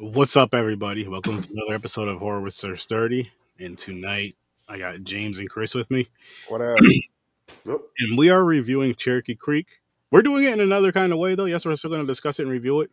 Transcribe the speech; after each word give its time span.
What's 0.00 0.34
up, 0.36 0.54
everybody? 0.54 1.06
Welcome 1.06 1.42
to 1.42 1.52
another 1.52 1.74
episode 1.74 2.08
of 2.08 2.18
Horror 2.18 2.40
with 2.40 2.54
Sir 2.54 2.74
Sturdy. 2.76 3.30
And 3.58 3.76
tonight, 3.76 4.34
I 4.66 4.78
got 4.78 5.02
James 5.02 5.38
and 5.38 5.50
Chris 5.50 5.74
with 5.74 5.90
me, 5.90 6.08
What 6.48 6.62
up? 6.62 6.78
and 7.66 8.16
we 8.16 8.30
are 8.30 8.42
reviewing 8.42 8.94
Cherokee 8.94 9.34
Creek. 9.34 9.66
We're 10.10 10.22
doing 10.22 10.44
it 10.44 10.54
in 10.54 10.60
another 10.60 10.90
kind 10.90 11.12
of 11.12 11.18
way, 11.18 11.34
though. 11.34 11.44
Yes, 11.44 11.66
we're 11.66 11.76
still 11.76 11.90
going 11.90 12.00
to 12.00 12.06
discuss 12.06 12.38
it 12.40 12.44
and 12.44 12.50
review 12.50 12.80
it. 12.80 12.90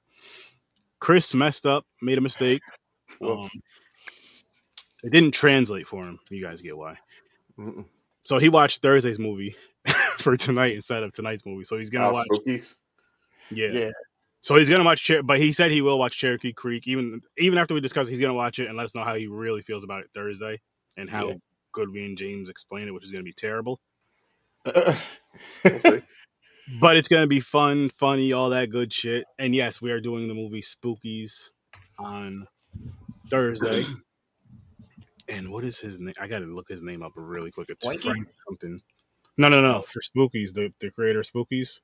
Chris 0.99 1.33
messed 1.33 1.65
up, 1.65 1.85
made 2.01 2.17
a 2.17 2.21
mistake. 2.21 2.61
Um, 3.19 3.49
it 5.03 5.11
didn't 5.11 5.31
translate 5.31 5.87
for 5.87 6.03
him. 6.03 6.19
You 6.29 6.39
guys 6.39 6.61
get 6.61 6.77
why. 6.77 6.97
Mm-mm. 7.57 7.83
So 8.25 8.37
he 8.37 8.47
watched 8.47 8.83
Thursday's 8.83 9.17
movie 9.17 9.55
for 10.19 10.37
tonight 10.37 10.75
instead 10.75 11.01
of 11.01 11.13
tonight's 11.13 11.43
movie. 11.43 11.63
So 11.63 11.79
he's 11.79 11.89
gonna 11.89 12.09
Oh, 12.09 12.11
watch. 12.11 12.27
Spookies. 12.31 12.75
Yeah. 13.49 13.69
Yeah. 13.69 13.89
So 14.47 14.55
he's 14.55 14.69
gonna 14.69 14.85
watch, 14.85 14.99
Cher- 14.99 15.23
but 15.23 15.39
he 15.39 15.51
said 15.51 15.71
he 15.71 15.81
will 15.81 15.99
watch 15.99 16.17
Cherokee 16.17 16.53
Creek. 16.53 16.87
Even 16.87 17.21
even 17.37 17.57
after 17.57 17.73
we 17.73 17.81
discuss, 17.81 18.07
it, 18.07 18.11
he's 18.11 18.21
gonna 18.21 18.33
watch 18.33 18.59
it 18.59 18.69
and 18.69 18.77
let 18.77 18.85
us 18.85 18.95
know 18.95 19.03
how 19.03 19.13
he 19.13 19.27
really 19.27 19.61
feels 19.61 19.83
about 19.83 19.99
it 19.99 20.09
Thursday 20.13 20.61
and 20.95 21.09
how 21.09 21.27
Yeah. 21.27 21.33
good 21.73 21.91
we 21.91 22.05
and 22.05 22.17
James 22.17 22.47
explain 22.47 22.87
it, 22.87 22.93
which 22.93 23.03
is 23.03 23.11
gonna 23.11 23.25
be 23.25 23.33
terrible. 23.33 23.81
But 26.79 26.95
it's 26.95 27.09
gonna 27.09 27.27
be 27.27 27.41
fun, 27.41 27.89
funny, 27.89 28.31
all 28.31 28.51
that 28.51 28.69
good 28.69 28.93
shit. 28.93 29.25
And 29.37 29.53
yes, 29.53 29.81
we 29.81 29.91
are 29.91 29.99
doing 29.99 30.29
the 30.29 30.33
movie 30.33 30.61
Spookies 30.61 31.49
on 31.99 32.47
Thursday. 33.29 33.83
And 35.29 35.51
what 35.51 35.65
is 35.65 35.77
his 35.77 35.99
name? 35.99 36.13
I 36.21 36.27
gotta 36.27 36.45
look 36.45 36.69
his 36.69 36.81
name 36.81 37.03
up 37.03 37.11
really 37.17 37.51
quick. 37.51 37.67
It's 37.69 37.85
Frank 37.85 38.01
something. 38.47 38.79
No, 39.37 39.49
no, 39.49 39.59
no. 39.59 39.81
For 39.81 39.99
Spookies, 39.99 40.53
the, 40.53 40.73
the 40.79 40.89
creator 40.89 41.19
of 41.19 41.25
Spookies. 41.25 41.81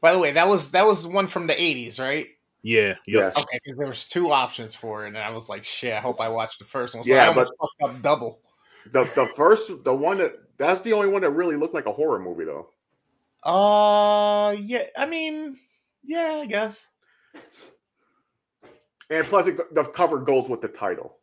By 0.00 0.12
the 0.12 0.18
way, 0.18 0.32
that 0.32 0.48
was 0.48 0.70
that 0.72 0.86
was 0.86 1.06
one 1.06 1.26
from 1.26 1.46
the 1.46 1.54
'80s, 1.54 2.00
right? 2.00 2.26
Yeah, 2.62 2.94
yeah. 3.06 3.20
Yes. 3.20 3.38
Okay, 3.38 3.58
because 3.64 3.78
there 3.78 3.88
was 3.88 4.06
two 4.06 4.30
options 4.30 4.74
for 4.74 5.04
it, 5.04 5.08
and 5.08 5.18
I 5.18 5.30
was 5.30 5.48
like, 5.48 5.64
"Shit, 5.64 5.94
I 5.94 6.00
hope 6.00 6.20
I 6.20 6.28
watched 6.28 6.58
the 6.58 6.64
first 6.64 6.94
one." 6.94 7.04
So 7.04 7.12
Yeah, 7.12 7.24
I 7.24 7.28
almost 7.28 7.52
fucked 7.60 7.82
up 7.82 8.02
double. 8.02 8.40
The 8.92 9.04
the 9.14 9.26
first 9.36 9.84
the 9.84 9.94
one 9.94 10.18
that 10.18 10.34
that's 10.56 10.80
the 10.82 10.92
only 10.92 11.08
one 11.08 11.22
that 11.22 11.30
really 11.30 11.56
looked 11.56 11.74
like 11.74 11.86
a 11.86 11.92
horror 11.92 12.18
movie 12.18 12.44
though. 12.44 12.68
Uh, 13.42 14.52
yeah. 14.52 14.84
I 14.96 15.06
mean, 15.06 15.56
yeah, 16.04 16.40
I 16.42 16.46
guess. 16.46 16.86
And 19.08 19.26
plus 19.26 19.46
it, 19.46 19.74
the 19.74 19.84
cover 19.84 20.18
goes 20.18 20.48
with 20.48 20.60
the 20.60 20.68
title. 20.68 21.16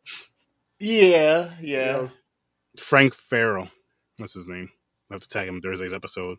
Yeah, 0.80 1.52
You 1.60 1.76
yeah. 1.76 1.92
know? 1.92 2.08
Frank 2.78 3.14
Farrell. 3.14 3.68
That's 4.18 4.34
his 4.34 4.46
name. 4.46 4.68
I 5.10 5.14
have 5.14 5.22
to 5.22 5.28
tag 5.28 5.48
him 5.48 5.56
in 5.56 5.60
Thursday's 5.60 5.94
episode. 5.94 6.38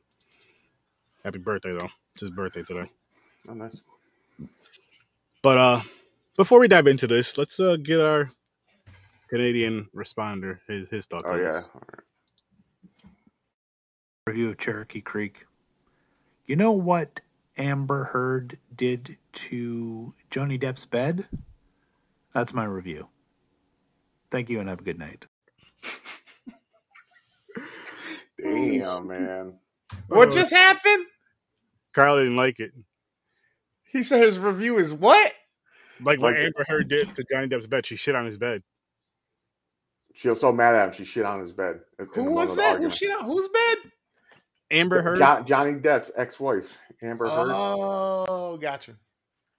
Happy 1.23 1.39
birthday 1.39 1.71
though. 1.71 1.89
It's 2.19 2.23
his 2.23 2.31
birthday 2.31 2.63
today. 2.63 2.83
Oh, 3.47 3.53
nice. 3.53 3.79
But 5.41 5.57
uh 5.57 5.81
before 6.35 6.59
we 6.59 6.67
dive 6.67 6.87
into 6.87 7.07
this, 7.07 7.37
let's 7.37 7.57
uh 7.61 7.77
get 7.81 8.01
our 8.01 8.29
Canadian 9.29 9.87
responder 9.95 10.59
his 10.67 10.89
his 10.89 11.05
thoughts 11.05 11.29
Oh 11.29 11.31
on 11.31 11.39
yeah. 11.39 11.43
this. 11.43 11.71
review 14.27 14.49
of 14.49 14.57
Cherokee 14.57 14.99
Creek. 14.99 15.45
You 16.45 16.57
know 16.57 16.73
what 16.73 17.21
Amber 17.57 18.03
Heard 18.03 18.57
did 18.75 19.15
to 19.33 20.13
Johnny 20.29 20.59
Depp's 20.59 20.83
bed? 20.83 21.25
That's 22.33 22.53
my 22.53 22.65
review. 22.65 23.07
Thank 24.29 24.49
you 24.49 24.59
and 24.59 24.67
have 24.67 24.79
a 24.79 24.83
good 24.83 24.99
night. 24.99 25.25
Damn 28.37 29.07
man. 29.07 29.53
What 30.09 30.31
just 30.31 30.51
happened? 30.51 31.05
Carl 31.93 32.17
didn't 32.17 32.35
like 32.37 32.59
it. 32.59 32.71
He 33.91 34.03
said 34.03 34.21
his 34.21 34.37
review 34.39 34.77
is 34.77 34.93
what? 34.93 35.31
Like 36.01 36.19
what 36.21 36.33
Like- 36.35 36.43
Amber 36.45 36.65
Heard 36.67 36.87
did 36.87 37.13
to 37.15 37.23
Johnny 37.29 37.47
Depp's 37.47 37.67
bed. 37.67 37.85
She 37.85 37.95
shit 37.95 38.15
on 38.15 38.25
his 38.25 38.37
bed. 38.37 38.63
She 40.15 40.27
was 40.29 40.39
so 40.39 40.51
mad 40.51 40.75
at 40.75 40.87
him 40.87 40.93
she 40.93 41.05
shit 41.05 41.25
on 41.25 41.39
his 41.39 41.51
bed. 41.51 41.81
in- 41.97 42.05
in 42.05 42.11
Who 42.13 42.31
was 42.31 42.55
that? 42.57 42.81
Who 42.81 42.89
shit 42.89 43.11
on 43.17 43.25
whose 43.25 43.47
bed? 43.49 43.77
Amber 44.71 45.01
Heard. 45.01 45.17
Jo- 45.17 45.41
Johnny 45.43 45.73
Depp's 45.79 46.11
ex-wife, 46.15 46.77
Amber 47.01 47.27
Heard, 47.27 47.51
Oh, 47.53 48.57
gotcha. 48.57 48.95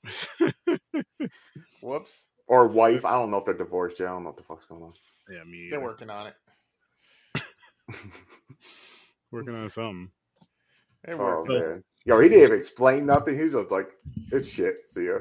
Whoops, 1.83 2.29
or 2.47 2.69
wife. 2.69 3.05
I 3.05 3.13
don't 3.13 3.31
know 3.31 3.39
if 3.39 3.45
they're 3.45 3.55
divorced 3.55 3.99
yet. 4.01 4.09
I 4.09 4.13
don't 4.13 4.23
know 4.23 4.31
what 4.31 4.37
the 4.37 4.43
fuck's 4.45 4.67
going 4.67 4.83
on. 4.83 4.93
yeah, 5.29 5.43
me. 5.45 5.69
they're 5.71 5.81
working 5.81 6.11
on 6.11 6.29
it. 6.29 6.35
working 9.33 9.55
on 9.55 9.69
something. 9.71 10.11
They're 11.05 11.21
Oh 11.21 11.41
working. 11.45 11.59
man. 11.59 11.85
Yo, 12.05 12.19
he 12.21 12.29
didn't 12.29 12.45
even 12.45 12.59
explain 12.59 13.07
nothing. 13.07 13.37
He 13.37 13.45
was 13.45 13.53
just 13.53 13.71
like, 13.71 13.89
"It's 14.33 14.49
shit." 14.49 14.75
See 14.89 15.07
ya. 15.07 15.19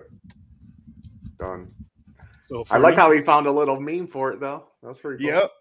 Done. 1.37 1.73
So 2.47 2.63
I 2.71 2.77
like 2.77 2.95
how 2.95 3.11
he 3.11 3.21
found 3.21 3.47
a 3.47 3.51
little 3.51 3.79
meme 3.79 4.07
for 4.07 4.31
it 4.31 4.39
though. 4.39 4.65
That's 4.81 4.99
pretty 4.99 5.23
cool. 5.23 5.33
Yep. 5.33 5.51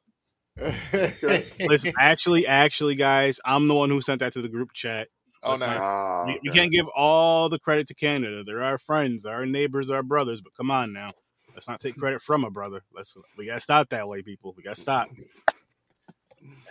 listen, 1.61 1.93
actually, 1.99 2.47
actually, 2.47 2.97
guys, 2.97 3.41
I'm 3.45 3.69
the 3.69 3.75
one 3.75 3.91
who 3.91 4.01
sent 4.01 4.21
that 4.21 4.33
to 4.33 4.43
the 4.43 4.49
group 4.49 4.73
chat. 4.73 5.09
oh, 5.43 5.53
Listen, 5.53 5.69
nice. 5.69 5.81
Ah, 5.83 6.25
We, 6.27 6.41
we 6.43 6.51
okay. 6.51 6.59
can't 6.61 6.73
give 6.73 6.87
all 6.97 7.49
the 7.49 7.59
credit 7.59 7.87
to 7.89 7.95
Canada. 7.95 8.43
They're 8.45 8.63
our 8.63 8.79
friends, 8.79 9.25
our 9.25 9.47
neighbors, 9.47 9.91
our 9.91 10.03
brothers. 10.03 10.41
But 10.41 10.55
come 10.55 10.71
on 10.71 10.93
now, 10.93 11.13
let's 11.55 11.69
not 11.69 11.81
take 11.81 11.97
credit 11.97 12.23
from 12.23 12.45
a 12.45 12.51
brother. 12.51 12.83
Let's 12.95 13.17
we 13.37 13.47
gotta 13.47 13.61
stop 13.61 13.91
that 13.91 14.09
way, 14.09 14.23
people. 14.23 14.55
We 14.57 14.63
gotta 14.63 14.81
stop. 14.81 15.09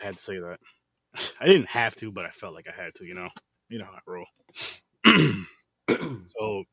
I 0.01 0.05
had 0.05 0.17
to 0.17 0.23
say 0.23 0.39
that. 0.39 0.57
I 1.39 1.45
didn't 1.45 1.69
have 1.69 1.95
to, 1.95 2.11
but 2.11 2.25
I 2.25 2.31
felt 2.31 2.53
like 2.53 2.67
I 2.67 2.81
had 2.81 2.93
to. 2.95 3.05
You 3.05 3.13
know, 3.13 3.29
you 3.69 3.79
know 3.79 3.85
how 3.85 3.93
I 3.93 3.99
roll. 4.05 4.25
so 5.05 6.63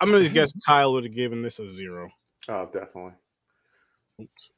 I'm 0.00 0.10
gonna 0.10 0.28
guess 0.28 0.52
Kyle 0.66 0.92
would 0.94 1.04
have 1.04 1.14
given 1.14 1.42
this 1.42 1.58
a 1.58 1.72
zero. 1.72 2.10
Oh, 2.48 2.66
definitely. 2.66 3.12
Oops. 4.20 4.50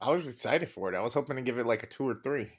I 0.00 0.10
was 0.10 0.26
excited 0.26 0.70
for 0.70 0.92
it. 0.92 0.96
I 0.96 1.00
was 1.00 1.14
hoping 1.14 1.36
to 1.36 1.42
give 1.42 1.58
it 1.58 1.66
like 1.66 1.82
a 1.82 1.86
two 1.86 2.08
or 2.08 2.20
three. 2.22 2.50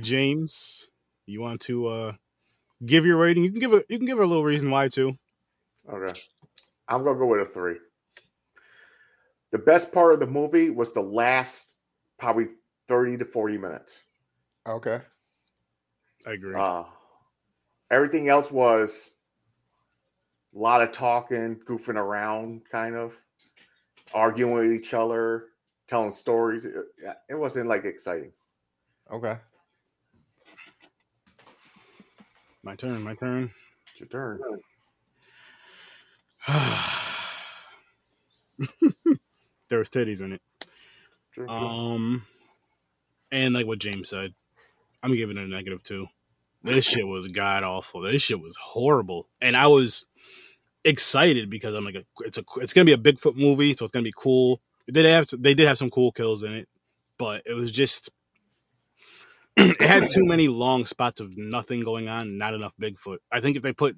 James, 0.00 0.88
you 1.26 1.40
want 1.40 1.60
to 1.62 1.86
uh 1.86 2.12
give 2.84 3.04
your 3.04 3.18
rating? 3.18 3.44
You 3.44 3.50
can 3.50 3.60
give 3.60 3.74
it. 3.74 3.86
You 3.88 3.98
can 3.98 4.06
give 4.06 4.18
a 4.18 4.26
little 4.26 4.44
reason 4.44 4.70
why 4.70 4.88
too. 4.88 5.18
Okay. 5.88 6.18
I'm 6.88 7.04
gonna 7.04 7.18
go 7.18 7.26
with 7.26 7.40
a 7.40 7.50
three. 7.50 7.76
The 9.52 9.58
best 9.58 9.92
part 9.92 10.14
of 10.14 10.20
the 10.20 10.26
movie 10.26 10.70
was 10.70 10.92
the 10.92 11.02
last 11.02 11.76
probably 12.18 12.46
30 12.88 13.18
to 13.18 13.24
40 13.26 13.58
minutes. 13.58 14.04
Okay. 14.66 15.00
I 16.26 16.32
agree. 16.32 16.54
Uh 16.58 16.84
everything 17.90 18.28
else 18.28 18.50
was 18.50 19.10
a 20.54 20.58
lot 20.58 20.82
of 20.82 20.92
talking, 20.92 21.60
goofing 21.68 21.96
around, 21.96 22.62
kind 22.70 22.96
of 22.96 23.12
arguing 24.14 24.54
with 24.54 24.72
each 24.72 24.94
other, 24.94 25.48
telling 25.88 26.12
stories. 26.12 26.64
It, 26.64 26.74
it 27.28 27.34
wasn't 27.34 27.68
like 27.68 27.84
exciting. 27.84 28.32
Okay. 29.12 29.36
my 32.62 32.74
turn. 32.74 33.02
My 33.02 33.14
turn. 33.14 33.50
It's 33.90 34.00
your 34.00 34.08
turn. 34.08 34.40
there 39.72 39.78
was 39.78 39.88
titties 39.88 40.20
in 40.20 40.32
it. 40.32 40.42
Um, 41.48 42.26
and 43.30 43.54
like 43.54 43.66
what 43.66 43.78
James 43.78 44.10
said, 44.10 44.34
I'm 45.02 45.16
giving 45.16 45.38
it 45.38 45.44
a 45.44 45.48
negative 45.48 45.82
two. 45.82 46.08
This 46.62 46.84
shit 46.84 47.06
was 47.06 47.26
god 47.28 47.64
awful. 47.64 48.02
This 48.02 48.20
shit 48.20 48.38
was 48.38 48.54
horrible, 48.56 49.30
and 49.40 49.56
I 49.56 49.68
was 49.68 50.04
excited 50.84 51.48
because 51.48 51.74
I'm 51.74 51.86
like, 51.86 52.04
it's 52.20 52.36
a 52.36 52.44
it's 52.56 52.74
gonna 52.74 52.84
be 52.84 52.92
a 52.92 52.98
Bigfoot 52.98 53.34
movie, 53.34 53.72
so 53.74 53.86
it's 53.86 53.92
gonna 53.92 54.02
be 54.02 54.12
cool. 54.14 54.60
They 54.86 54.92
did 54.92 55.06
have 55.06 55.26
they 55.38 55.54
did 55.54 55.66
have 55.68 55.78
some 55.78 55.90
cool 55.90 56.12
kills 56.12 56.42
in 56.42 56.52
it, 56.52 56.68
but 57.16 57.42
it 57.46 57.54
was 57.54 57.72
just 57.72 58.10
it 59.56 59.80
had 59.80 60.10
too 60.10 60.26
many 60.26 60.48
long 60.48 60.84
spots 60.84 61.22
of 61.22 61.38
nothing 61.38 61.82
going 61.82 62.08
on, 62.08 62.36
not 62.36 62.52
enough 62.52 62.74
Bigfoot. 62.78 63.18
I 63.32 63.40
think 63.40 63.56
if 63.56 63.62
they 63.62 63.72
put 63.72 63.96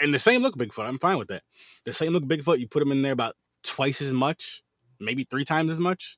and 0.00 0.14
the 0.14 0.18
same 0.18 0.40
look 0.40 0.56
Bigfoot, 0.56 0.88
I'm 0.88 0.98
fine 0.98 1.18
with 1.18 1.28
that. 1.28 1.42
The 1.84 1.92
same 1.92 2.14
look 2.14 2.24
Bigfoot, 2.24 2.60
you 2.60 2.66
put 2.66 2.80
them 2.80 2.92
in 2.92 3.02
there 3.02 3.12
about 3.12 3.36
twice 3.62 4.00
as 4.00 4.14
much, 4.14 4.62
maybe 5.04 5.24
three 5.24 5.44
times 5.44 5.70
as 5.72 5.80
much. 5.80 6.16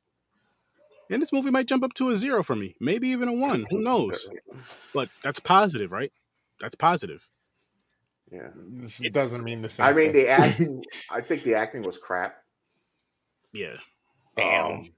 And 1.10 1.20
this 1.20 1.32
movie 1.32 1.50
might 1.50 1.66
jump 1.66 1.84
up 1.84 1.92
to 1.94 2.10
a 2.10 2.16
zero 2.16 2.42
for 2.42 2.56
me, 2.56 2.74
maybe 2.80 3.08
even 3.08 3.28
a 3.28 3.32
one. 3.32 3.66
Who 3.70 3.78
knows? 3.82 4.28
But 4.94 5.08
that's 5.22 5.40
positive, 5.40 5.92
right? 5.92 6.12
That's 6.60 6.74
positive. 6.76 7.28
Yeah. 8.32 8.48
This 8.56 9.00
It's- 9.00 9.12
doesn't 9.12 9.44
mean 9.44 9.60
the 9.62 9.68
same. 9.68 9.86
I 9.86 9.92
mean, 9.92 10.12
thing. 10.12 10.24
the 10.24 10.28
acting. 10.30 10.84
I 11.10 11.20
think 11.20 11.42
the 11.44 11.54
acting 11.56 11.82
was 11.82 11.98
crap. 11.98 12.36
Yeah. 13.52 13.76
Damn. 14.36 14.64
Um, 14.72 14.88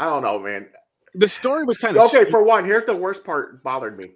I 0.00 0.06
don't 0.06 0.22
know, 0.22 0.38
man. 0.40 0.68
The 1.14 1.28
story 1.28 1.64
was 1.64 1.78
kind 1.78 1.96
of 1.96 2.04
Okay, 2.04 2.28
for 2.30 2.42
one, 2.42 2.64
here's 2.64 2.84
the 2.86 2.96
worst 2.96 3.22
part 3.24 3.62
bothered 3.62 3.98
me. 3.98 4.06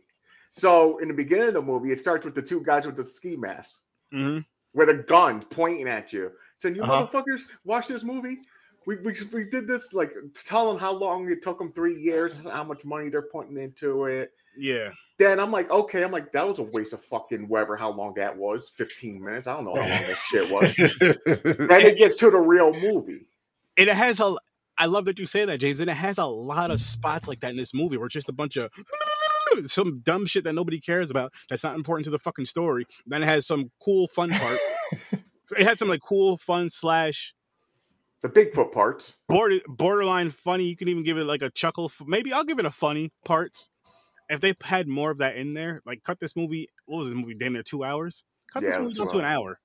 So 0.50 0.98
in 0.98 1.08
the 1.08 1.14
beginning 1.14 1.48
of 1.48 1.54
the 1.54 1.62
movie, 1.62 1.92
it 1.92 2.00
starts 2.00 2.24
with 2.24 2.34
the 2.34 2.42
two 2.42 2.62
guys 2.64 2.86
with 2.86 2.96
the 2.96 3.04
ski 3.04 3.36
masks 3.36 3.80
hmm 4.12 4.38
with 4.72 4.88
a 4.90 4.94
gun 4.94 5.40
pointing 5.40 5.88
at 5.88 6.12
you, 6.12 6.30
saying, 6.58 6.76
"You 6.76 6.82
Uh-huh. 6.82 7.06
motherfuckers, 7.06 7.42
watch 7.64 7.88
this 7.88 8.02
movie." 8.02 8.38
We, 8.86 8.96
we, 8.98 9.16
we 9.32 9.44
did 9.44 9.66
this 9.66 9.92
like 9.92 10.12
telling 10.46 10.78
how 10.78 10.92
long 10.92 11.28
it 11.28 11.42
took 11.42 11.58
them 11.58 11.72
three 11.72 12.00
years, 12.00 12.34
and 12.34 12.48
how 12.48 12.62
much 12.62 12.84
money 12.84 13.08
they're 13.08 13.22
putting 13.22 13.56
into 13.56 14.04
it. 14.04 14.32
Yeah. 14.56 14.90
Then 15.18 15.40
I'm 15.40 15.50
like, 15.50 15.70
okay, 15.70 16.04
I'm 16.04 16.12
like, 16.12 16.30
that 16.32 16.46
was 16.46 16.58
a 16.58 16.62
waste 16.62 16.92
of 16.92 17.02
fucking 17.04 17.48
whatever 17.48 17.74
how 17.74 17.90
long 17.90 18.14
that 18.14 18.36
was, 18.36 18.68
15 18.68 19.22
minutes. 19.24 19.46
I 19.48 19.54
don't 19.54 19.64
know 19.64 19.74
how 19.74 19.80
long 19.80 19.88
that 19.88 20.18
shit 20.30 20.50
was. 20.50 20.76
then 21.68 21.80
it 21.80 21.98
gets 21.98 22.16
to 22.16 22.30
the 22.30 22.38
real 22.38 22.72
movie. 22.74 23.26
And 23.78 23.88
it 23.88 23.96
has 23.96 24.20
a 24.20 24.36
I 24.78 24.86
love 24.86 25.06
that 25.06 25.18
you 25.18 25.26
say 25.26 25.44
that, 25.46 25.58
James. 25.58 25.80
And 25.80 25.88
it 25.90 25.94
has 25.94 26.18
a 26.18 26.26
lot 26.26 26.70
of 26.70 26.80
spots 26.80 27.26
like 27.26 27.40
that 27.40 27.50
in 27.50 27.56
this 27.56 27.72
movie 27.74 27.96
where 27.96 28.06
it's 28.06 28.12
just 28.12 28.28
a 28.28 28.32
bunch 28.32 28.56
of 28.56 28.70
some 29.64 30.00
dumb 30.00 30.26
shit 30.26 30.44
that 30.44 30.52
nobody 30.54 30.78
cares 30.80 31.10
about 31.10 31.32
that's 31.48 31.64
not 31.64 31.76
important 31.76 32.04
to 32.04 32.10
the 32.10 32.18
fucking 32.18 32.44
story. 32.44 32.86
Then 33.06 33.22
it 33.22 33.26
has 33.26 33.46
some 33.46 33.70
cool 33.82 34.06
fun 34.08 34.30
part. 34.30 34.58
it 35.58 35.64
had 35.64 35.78
some 35.78 35.88
like 35.88 36.00
cool 36.00 36.36
fun 36.38 36.70
slash 36.70 37.34
The 38.22 38.28
Bigfoot 38.28 38.72
parts. 38.72 39.16
border, 39.28 39.58
borderline 39.68 40.30
funny. 40.30 40.64
You 40.64 40.76
can 40.76 40.88
even 40.88 41.02
give 41.04 41.18
it 41.18 41.24
like 41.24 41.42
a 41.42 41.50
chuckle. 41.50 41.90
Maybe 42.06 42.32
I'll 42.32 42.44
give 42.44 42.58
it 42.58 42.64
a 42.66 42.70
funny 42.70 43.12
parts. 43.24 43.68
If 44.28 44.40
they 44.40 44.54
had 44.62 44.88
more 44.88 45.10
of 45.10 45.18
that 45.18 45.36
in 45.36 45.54
there, 45.54 45.80
like 45.86 46.02
cut 46.02 46.18
this 46.18 46.34
movie. 46.34 46.68
What 46.86 46.98
was 46.98 47.06
this 47.08 47.14
movie? 47.14 47.34
Damn 47.34 47.52
near 47.52 47.62
two 47.62 47.84
hours. 47.84 48.24
Cut 48.52 48.62
Yeah, 48.62 48.70
this 48.70 48.78
movie 48.80 48.94
down 48.94 49.08
to 49.08 49.18
an 49.18 49.24
hour. 49.24 49.60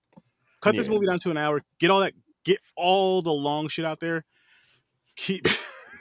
Cut 0.61 0.75
this 0.75 0.87
movie 0.87 1.07
down 1.07 1.17
to 1.19 1.31
an 1.31 1.37
hour. 1.37 1.61
Get 1.79 1.89
all 1.89 2.01
that. 2.01 2.13
Get 2.45 2.59
all 2.75 3.21
the 3.23 3.31
long 3.31 3.67
shit 3.67 3.85
out 3.85 3.99
there. 3.99 4.23
Keep 5.15 5.47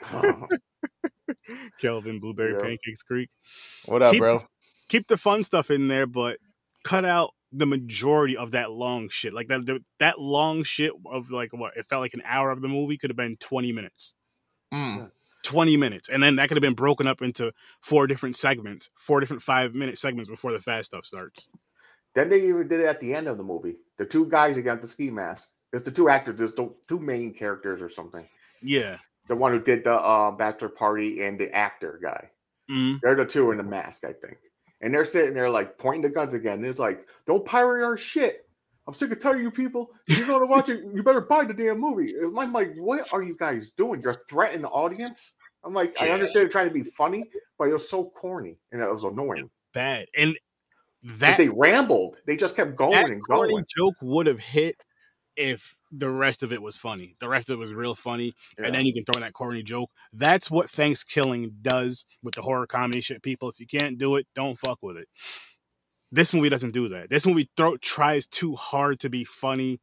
Kelvin 1.79 2.19
Blueberry 2.19 2.53
Yeah. 2.53 2.61
Pancakes 2.61 3.03
Creek. 3.03 3.29
what 3.85 4.01
up, 4.01 4.11
Keep- 4.13 4.21
bro? 4.21 4.43
Keep 4.89 5.07
the 5.07 5.17
fun 5.17 5.43
stuff 5.43 5.71
in 5.71 5.87
there, 5.87 6.05
but 6.05 6.37
cut 6.83 7.05
out 7.05 7.31
the 7.51 7.65
majority 7.65 8.37
of 8.37 8.51
that 8.51 8.71
long 8.71 9.09
shit. 9.09 9.33
Like 9.33 9.47
that. 9.49 9.65
the- 9.65 9.83
That 9.99 10.19
long 10.19 10.63
shit 10.63 10.91
of 11.05 11.31
like 11.31 11.51
what 11.53 11.75
it 11.77 11.87
felt 11.89 12.01
like 12.01 12.13
an 12.13 12.23
hour 12.25 12.51
of 12.51 12.61
the 12.61 12.67
movie 12.67 12.97
could 12.97 13.09
have 13.09 13.17
been 13.17 13.37
twenty 13.37 13.71
minutes. 13.71 14.15
Mm. 14.73 15.11
20 15.43 15.75
minutes 15.75 16.07
and 16.07 16.21
then 16.21 16.35
that 16.35 16.47
could 16.47 16.55
have 16.55 16.61
been 16.61 16.75
broken 16.75 17.07
up 17.07 17.21
into 17.23 17.51
four 17.81 18.05
different 18.07 18.35
segments 18.37 18.89
four 18.99 19.19
different 19.19 19.41
five 19.41 19.73
minute 19.73 19.97
segments 19.97 20.29
before 20.29 20.51
the 20.53 20.59
fast 20.59 20.85
stuff 20.91 21.03
starts 21.05 21.49
Then 22.13 22.29
they 22.29 22.47
even 22.47 22.67
did 22.67 22.79
it 22.79 22.85
at 22.85 23.01
the 23.01 23.13
end 23.15 23.27
of 23.27 23.37
the 23.37 23.43
movie. 23.43 23.75
The 23.97 24.05
two 24.05 24.27
guys 24.27 24.55
against 24.57 24.83
the 24.83 24.87
ski 24.87 25.09
mask. 25.09 25.49
There's 25.71 25.83
the 25.83 25.91
two 25.91 26.09
actors. 26.09 26.37
There's 26.37 26.53
the 26.53 26.71
two 26.87 26.99
main 26.99 27.33
characters 27.33 27.81
or 27.81 27.89
something. 27.89 28.25
yeah 28.61 28.97
The 29.29 29.35
one 29.35 29.51
who 29.51 29.59
did 29.59 29.83
the 29.83 29.95
uh, 29.95 30.31
bachelor 30.31 30.69
party 30.69 31.23
and 31.23 31.39
the 31.39 31.51
actor 31.53 31.99
guy. 32.01 32.29
mm 32.69 32.99
They're 33.01 33.15
the 33.15 33.25
two 33.25 33.51
in 33.51 33.57
the 33.57 33.63
mask, 33.63 34.03
I 34.05 34.13
think. 34.13 34.37
And 34.81 34.93
they're 34.93 35.05
sitting 35.05 35.33
there 35.33 35.49
like 35.49 35.77
pointing 35.77 36.01
the 36.01 36.09
guns 36.09 36.33
again. 36.33 36.59
And 36.59 36.65
it's 36.65 36.79
like, 36.79 37.07
don't 37.27 37.45
pirate 37.45 37.83
our 37.83 37.97
shit. 37.97 38.47
I'm 38.87 38.93
sick 38.93 39.11
of 39.11 39.19
telling 39.19 39.41
you 39.41 39.51
people, 39.51 39.91
you're 40.07 40.25
going 40.25 40.41
to 40.41 40.47
watch 40.47 40.69
it, 40.69 40.83
you 40.93 41.03
better 41.03 41.21
buy 41.21 41.45
the 41.45 41.53
damn 41.53 41.79
movie. 41.79 42.13
And 42.19 42.37
I'm 42.37 42.51
like, 42.51 42.73
what 42.77 43.13
are 43.13 43.21
you 43.21 43.37
guys 43.37 43.71
doing? 43.77 44.01
You're 44.01 44.15
threatening 44.27 44.63
the 44.63 44.69
audience. 44.69 45.35
I'm 45.63 45.73
like, 45.73 45.93
I 46.01 46.09
understand 46.09 46.49
trying 46.49 46.67
to 46.67 46.73
be 46.73 46.83
funny, 46.83 47.25
but 47.59 47.67
it 47.67 47.73
was 47.73 47.87
so 47.87 48.05
corny 48.05 48.57
and 48.71 48.81
it 48.81 48.91
was 48.91 49.03
annoying. 49.03 49.49
bad 49.73 50.07
and 50.17 50.37
that, 51.03 51.37
they 51.37 51.49
rambled. 51.49 52.17
They 52.25 52.35
just 52.35 52.55
kept 52.55 52.75
going 52.75 53.11
and 53.11 53.21
going. 53.23 53.65
joke 53.75 53.95
would 54.01 54.25
have 54.25 54.39
hit 54.39 54.75
if 55.35 55.75
the 55.91 56.09
rest 56.09 56.41
of 56.41 56.53
it 56.53 56.61
was 56.61 56.77
funny. 56.77 57.15
The 57.19 57.27
rest 57.27 57.49
of 57.49 57.55
it 57.55 57.59
was 57.59 57.73
real 57.73 57.95
funny 57.95 58.33
Yeah. 58.57 58.67
and 58.67 58.75
then 58.75 58.85
you 58.85 58.93
can 58.93 59.03
throw 59.03 59.17
in 59.17 59.21
that 59.23 59.33
corny 59.33 59.61
joke. 59.63 59.89
That's 60.13 60.49
what 60.49 60.69
thanksgiving 60.69 61.55
does 61.61 62.05
with 62.23 62.35
the 62.35 62.41
horror 62.41 62.65
comedy 62.67 63.01
shit 63.01 63.21
people. 63.21 63.49
If 63.49 63.59
you 63.59 63.67
can't 63.67 63.97
do 63.97 64.15
it 64.15 64.25
don't 64.35 64.57
fuck 64.57 64.79
with 64.81 64.97
it. 64.97 65.07
This 66.11 66.33
movie 66.33 66.49
doesn't 66.49 66.71
do 66.71 66.89
that. 66.89 67.09
This 67.09 67.25
movie 67.25 67.49
throw, 67.57 67.77
tries 67.77 68.25
too 68.25 68.55
hard 68.55 68.99
to 69.01 69.09
be 69.09 69.23
funny 69.23 69.79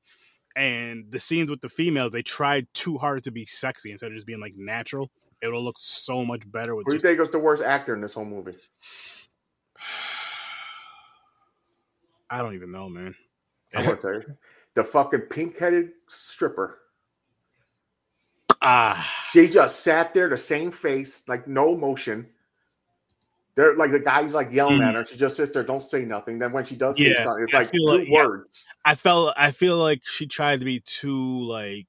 and 0.57 1.05
the 1.11 1.21
scenes 1.21 1.51
with 1.51 1.61
the 1.61 1.69
females 1.69 2.11
they 2.11 2.23
tried 2.23 2.67
too 2.75 2.99
hard 2.99 3.23
to 3.25 3.31
be 3.31 3.45
sexy 3.47 3.93
instead 3.93 4.11
of 4.11 4.15
just 4.17 4.27
being 4.27 4.41
like 4.41 4.55
natural. 4.57 5.11
It 5.41 5.49
would 5.49 5.59
look 5.61 5.77
so 5.79 6.25
much 6.25 6.51
better 6.51 6.75
with 6.75 6.87
Who 6.87 6.93
do 6.93 6.97
you 6.97 7.01
just 7.01 7.07
think 7.11 7.21
was 7.21 7.31
the 7.31 7.39
worst 7.39 7.63
actor 7.63 7.95
in 7.95 8.01
this 8.01 8.15
whole 8.15 8.25
movie? 8.25 8.57
i 12.31 12.39
don't 12.39 12.55
even 12.55 12.71
know 12.73 12.89
man. 12.89 13.15
I'm 13.75 13.85
gonna 13.85 13.97
tell 13.97 14.13
you. 14.15 14.23
The 14.79 14.85
fucking 14.85 15.23
pink 15.23 15.59
headed 15.59 15.91
stripper. 16.07 16.79
ah 18.63 19.05
She 19.33 19.49
just 19.49 19.81
sat 19.81 20.15
there, 20.15 20.29
the 20.29 20.37
same 20.37 20.71
face, 20.71 21.25
like 21.27 21.49
no 21.49 21.75
emotion. 21.75 22.29
They're 23.57 23.75
like 23.75 23.91
the 23.91 23.99
guy's 23.99 24.35
like 24.35 24.53
yelling 24.53 24.81
at 24.83 24.95
her. 24.95 25.05
She 25.05 25.17
just 25.17 25.35
sits 25.37 25.51
there, 25.51 25.65
don't 25.65 25.83
say 25.83 26.05
nothing. 26.05 26.39
Then 26.39 26.53
when 26.53 26.65
she 26.65 26.77
does 26.77 26.97
say 26.97 27.07
Mm-hmm. 27.07 27.25
Something, 27.25 27.43
it's 27.45 27.55
I 27.55 27.59
like 27.59 27.73
two 27.73 28.05
yeah. 28.07 28.13
words. 28.25 28.65
I 28.85 28.95
felt 28.95 29.35
I 29.37 29.51
feel 29.51 29.79
like 29.79 30.03
she 30.05 30.29
tried 30.29 30.61
to 30.61 30.65
be 30.65 30.79
too 30.79 31.43
like 31.43 31.89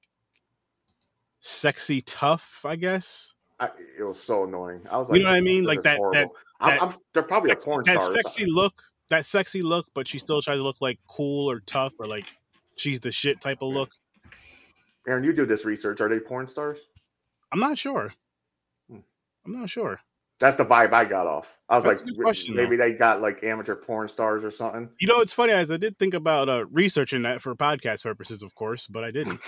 sexy 1.38 2.00
tough, 2.00 2.62
I 2.64 2.74
guess. 2.74 3.34
I, 3.60 3.70
it 3.96 4.02
was 4.02 4.20
so 4.20 4.42
annoying. 4.42 4.80
I 4.90 4.96
was 4.98 5.10
like, 5.10 5.18
You 5.18 5.22
know 5.26 5.30
what 5.30 5.36
I 5.36 5.40
mean? 5.42 5.62
Like 5.62 5.82
that- 5.82 5.98
horrible. 5.98 6.34
I'm, 6.58 6.70
that- 6.70 6.82
I'm, 6.82 6.94
they're 7.14 7.22
probably 7.22 7.50
Sex- 7.50 7.62
a 7.62 7.66
porn 7.66 7.84
that 7.86 8.02
star. 8.02 8.10
or 8.10 8.12
sexy 8.14 8.46
look, 8.46 8.82
that 9.10 9.24
sexy 9.26 9.62
look, 9.62 9.86
but 9.94 10.08
she 10.08 10.18
still 10.18 10.42
tries 10.42 10.58
to 10.58 10.62
look 10.64 10.80
like 10.80 10.98
cool 11.06 11.48
or 11.48 11.60
tough 11.60 11.92
or 12.00 12.06
like 12.08 12.26
she's 12.80 13.00
the 13.00 13.12
shit 13.12 13.40
type 13.40 13.58
of 13.60 13.72
look. 13.72 13.90
Aaron, 15.06 15.24
you 15.24 15.32
do 15.32 15.46
this 15.46 15.64
research. 15.64 16.00
Are 16.00 16.08
they 16.08 16.20
porn 16.20 16.46
stars? 16.46 16.78
I'm 17.52 17.60
not 17.60 17.78
sure. 17.78 18.12
Hmm. 18.90 18.98
I'm 19.46 19.52
not 19.52 19.68
sure. 19.70 20.00
That's 20.38 20.56
the 20.56 20.64
vibe 20.64 20.94
I 20.94 21.04
got 21.04 21.26
off. 21.26 21.58
I 21.68 21.76
was 21.76 21.84
That's 21.84 22.00
like, 22.02 22.16
question, 22.16 22.54
maybe 22.56 22.74
they 22.76 22.94
got 22.94 23.20
like 23.20 23.44
amateur 23.44 23.74
porn 23.76 24.08
stars 24.08 24.42
or 24.42 24.50
something. 24.50 24.88
You 24.98 25.06
know, 25.06 25.20
it's 25.20 25.34
funny 25.34 25.52
as 25.52 25.70
I 25.70 25.76
did 25.76 25.98
think 25.98 26.14
about 26.14 26.48
uh, 26.48 26.64
researching 26.70 27.22
that 27.22 27.42
for 27.42 27.54
podcast 27.54 28.04
purposes, 28.04 28.42
of 28.42 28.54
course, 28.54 28.86
but 28.86 29.04
I 29.04 29.10
didn't. 29.10 29.38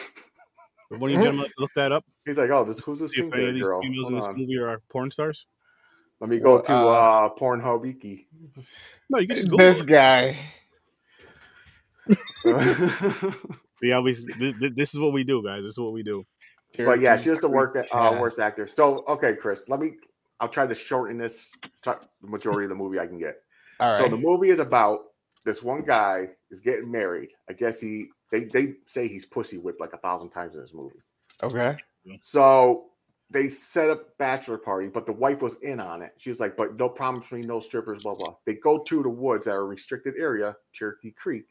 But 0.91 0.99
one 1.01 1.11
of 1.11 1.17
you 1.17 1.23
gentlemen 1.23 1.51
look 1.59 1.71
that 1.77 1.93
up. 1.93 2.05
He's 2.27 2.37
like, 2.37 2.51
oh, 2.51 2.65
this 2.65 2.79
who's 2.81 3.01
this 3.01 3.13
See 3.13 3.23
if 3.23 3.33
any 3.33 3.49
of 3.49 3.55
these 3.55 3.63
girl? 3.67 3.81
females 3.81 4.11
in 4.11 4.17
this 4.17 4.27
on. 4.27 4.37
movie 4.37 4.59
are 4.59 4.83
porn 4.91 5.11
stars. 5.11 5.47
Let 6.21 6.29
me 6.29 6.39
go 6.39 6.61
to 6.61 6.73
uh, 6.73 6.77
uh, 6.77 7.29
Pornhub 7.37 7.81
Wiki. 7.81 8.29
No, 9.09 9.19
you 9.19 9.27
can 9.27 9.37
just 9.37 9.49
Google 9.49 9.67
This 9.67 9.81
it. 9.81 9.87
guy. 9.87 10.37
See 13.77 13.91
how 13.91 14.03
we 14.03 14.13
this, 14.13 14.73
this 14.75 14.95
is 14.95 15.01
what 15.01 15.13
we 15.13 15.25
do, 15.25 15.43
guys. 15.43 15.63
This 15.63 15.73
is 15.73 15.79
what 15.79 15.93
we 15.93 16.03
do. 16.03 16.25
but 16.79 17.01
yeah, 17.01 17.17
she's 17.17 17.27
was 17.29 17.41
the 17.41 17.49
work, 17.49 17.77
uh, 17.93 18.17
worst 18.21 18.39
actor. 18.39 18.67
So 18.67 19.05
okay, 19.09 19.35
Chris, 19.35 19.69
let 19.69 19.81
me. 19.81 19.93
I'll 20.41 20.49
try 20.49 20.67
to 20.67 20.75
shorten 20.75 21.19
this 21.19 21.53
to 21.83 21.99
the 22.21 22.29
majority 22.29 22.65
of 22.65 22.71
the 22.71 22.75
movie 22.75 22.99
I 22.99 23.07
can 23.07 23.19
get. 23.19 23.37
All 23.79 23.97
So 23.97 24.09
the 24.09 24.17
movie 24.17 24.51
is 24.51 24.59
about 24.59 25.01
this 25.45 25.63
one 25.63 25.83
guy 25.83 26.29
is 26.51 26.61
getting 26.61 26.91
married. 26.91 27.31
I 27.49 27.53
guess 27.53 27.81
he 27.81 28.07
they 28.31 28.45
they 28.45 28.75
say 28.87 29.07
he's 29.07 29.27
pussy 29.27 29.59
whipped 29.59 29.81
like 29.81 29.93
a 29.93 29.99
thousand 29.99 30.31
times 30.31 30.55
in 30.55 30.61
this 30.61 30.75
movie. 30.75 31.01
okay. 31.43 31.77
So 32.21 32.87
they 33.31 33.49
set 33.49 33.89
up 33.91 34.17
bachelor 34.19 34.59
party, 34.59 34.89
but 34.89 35.07
the 35.07 35.13
wife 35.13 35.41
was 35.41 35.57
in 35.63 35.81
on 35.81 36.03
it. 36.03 36.13
She 36.19 36.31
was 36.31 36.41
like, 36.41 36.57
"But 36.57 36.79
no 36.79 36.89
promise 36.89 37.25
for 37.25 37.37
me, 37.37 37.43
no 37.43 37.61
strippers, 37.61 38.03
blah 38.03 38.15
blah." 38.15 38.35
They 38.47 38.55
go 38.55 38.79
to 38.79 39.03
the 39.03 39.09
woods 39.09 39.47
at 39.47 39.55
a 39.55 39.63
restricted 39.63 40.15
area, 40.19 40.57
Cherokee 40.73 41.13
Creek, 41.13 41.47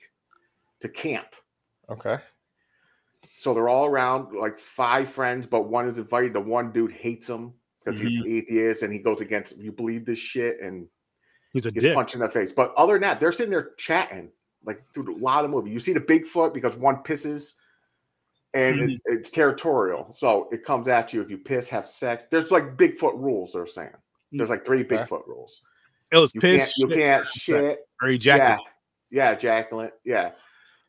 to 0.81 0.89
camp. 0.89 1.27
Okay. 1.89 2.17
So 3.39 3.53
they're 3.53 3.69
all 3.69 3.85
around, 3.85 4.37
like 4.37 4.59
five 4.59 5.09
friends, 5.11 5.47
but 5.47 5.67
one 5.69 5.87
is 5.87 5.97
invited. 5.97 6.33
The 6.33 6.39
one 6.41 6.71
dude 6.71 6.91
hates 6.91 7.27
him 7.27 7.53
because 7.83 7.99
he's 7.99 8.17
an 8.17 8.25
atheist 8.27 8.83
and 8.83 8.93
he 8.93 8.99
goes 8.99 9.21
against 9.21 9.57
you 9.57 9.71
believe 9.71 10.05
this 10.05 10.19
shit 10.19 10.59
and 10.61 10.87
He's 11.53 11.65
a 11.65 11.71
gets 11.71 11.83
dick. 11.83 11.95
punched 11.95 12.13
in 12.13 12.21
the 12.21 12.29
face. 12.29 12.51
But 12.51 12.73
other 12.77 12.93
than 12.93 13.01
that, 13.01 13.19
they're 13.19 13.31
sitting 13.31 13.51
there 13.51 13.71
chatting 13.77 14.29
like 14.63 14.81
through 14.93 15.17
a 15.17 15.19
lot 15.19 15.43
of 15.43 15.49
movie. 15.51 15.71
You 15.71 15.79
see 15.79 15.91
the 15.91 15.99
Bigfoot 15.99 16.53
because 16.53 16.75
one 16.75 16.97
pisses 16.97 17.53
and 18.53 18.75
Mm-hmm. 18.77 18.89
it's, 18.89 18.99
it's 19.07 19.31
territorial. 19.31 20.13
So 20.13 20.47
it 20.51 20.63
comes 20.63 20.87
at 20.87 21.11
you 21.11 21.21
if 21.21 21.29
you 21.31 21.37
piss, 21.39 21.67
have 21.69 21.89
sex. 21.89 22.25
There's 22.29 22.51
like 22.51 22.77
Bigfoot 22.77 23.19
rules, 23.19 23.53
they're 23.53 23.65
saying. 23.67 23.89
There's 24.31 24.49
like 24.51 24.65
three 24.65 24.81
Okay. 24.81 24.97
Bigfoot 24.97 25.25
rules. 25.27 25.61
It 26.11 26.17
was 26.17 26.33
You 26.35 26.41
piss. 26.41 26.75
can't, 26.75 26.77
you 26.77 26.89
shit, 26.89 26.99
can't 26.99 27.25
shit. 27.25 27.79
or 28.01 28.09
ejaculate. 28.09 28.59
Yeah, 29.09 29.29
yeah, 29.31 29.35
ejaculate. 29.35 29.91
Yeah. 30.05 30.31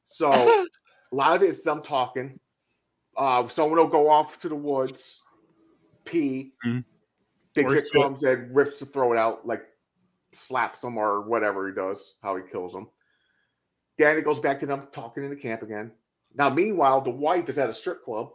So 0.04 0.30
a 0.30 0.66
lot 1.14 1.36
of 1.36 1.42
it 1.42 1.50
is 1.50 1.62
them 1.62 1.82
talking. 1.82 2.38
Uh, 3.16 3.46
someone 3.48 3.78
will 3.78 3.88
go 3.88 4.08
off 4.10 4.40
to 4.42 4.48
the 4.48 4.54
woods, 4.56 5.20
pee. 6.04 6.52
Mhm. 6.66 6.84
Big 7.54 7.66
Or 7.66 7.76
shit. 7.76 7.92
comes 7.92 8.22
and 8.24 8.54
rips 8.54 8.78
the 8.80 8.86
throat 8.86 9.16
out, 9.16 9.46
like 9.46 9.62
slaps 10.32 10.82
him 10.82 10.96
or 10.96 11.20
whatever 11.22 11.68
he 11.68 11.74
does, 11.74 12.14
how 12.22 12.34
he 12.36 12.42
kills 12.50 12.74
him. 12.74 12.88
Then 13.98 14.16
it 14.16 14.24
goes 14.24 14.40
back 14.40 14.58
to 14.60 14.66
them 14.66 14.88
talking 14.92 15.22
in 15.24 15.28
the 15.30 15.36
camp 15.36 15.60
again. 15.62 15.92
Now, 16.34 16.48
meanwhile, 16.48 17.02
the 17.02 17.10
wife 17.10 17.50
is 17.50 17.58
at 17.58 17.68
a 17.68 17.74
strip 17.74 18.02
club 18.04 18.32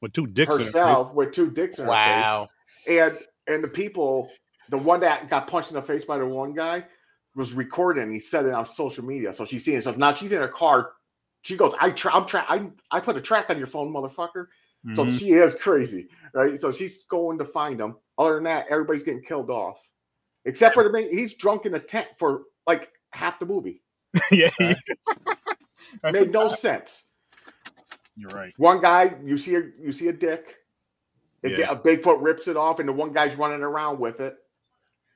With 0.00 0.14
two 0.14 0.26
dicks 0.26 0.54
in 0.54 0.58
her 0.60 0.64
face. 0.64 0.72
herself 0.74 1.14
with 1.14 1.32
two 1.32 1.50
dicks 1.50 1.78
in 1.78 1.84
her 1.84 1.90
face 1.92 2.24
Wow. 2.24 2.48
and 2.88 3.18
and 3.48 3.62
the 3.62 3.68
people, 3.68 4.30
the 4.70 4.78
one 4.78 5.00
that 5.00 5.28
got 5.28 5.46
punched 5.48 5.70
in 5.70 5.74
the 5.74 5.82
face 5.82 6.04
by 6.06 6.16
the 6.16 6.24
one 6.26 6.54
guy 6.54 6.86
was 7.34 7.52
recording. 7.54 8.12
He 8.12 8.20
said 8.20 8.46
it 8.46 8.52
on 8.52 8.66
social 8.66 9.04
media, 9.04 9.32
so 9.32 9.44
she's 9.44 9.64
seeing 9.64 9.78
it. 9.78 9.84
So 9.84 9.92
now 9.92 10.12
she's 10.14 10.32
in 10.32 10.40
her 10.40 10.48
car. 10.48 10.92
She 11.42 11.56
goes, 11.56 11.72
"I 11.80 11.90
tra- 11.90 12.14
I'm 12.14 12.26
tra- 12.26 12.46
I 12.48 12.70
I 12.90 13.00
put 13.00 13.16
a 13.16 13.20
track 13.20 13.50
on 13.50 13.58
your 13.58 13.66
phone, 13.66 13.92
motherfucker." 13.92 14.46
So 14.94 15.04
Mhm. 15.04 15.18
she 15.18 15.30
is 15.30 15.54
crazy, 15.54 16.08
right? 16.34 16.58
So 16.58 16.72
she's 16.72 17.04
going 17.04 17.38
to 17.38 17.44
find 17.44 17.80
him. 17.80 17.96
Other 18.18 18.34
than 18.34 18.44
that, 18.44 18.66
everybody's 18.68 19.02
getting 19.04 19.22
killed 19.22 19.48
off, 19.50 19.80
except 20.44 20.74
for 20.74 20.84
the 20.84 20.90
main. 20.90 21.10
He's 21.10 21.34
drunk 21.34 21.66
in 21.66 21.74
a 21.74 21.80
tent 21.80 22.08
for 22.18 22.42
like 22.66 22.90
half 23.10 23.38
the 23.38 23.46
movie. 23.46 23.82
yeah. 24.32 24.50
I 26.04 26.10
Made 26.12 26.32
no 26.32 26.48
sense. 26.48 27.04
You're 28.16 28.30
right. 28.30 28.52
One 28.58 28.80
guy, 28.80 29.16
you 29.24 29.38
see 29.38 29.54
a 29.54 29.62
you 29.80 29.92
see 29.92 30.08
a 30.08 30.12
dick. 30.12 30.56
It 31.42 31.58
Yeah. 31.58 31.72
a 31.72 31.76
Bigfoot 31.76 32.22
rips 32.22 32.46
it 32.46 32.56
off, 32.56 32.78
and 32.78 32.88
the 32.88 32.92
one 32.92 33.12
guy's 33.12 33.36
running 33.36 33.62
around 33.62 33.98
with 33.98 34.20
it. 34.20 34.36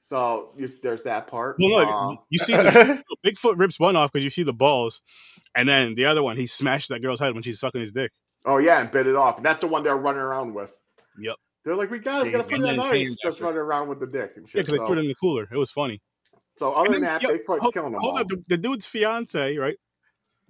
So 0.09 0.53
you, 0.57 0.69
there's 0.83 1.03
that 1.03 1.27
part. 1.27 1.57
Well, 1.59 1.85
no, 1.85 1.91
Um, 1.91 2.19
you 2.31 2.39
see, 2.39 2.53
the, 2.57 3.03
Bigfoot 3.25 3.59
rips 3.59 3.79
one 3.81 3.97
off 3.97 4.13
because 4.13 4.23
you 4.25 4.31
see 4.31 4.45
the 4.45 4.53
balls, 4.53 5.03
and 5.55 5.69
then 5.69 5.95
the 5.97 6.05
other 6.07 6.23
one 6.23 6.37
he 6.37 6.47
smashed 6.47 6.89
that 6.91 7.03
girl's 7.03 7.19
head 7.21 7.35
when 7.35 7.43
she's 7.43 7.59
sucking 7.59 7.81
his 7.81 7.91
dick. 7.93 8.13
oh 8.45 8.59
yeah, 8.59 8.81
and 8.81 8.91
bit 8.91 9.07
it 9.09 9.17
off. 9.17 9.37
And 9.39 9.45
that's 9.45 9.59
the 9.59 9.67
one 9.67 9.83
they're 9.83 9.97
running 9.97 10.21
around 10.21 10.55
with. 10.55 10.77
Yep. 11.19 11.35
They're 11.65 11.75
like, 11.75 11.91
we 11.91 11.99
got 11.99 12.21
it. 12.21 12.27
We 12.27 12.31
got 12.31 12.39
to 12.39 12.45
put 12.45 12.61
and 12.65 12.79
it 12.79 12.79
ice. 12.79 13.17
Just 13.21 13.41
running 13.41 13.59
around 13.59 13.89
with 13.89 13.99
the 13.99 14.07
dick 14.07 14.35
and 14.37 14.45
Yeah, 14.47 14.51
shit. 14.51 14.67
because 14.67 14.79
they 14.79 14.87
put 14.87 14.99
it 14.99 15.01
in 15.01 15.09
the 15.09 15.17
cooler. 15.17 15.49
It 15.51 15.57
was 15.57 15.73
funny. 15.73 16.01
so 16.57 16.71
other 16.71 16.87
And 16.87 16.95
than 16.95 17.03
that, 17.03 17.23
yo, 17.23 17.31
Bigfoot's 17.31 17.61
hold, 17.63 17.75
killing 17.75 17.91
them 17.91 18.01
hold 18.01 18.15
all. 18.15 18.21
up, 18.21 18.29
the, 18.29 18.41
the 18.49 18.57
dude's 18.57 18.87
fiance, 18.87 19.57
right? 19.57 19.77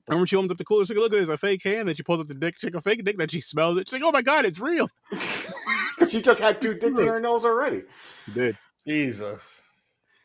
Remember 0.07 0.21
when 0.21 0.27
she 0.27 0.37
opens 0.37 0.53
up 0.53 0.59
the 0.59 0.65
cooler, 0.67 0.85
she's 0.85 0.91
like, 0.91 0.99
look, 0.99 1.13
there's 1.13 1.31
a 1.31 1.39
fake 1.39 1.63
hand. 1.63 1.89
Then 1.89 1.95
she 1.95 2.03
pulls 2.03 2.21
up 2.21 2.29
the 2.29 2.35
dick, 2.35 2.57
she's 2.59 2.65
like, 2.71 2.75
a 2.75 2.83
fake 2.83 3.03
dick. 3.03 3.17
Then 3.17 3.29
she 3.29 3.41
smells 3.41 3.79
it. 3.79 3.89
She's 3.89 3.95
like, 3.95 4.03
oh 4.07 4.13
my 4.13 4.21
God, 4.21 4.45
it's 4.45 4.61
real. 4.61 4.91
she 6.09 6.21
just 6.21 6.41
had 6.41 6.61
two 6.61 6.75
dicks 6.75 7.01
in 7.01 7.07
her 7.07 7.19
nose 7.21 7.45
already. 7.47 7.83
She 8.27 8.33
did. 8.33 8.59
Jesus. 8.87 9.63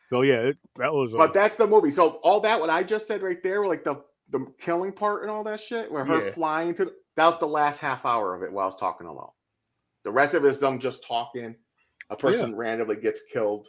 So 0.10 0.22
yeah, 0.22 0.42
it, 0.42 0.58
that 0.78 0.94
was. 0.94 1.14
Uh, 1.14 1.18
But 1.18 1.34
that's 1.34 1.56
the 1.56 1.68
movie. 1.68 1.92
So 1.92 2.20
all 2.24 2.40
that 2.42 2.60
what 2.60 2.70
I 2.70 2.84
just 2.84 3.08
said 3.08 3.22
right 3.22 3.42
there, 3.44 3.66
like 3.66 3.84
the 3.84 4.04
the 4.30 4.46
killing 4.60 4.94
part 4.94 5.24
and 5.24 5.32
all 5.32 5.44
that 5.44 5.60
shit, 5.62 5.92
where 5.92 6.06
her 6.06 6.22
Yeah. 6.26 6.32
flying 6.32 6.74
to 6.76 6.86
the, 6.86 6.94
that 7.16 7.26
was 7.26 7.38
the 7.40 7.48
last 7.48 7.80
half 7.80 8.06
hour 8.06 8.34
of 8.36 8.44
it 8.44 8.52
while 8.52 8.64
I 8.64 8.68
was 8.68 8.78
talking 8.78 9.08
alone. 9.08 9.32
The 10.06 10.12
rest 10.12 10.34
of 10.34 10.46
it 10.46 10.50
is 10.50 10.60
them 10.60 10.80
just 10.80 11.04
talking. 11.06 11.56
A 12.10 12.16
person 12.16 12.56
randomly 12.56 12.96
gets 12.98 13.22
killed, 13.32 13.68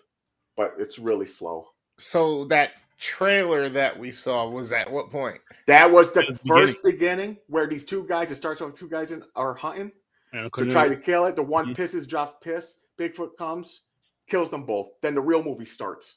but 0.57 0.75
it's 0.79 0.99
really 0.99 1.27
slow. 1.27 1.67
So 1.99 2.45
that 2.47 2.73
trailer 2.99 3.69
that 3.69 3.99
we 3.99 4.11
saw 4.13 4.49
was 4.49 4.73
at 4.73 4.91
what 4.91 5.11
point? 5.11 5.41
That 5.67 5.91
was 5.91 6.13
the 6.13 6.23
the 6.23 6.39
first 6.47 6.83
beginning. 6.83 7.39
where 7.49 7.67
these 7.67 7.85
two 7.85 8.07
guys, 8.09 8.31
it 8.31 8.37
starts 8.37 8.61
with 8.61 8.77
two 8.79 8.89
guys 8.89 9.13
in, 9.13 9.23
are 9.37 9.55
hunting 9.55 9.93
and 10.33 10.53
to 10.55 10.67
try 10.67 10.89
to 10.89 10.97
kill 10.97 11.27
it. 11.27 11.37
The 11.37 11.43
one 11.43 11.67
Mhm. 11.67 11.77
pisses, 11.77 12.07
drops 12.07 12.37
piss. 12.43 12.79
Bigfoot 12.99 13.37
comes, 13.39 13.83
kills 14.29 14.51
them 14.51 14.65
both. 14.65 14.89
Then 15.03 15.15
the 15.15 15.21
real 15.21 15.43
movie 15.43 15.65
starts 15.65 16.15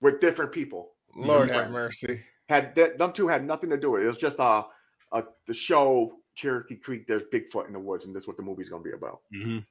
with 0.00 0.20
different 0.20 0.52
people. 0.52 0.92
Lord 1.14 1.48
have 1.48 1.70
mercy. 1.70 2.20
had 2.48 2.74
that 2.74 2.98
them 2.98 3.12
two 3.12 3.28
had 3.28 3.44
nothing 3.44 3.70
to 3.70 3.76
do 3.76 3.92
with 3.92 4.02
it. 4.02 4.04
It 4.04 4.08
was 4.08 4.18
just 4.18 4.38
uh, 4.38 4.64
uh 5.12 5.22
the 5.46 5.54
show 5.54 6.12
Cherokee 6.34 6.76
Creek. 6.76 7.06
There's 7.06 7.22
Bigfoot 7.32 7.66
in 7.66 7.72
the 7.72 7.80
woods, 7.80 8.04
and 8.04 8.14
that's 8.14 8.26
what 8.26 8.36
the 8.36 8.42
movie's 8.42 8.68
gonna 8.68 8.82
be 8.82 8.92
about. 8.92 9.20
Mhm. 9.34 9.64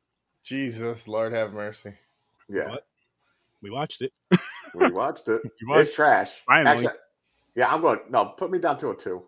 Jesus, 0.44 1.08
Lord 1.08 1.34
have 1.34 1.54
mercy. 1.54 1.94
Yeah, 2.50 2.70
What? 2.70 2.86
We 3.62 3.70
watched 3.72 4.01
it. 4.01 4.13
we 4.75 4.92
watched 4.92 5.27
it. 5.27 5.42
Watched 5.68 5.88
It's 5.88 5.96
trash. 5.96 6.44
Finally. 6.46 6.86
Actually, 6.86 7.00
yeah, 7.56 7.74
I'm 7.74 7.82
going. 7.82 8.00
No, 8.10 8.25
put 8.38 8.51
me 8.51 8.60
down 8.60 8.77
to 8.80 8.89
a 8.92 8.96
two. 8.96 9.24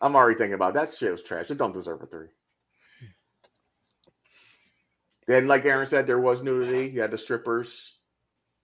I'm 0.00 0.16
already 0.16 0.36
thinking 0.36 0.54
about 0.54 0.74
that 0.74 0.92
shit 0.92 1.12
was 1.12 1.22
trash. 1.22 1.50
It 1.50 1.58
don't 1.58 1.72
deserve 1.72 2.02
a 2.02 2.06
three. 2.06 2.26
Then, 5.26 5.46
like 5.46 5.64
Aaron 5.64 5.86
said, 5.86 6.06
there 6.06 6.20
was 6.20 6.42
nudity. 6.42 6.90
You 6.90 7.00
had 7.00 7.10
the 7.12 7.18
strippers, 7.18 7.94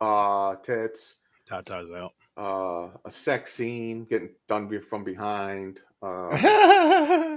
uh, 0.01 0.57
tits, 0.57 1.17
Tata's 1.49 1.91
out. 1.93 2.13
uh, 2.37 2.89
a 3.05 3.11
sex 3.11 3.53
scene 3.55 4.05
getting 4.05 4.31
done 4.49 4.69
from 4.81 5.05
behind. 5.05 5.81
Uh, 6.03 7.37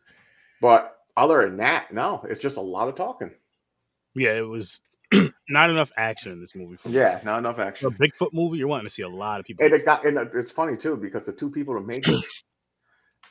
but 0.60 0.98
other 1.16 1.42
than 1.48 1.56
that, 1.58 1.92
no, 1.92 2.24
it's 2.28 2.40
just 2.42 2.56
a 2.56 2.60
lot 2.60 2.88
of 2.88 2.94
talking. 2.96 3.30
Yeah, 4.14 4.32
it 4.32 4.46
was 4.46 4.80
not 5.48 5.70
enough 5.70 5.92
action 5.96 6.32
in 6.32 6.40
this 6.40 6.54
movie. 6.54 6.76
For 6.76 6.88
me. 6.88 6.96
Yeah, 6.96 7.20
not 7.24 7.38
enough 7.38 7.58
action. 7.58 7.88
A. 7.88 7.90
Bigfoot 7.90 8.32
movie, 8.32 8.58
you're 8.58 8.68
wanting 8.68 8.86
to 8.86 8.92
see 8.92 9.02
a 9.02 9.08
lot 9.08 9.40
of 9.40 9.46
people. 9.46 9.64
And 9.64 9.74
it 9.74 9.84
got 9.84 10.04
and 10.04 10.18
it's 10.34 10.50
funny 10.50 10.76
too 10.76 10.96
because 10.96 11.26
the 11.26 11.32
two 11.32 11.50
people 11.50 11.74
that 11.74 11.86
made 11.86 12.04
this, 12.04 12.42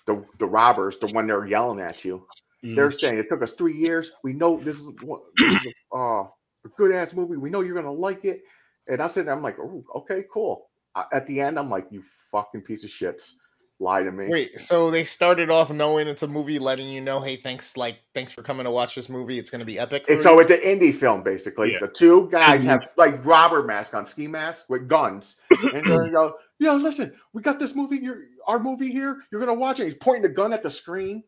the 0.05 0.25
the 0.39 0.45
robbers, 0.45 0.97
the 0.99 1.07
one 1.07 1.27
they're 1.27 1.45
yelling 1.45 1.79
at 1.79 2.03
you, 2.05 2.25
Mhm. 2.63 2.75
they're 2.75 2.91
saying 2.91 3.19
it 3.19 3.29
took 3.29 3.43
us 3.43 3.53
three 3.53 3.75
years. 3.75 4.11
We 4.23 4.33
know 4.33 4.59
this 4.61 4.79
is, 4.79 4.89
what- 5.03 5.21
this 5.37 5.65
is 5.65 5.73
a, 5.93 5.95
uh, 5.97 6.23
a 6.23 6.69
good 6.75 6.91
ass 6.91 7.13
movie. 7.13 7.37
We 7.37 7.49
know 7.49 7.61
you're 7.61 7.75
gonna 7.75 7.91
like 7.91 8.25
it. 8.25 8.41
And 8.87 9.01
I'm 9.01 9.09
sitting 9.09 9.25
there, 9.25 9.35
I'm 9.35 9.43
like, 9.43 9.57
oh, 9.59 9.83
okay, 9.95 10.23
cool. 10.31 10.69
Uh, 10.95 11.03
At 11.13 11.27
the 11.27 11.41
end, 11.41 11.59
I'm 11.59 11.69
like, 11.69 11.87
you 11.91 12.03
fucking 12.31 12.61
piece 12.61 12.83
of 12.85 12.89
shits, 12.89 13.31
lie 13.79 14.01
to 14.01 14.11
me. 14.11 14.27
Wait, 14.29 14.59
so 14.61 14.89
they 14.89 15.03
started 15.03 15.51
off 15.51 15.69
knowing 15.69 16.07
it's 16.07 16.23
a 16.23 16.27
movie, 16.27 16.57
letting 16.57 16.89
you 16.89 17.01
know, 17.01 17.19
hey, 17.19 17.35
thanks, 17.35 17.75
like, 17.77 17.99
thanks 18.15 18.31
for 18.31 18.41
coming 18.41 18.63
to 18.63 18.71
watch 18.71 18.95
this 18.95 19.09
movie. 19.09 19.37
It's 19.37 19.49
going 19.49 19.59
to 19.59 19.65
be 19.65 19.77
epic. 19.77 20.05
for 20.07 20.13
And 20.13 20.23
so 20.23 20.39
it's 20.39 20.51
an 20.51 20.59
indie 20.61 20.95
film, 20.95 21.21
basically. 21.21 21.73
Yeah. 21.73 21.79
The 21.81 21.89
two 21.89 22.29
guys 22.31 22.63
Mhm. 22.63 22.67
have 22.69 22.87
like 22.95 23.23
robber 23.25 23.61
mask 23.63 23.93
on, 23.93 24.05
ski 24.05 24.25
mask 24.27 24.65
with 24.69 24.87
guns, 24.87 25.35
and 25.73 25.85
they 25.85 26.09
go, 26.09 26.35
"Yeah, 26.59 26.73
listen, 26.73 27.13
we 27.33 27.41
got 27.41 27.59
this 27.59 27.75
movie. 27.75 27.97
Your 27.97 28.23
our 28.47 28.57
movie 28.57 28.89
here. 28.91 29.21
You're 29.31 29.41
gonna 29.41 29.53
watch 29.53 29.79
it." 29.81 29.83
He's 29.85 29.95
pointing 29.95 30.23
the 30.23 30.29
gun 30.29 30.53
at 30.53 30.63
the 30.63 30.69
screen. 30.69 31.23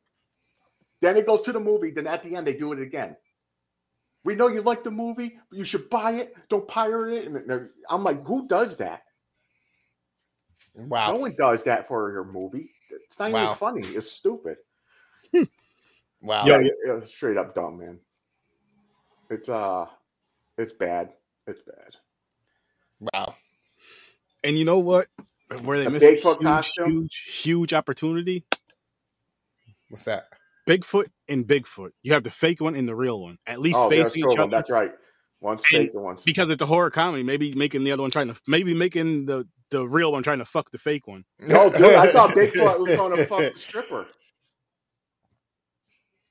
Then 1.01 1.17
it 1.17 1.25
goes 1.25 1.41
to 1.43 1.51
the 1.51 1.59
movie. 1.59 1.91
Then 1.91 2.07
at 2.07 2.23
the 2.23 2.35
end, 2.35 2.47
they 2.47 2.55
do 2.55 2.73
it 2.73 2.79
again. 2.79 3.15
We 4.23 4.35
know 4.35 4.47
you 4.47 4.61
like 4.61 4.83
the 4.83 4.91
movie, 4.91 5.39
but 5.49 5.57
you 5.57 5.65
should 5.65 5.89
buy 5.89 6.11
it. 6.13 6.35
Don't 6.49 6.67
pirate 6.67 7.23
it. 7.23 7.27
And 7.27 7.69
I'm 7.89 8.03
like, 8.03 8.25
who 8.25 8.47
does 8.47 8.77
that? 8.77 9.03
wow, 10.75 11.13
No 11.13 11.19
one 11.19 11.35
does 11.37 11.63
that 11.63 11.87
for 11.87 12.11
your 12.11 12.25
movie. 12.25 12.71
It's 12.91 13.19
not 13.19 13.31
Wow. 13.31 13.43
even 13.45 13.55
funny. 13.55 13.81
It's 13.87 14.11
stupid. 14.11 14.57
wow. 16.21 16.45
Yeah, 16.45 16.59
yeah, 16.59 16.71
yeah, 16.85 17.03
straight 17.03 17.37
up 17.37 17.55
dumb, 17.55 17.79
man. 17.79 17.99
It's 19.29 19.47
uh, 19.47 19.85
it's 20.57 20.71
bad. 20.73 21.13
It's 21.47 21.61
bad. 21.61 21.95
wow. 23.13 23.35
And 24.43 24.57
you 24.57 24.65
know 24.65 24.79
what? 24.79 25.07
Where 25.63 25.77
they 25.79 25.85
The 25.85 25.89
missed 25.91 26.05
a 26.05 26.15
huge, 26.39 26.71
huge, 26.85 27.15
huge 27.43 27.73
opportunity. 27.73 28.45
What's 29.89 30.05
that? 30.05 30.29
Bigfoot 30.69 31.07
and 31.27 31.47
Bigfoot. 31.47 31.89
You 32.03 32.13
have 32.13 32.23
the 32.23 32.29
fake 32.31 32.61
one 32.61 32.75
and 32.75 32.87
the 32.87 32.95
real 32.95 33.19
one. 33.21 33.37
At 33.47 33.59
least 33.59 33.77
Oh, 33.79 33.89
there's 33.89 34.13
facing 34.13 34.29
each 34.29 34.35
them. 34.35 34.43
other. 34.43 34.51
That's 34.51 34.69
right. 34.69 34.91
One's 35.41 35.63
And- 35.71 35.77
fake 35.85 35.91
and 35.95 36.03
one's 36.03 36.23
Because 36.23 36.49
it's 36.49 36.61
a 36.61 36.65
horror 36.65 36.91
comedy. 36.91 37.23
Maybe 37.23 37.53
making 37.55 37.83
the 37.83 37.91
other 37.91 38.01
one 38.03 38.11
trying 38.11 38.27
to 38.27 38.35
maybe 38.47 38.73
making 38.73 39.25
the 39.25 39.47
the 39.71 39.87
real 39.87 40.11
one 40.11 40.21
trying 40.23 40.39
to 40.39 40.45
fuck 40.45 40.69
the 40.71 40.77
fake 40.77 41.07
one. 41.07 41.23
no, 41.39 41.69
dude. 41.69 41.81
I 41.95 42.11
thought 42.11 42.29
Bigfoot 42.35 42.79
was 42.79 42.95
going 42.95 43.15
to 43.15 43.25
fuck 43.25 43.39
the 43.53 43.59
stripper 43.59 44.07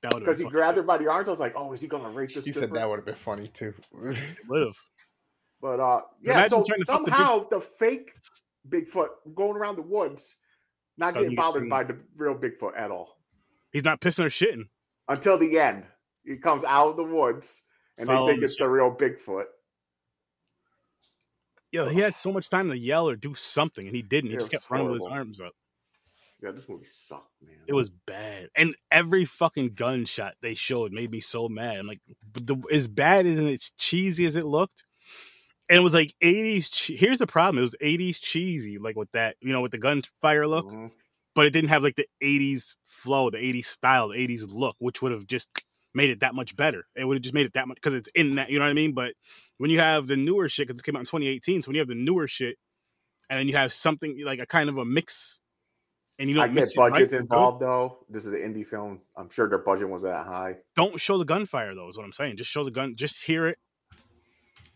because 0.01 0.39
he 0.39 0.45
grabbed 0.45 0.77
her 0.77 0.83
by 0.83 0.97
the 0.97 1.07
arms. 1.09 1.27
I 1.27 1.31
was 1.31 1.39
like, 1.39 1.53
oh, 1.55 1.73
is 1.73 1.81
he 1.81 1.87
going 1.87 2.03
to 2.03 2.09
rape 2.09 2.33
this 2.33 2.45
He 2.45 2.51
stripper? 2.51 2.67
said 2.67 2.75
that 2.75 2.87
would 2.87 2.97
have 2.97 3.05
been 3.05 3.15
funny 3.15 3.47
too. 3.49 3.73
Would 3.93 4.15
have. 4.61 4.77
But 5.61 5.79
uh, 5.81 6.01
yeah. 6.21 6.31
Imagine 6.33 6.49
So 6.49 6.63
trying 6.63 6.79
to 6.79 6.85
fuck 6.85 7.05
the 7.05 7.11
somehow 7.11 7.49
the 7.49 7.59
fake 7.61 8.11
Bigfoot 8.69 9.09
going 9.35 9.57
around 9.57 9.75
the 9.75 9.81
woods, 9.81 10.35
not 10.97 11.13
getting 11.15 11.35
bothered 11.35 11.63
seen. 11.63 11.69
by 11.69 11.83
the 11.83 11.97
real 12.15 12.35
Bigfoot 12.35 12.77
at 12.77 12.91
all 12.91 13.18
He's 13.71 13.83
not 13.83 14.01
pissing 14.01 14.25
or 14.25 14.29
shitting. 14.29 14.69
until 15.07 15.37
the 15.37 15.59
end. 15.59 15.85
He 16.25 16.37
comes 16.37 16.63
out 16.63 16.89
of 16.89 16.97
the 16.97 17.03
woods 17.03 17.63
and 17.97 18.07
they 18.09 18.13
think 18.27 18.43
it's 18.43 18.57
the 18.57 18.67
real 18.69 18.91
Bigfoot. 18.95 19.45
Yo, 21.71 21.87
he 21.87 21.99
had 21.99 22.17
so 22.17 22.31
much 22.31 22.49
time 22.49 22.69
to 22.69 22.77
yell 22.77 23.07
or 23.07 23.15
do 23.15 23.35
something, 23.35 23.85
and 23.85 23.95
he 23.95 24.01
didn't. 24.01 24.31
He 24.31 24.35
It 24.35 24.39
just 24.39 24.51
kept 24.51 24.69
running 24.71 24.87
with 24.89 25.01
his 25.01 25.07
arms 25.11 25.39
up. 25.41 25.53
Yeah, 26.41 26.51
this 26.51 26.67
movie 26.67 26.85
sucked, 26.85 27.29
man. 27.43 27.55
It 27.67 27.73
was 27.73 27.89
bad, 27.89 28.49
and 28.55 28.75
every 28.91 29.25
fucking 29.25 29.73
gunshot 29.75 30.33
they 30.41 30.55
showed 30.55 30.91
made 30.93 31.11
me 31.11 31.21
so 31.21 31.47
mad. 31.47 31.77
I'm 31.77 31.85
like, 31.85 31.99
the, 32.33 32.55
as 32.71 32.87
bad 32.87 33.25
as 33.27 33.37
and 33.37 33.47
as 33.49 33.71
cheesy 33.77 34.25
as 34.25 34.35
it 34.35 34.45
looked, 34.45 34.83
and 35.69 35.77
it 35.77 35.81
was 35.81 35.93
like 35.93 36.15
80s. 36.23 36.71
Che- 36.71 36.95
Here's 36.95 37.17
the 37.19 37.27
problem: 37.27 37.59
it 37.59 37.61
was 37.61 37.75
80s 37.81 38.19
cheesy, 38.19 38.79
like 38.79 38.95
with 38.95 39.11
that, 39.11 39.35
you 39.41 39.51
know, 39.53 39.61
with 39.61 39.71
the 39.71 39.77
gunfire 39.77 40.47
look, 40.47 40.65
Mhm. 40.65 40.91
But 41.39 41.45
it 41.45 41.51
didn't 41.51 41.69
have 41.69 41.83
like 41.83 41.95
the 41.95 42.05
80s 42.21 42.75
flow, 42.83 43.29
the 43.29 43.37
80s 43.37 43.63
style, 43.63 44.09
the 44.09 44.15
80s 44.15 44.53
look, 44.53 44.75
which 44.79 45.01
would 45.01 45.13
have 45.13 45.25
just 45.25 45.49
made 45.93 46.09
it 46.09 46.19
that 46.19 46.35
much 46.35 46.53
better. 46.53 46.83
It 46.97 47.05
would 47.05 47.15
have 47.15 47.21
just 47.21 47.33
made 47.33 47.45
it 47.45 47.53
that 47.53 47.65
much 47.65 47.75
because 47.75 47.93
it's 47.93 48.09
in 48.13 48.35
that, 48.35 48.49
you 48.49 48.59
know 48.59 48.65
what 48.65 48.71
I 48.71 48.73
mean? 48.73 48.91
But 48.91 49.13
when 49.57 49.71
you 49.71 49.79
have 49.79 50.05
the 50.07 50.17
newer 50.17 50.49
shit, 50.49 50.67
because 50.67 50.81
it 50.81 50.83
came 50.83 50.97
out 50.97 50.99
in 50.99 51.05
2018, 51.05 51.63
so 51.63 51.69
when 51.69 51.75
you 51.75 51.79
have 51.79 51.87
the 51.87 51.95
newer 51.95 52.27
shit, 52.27 52.57
and 53.29 53.39
then 53.39 53.47
you 53.47 53.55
have 53.55 53.71
something 53.71 54.21
like 54.21 54.39
a 54.39 54.45
kind 54.45 54.67
of 54.67 54.79
a 54.79 54.83
mix, 54.83 55.39
and 56.17 56.29
you 56.29 56.35
I 56.41 56.47
don't 56.47 56.55
get 56.55 56.61
mix 56.63 56.75
right, 56.75 57.01
it's 57.01 57.13
involved 57.13 57.61
though. 57.61 57.99
This 58.09 58.25
is 58.25 58.33
an 58.33 58.39
indie 58.39 58.67
film. 58.67 58.99
I'm 59.15 59.29
sure 59.29 59.47
their 59.47 59.59
budget 59.59 59.87
was 59.87 60.03
that 60.03 60.25
high. 60.25 60.55
don't 60.75 60.99
show 60.99 61.17
the 61.17 61.23
gunfire 61.23 61.73
though. 61.73 61.87
Is 61.87 61.95
what 61.95 62.03
I'm 62.03 62.11
saying. 62.11 62.35
Just 62.35 62.49
show 62.49 62.65
the 62.65 62.71
gun. 62.71 62.97
Just 62.97 63.23
hear 63.23 63.47
it. 63.47 63.57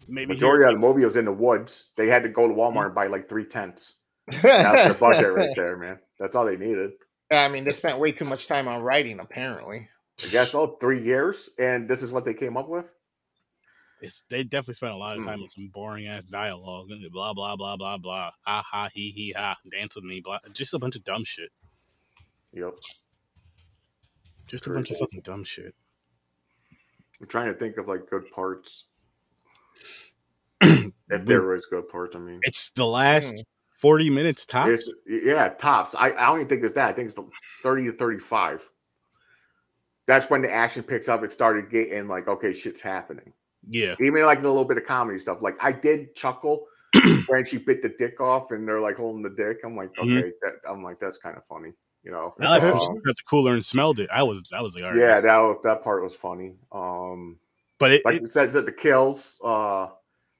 Maybe 0.07 0.33
hear 0.33 0.47
Majority 0.47 0.63
of 0.63 0.73
the 0.75 0.79
movie 0.79 1.03
was 1.03 1.17
in 1.17 1.25
the 1.25 1.33
woods. 1.33 1.89
They 1.97 2.07
had 2.07 2.23
to 2.23 2.29
go 2.29 2.47
to 2.47 2.53
Walmart 2.53 2.73
mm-hmm. 2.73 2.85
and 2.85 2.95
buy 2.95 3.07
like 3.07 3.27
three 3.27 3.43
tents. 3.43 3.95
That's 4.41 4.85
their 4.85 4.93
budget 4.93 5.33
right 5.33 5.49
there, 5.57 5.75
man. 5.75 5.99
That's 6.23 6.37
all 6.37 6.45
they 6.45 6.55
needed. 6.55 6.91
I 7.29 7.49
mean, 7.49 7.65
they 7.65 7.73
spent 7.73 7.99
way 7.99 8.13
too 8.13 8.23
much 8.23 8.47
time 8.47 8.69
on 8.69 8.81
writing. 8.81 9.19
Apparently, 9.19 9.89
I 10.23 10.27
guess 10.29 10.51
so. 10.51 10.77
Three 10.79 11.01
years, 11.01 11.49
and 11.59 11.89
this 11.89 12.01
is 12.01 12.13
what 12.13 12.23
they 12.23 12.33
came 12.33 12.55
up 12.55 12.69
with. 12.69 12.85
It's, 13.99 14.23
they 14.29 14.43
definitely 14.45 14.75
spent 14.75 14.93
a 14.93 14.95
lot 14.97 15.17
of 15.17 15.25
time 15.25 15.39
Hmm. 15.39 15.43
on 15.43 15.49
some 15.49 15.69
boring 15.73 16.07
ass 16.07 16.23
dialogue. 16.23 16.87
Blah 17.11 17.33
blah 17.33 17.57
blah 17.57 17.75
blah 17.75 17.97
blah. 17.97 18.31
Ha 18.45 18.63
ha 18.65 18.87
he 18.93 19.11
he 19.11 19.33
ha. 19.35 19.57
Dance 19.69 19.97
with 19.97 20.05
me. 20.05 20.21
Blah. 20.21 20.37
Just 20.53 20.73
a 20.73 20.79
bunch 20.79 20.95
of 20.95 21.03
dumb 21.03 21.25
shit. 21.25 21.49
Yep. 22.53 22.73
Just 24.47 24.67
a 24.67 24.69
bunch 24.69 24.91
of 24.91 24.97
fucking 24.99 25.21
dumb 25.25 25.43
shit. 25.43 25.75
I'm 27.19 27.27
trying 27.27 27.51
to 27.53 27.59
think 27.59 27.75
of 27.77 27.89
like 27.89 28.09
good 28.09 28.31
parts. 28.31 28.85
if 30.61 30.91
there 31.09 31.41
was 31.43 31.65
good 31.65 31.89
parts, 31.89 32.15
I 32.15 32.19
mean, 32.19 32.39
It's 32.43 32.69
the 32.75 32.85
last 32.85 33.31
Hmm. 33.31 33.39
40 33.83 34.09
minutes 34.09 34.45
tops. 34.45 34.71
it's, 34.71 34.93
yeah, 35.25 35.49
tops. 35.49 35.93
I, 35.93 36.13
I 36.13 36.27
don't 36.27 36.37
even 36.37 36.47
think 36.47 36.63
it's 36.63 36.73
that. 36.75 36.87
I 36.89 36.93
think 36.93 37.09
it's 37.09 37.19
30 37.63 37.85
to 37.87 37.91
35. 37.91 38.61
That's 40.07 40.29
when 40.29 40.41
the 40.41 40.49
action 40.51 40.83
picks 40.83 41.09
up. 41.09 41.21
It 41.23 41.33
started 41.33 41.69
getting 41.69 42.07
like, 42.07 42.29
okay, 42.29 42.53
shit's 42.53 42.79
happening. 42.79 43.33
yeah. 43.69 43.95
Even 43.99 44.23
like 44.23 44.41
the 44.41 44.47
little 44.47 44.63
bit 44.63 44.77
of 44.77 44.85
comedy 44.85 45.19
stuff. 45.19 45.39
Like 45.41 45.55
I 45.61 45.73
did 45.73 46.15
chuckle 46.15 46.65
when 47.27 47.43
she 47.45 47.57
bit 47.57 47.81
the 47.81 47.89
dick 47.89 48.21
off 48.21 48.51
and 48.51 48.65
they're 48.65 48.79
like 48.79 48.95
holding 48.95 49.21
the 49.21 49.29
dick. 49.31 49.57
I'm 49.65 49.75
like, 49.75 49.89
okay, 49.99 50.07
Mhm. 50.07 50.31
that, 50.43 50.53
I'm 50.69 50.81
like, 50.81 50.99
that's 51.01 51.17
kind 51.17 51.35
of 51.35 51.43
funny, 51.49 51.73
you 52.03 52.11
know. 52.11 52.33
I 52.39 52.47
like 52.57 52.63
Um, 52.63 52.71
got 52.77 53.17
the 53.17 53.23
cooler 53.29 53.53
and 53.53 53.65
smelled 53.65 53.99
it. 53.99 54.09
I 54.13 54.23
was 54.23 54.49
I 54.55 54.61
was 54.61 54.75
like, 54.75 54.85
all 54.85 54.91
right. 54.91 54.97
yeah, 54.99 55.19
that 55.19 55.37
was, 55.39 55.57
that 55.65 55.83
part 55.83 56.03
was 56.03 56.15
funny. 56.15 56.55
Um, 56.71 57.37
but 57.79 57.91
it, 57.91 58.01
like 58.05 58.15
it- 58.15 58.21
you 58.21 58.27
said, 58.29 58.49
that 58.51 58.65
the 58.65 58.71
kills, 58.71 59.37
uh, 59.43 59.87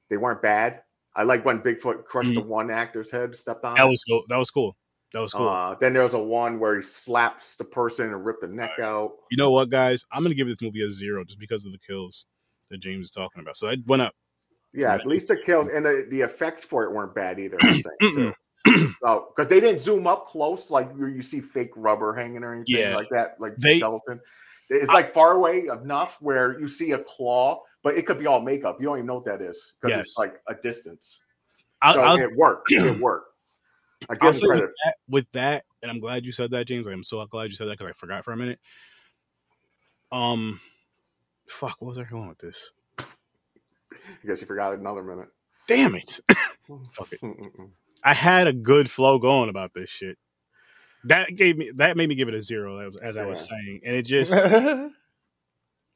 they 0.10 0.16
weren't 0.16 0.42
bad. 0.42 0.82
I 1.16 1.24
like 1.24 1.46
when 1.46 1.60
Bigfoot 1.62 2.06
crushed 2.06 2.34
the 2.34 2.42
one 2.42 2.72
actor's 2.72 3.12
head, 3.12 3.36
stepped 3.36 3.64
on. 3.66 3.76
that 3.76 3.88
was 3.88 4.04
cool. 4.04 4.24
That 4.30 4.38
was 4.38 4.50
cool. 4.50 4.76
That 5.14 5.20
was 5.20 5.32
cool. 5.34 5.48
Uh, 5.48 5.76
then 5.76 5.94
there 5.94 6.02
was 6.04 6.16
a 6.16 6.20
one 6.20 6.60
where 6.60 6.76
he 6.76 6.82
slaps 6.82 7.56
the 7.56 7.64
person 7.64 8.08
and 8.08 8.26
ripped 8.26 8.42
the 8.42 8.48
neck 8.48 8.80
out. 8.80 9.12
you 9.30 9.38
know 9.38 9.52
what, 9.52 9.70
guys? 9.70 10.04
I'm 10.12 10.24
gonna 10.24 10.34
give 10.34 10.48
this 10.48 10.62
movie 10.62 10.82
a 10.84 10.92
zero 10.92 11.24
just 11.24 11.40
because 11.40 11.66
of 11.68 11.72
the 11.72 11.78
kills 11.78 12.26
that 12.72 12.80
James 12.80 13.06
is 13.06 13.12
talking 13.12 13.42
about. 13.42 13.56
So 13.58 13.70
I 13.70 13.78
went 13.86 14.02
up. 14.02 14.14
Yeah, 14.74 14.96
at 14.96 15.06
least 15.06 15.28
the 15.28 15.38
kills 15.38 15.68
and 15.72 15.86
the, 15.86 16.08
the 16.10 16.22
effects 16.22 16.64
for 16.64 16.84
it 16.84 16.92
weren't 16.92 17.14
bad 17.14 17.40
either. 17.40 17.58
I'm. 17.62 18.34
Oh, 19.06 19.28
because 19.36 19.50
they 19.50 19.60
didn't 19.60 19.82
zoom 19.82 20.08
up 20.08 20.26
close 20.28 20.72
like 20.72 20.92
where 20.96 21.10
you 21.10 21.22
see 21.22 21.42
fake 21.42 21.72
rubber 21.76 22.14
hanging 22.16 22.44
or 22.44 22.54
anything 22.56 22.78
Yeah. 22.80 22.96
like 22.96 23.10
that, 23.12 23.36
like 23.40 23.56
They- 23.58 23.78
skeleton. 23.80 24.20
It's 24.70 24.88
like 24.92 25.14
far 25.14 25.34
away 25.34 25.66
enough 25.68 26.18
where 26.22 26.58
you 26.60 26.68
see 26.70 26.92
a 26.94 27.00
claw, 27.00 27.62
but 27.84 27.96
it 27.96 28.06
could 28.06 28.20
be 28.20 28.28
all 28.28 28.42
makeup. 28.42 28.78
You 28.80 28.88
don't 28.88 28.98
even 28.98 29.08
know 29.08 29.16
what 29.16 29.26
that 29.26 29.42
is 29.42 29.74
because 29.82 29.98
Yes. 29.98 30.06
it's 30.08 30.18
like 30.18 30.42
a 30.48 30.56
distance. 30.56 31.20
I'll, 31.82 31.94
so 31.94 32.02
I'll, 32.02 32.18
it 32.18 32.36
worked. 32.36 32.72
It 32.72 33.00
worked. 33.00 33.28
I 34.10 34.16
give 34.16 34.36
say 34.36 34.48
with 34.48 34.72
that, 34.86 34.96
with 35.08 35.32
that, 35.34 35.66
and 35.82 35.92
I'm 35.92 36.00
glad 36.00 36.26
you 36.26 36.32
said 36.32 36.52
that, 36.52 36.68
James. 36.68 36.88
I'm 36.88 37.04
so 37.04 37.26
glad 37.26 37.46
you 37.52 37.56
said 37.56 37.68
that 37.68 37.78
because 37.78 37.92
I 37.92 37.94
forgot 37.94 38.26
for 38.26 38.34
a 38.34 38.38
minute. 38.38 38.60
Um, 40.12 40.60
fuck, 41.48 41.78
what 41.80 41.90
was 41.90 41.98
I 41.98 42.04
going 42.04 42.28
with 42.28 42.40
this? 42.40 42.72
I 43.00 44.28
guess 44.28 44.42
you 44.42 44.48
forgot 44.48 44.74
another 44.74 45.04
minute. 45.04 45.30
Damn 45.68 45.96
it! 45.96 46.20
Fuck 46.92 47.14
it. 47.14 47.20
I 48.04 48.14
had 48.14 48.48
a 48.48 48.54
good 48.54 48.90
flow 48.92 49.20
going 49.20 49.50
about 49.50 49.74
this 49.74 49.90
shit. 49.90 50.18
That 51.06 51.36
gave 51.36 51.58
me 51.58 51.72
that 51.76 51.98
made 51.98 52.10
me 52.10 52.16
give 52.16 52.28
it 52.28 52.34
a 52.34 52.42
zero 52.42 52.80
as, 52.88 52.96
as 52.98 53.18
I 53.18 53.26
was 53.26 53.40
saying, 53.48 53.82
and 53.86 53.96
it 53.96 54.04
just 54.04 54.34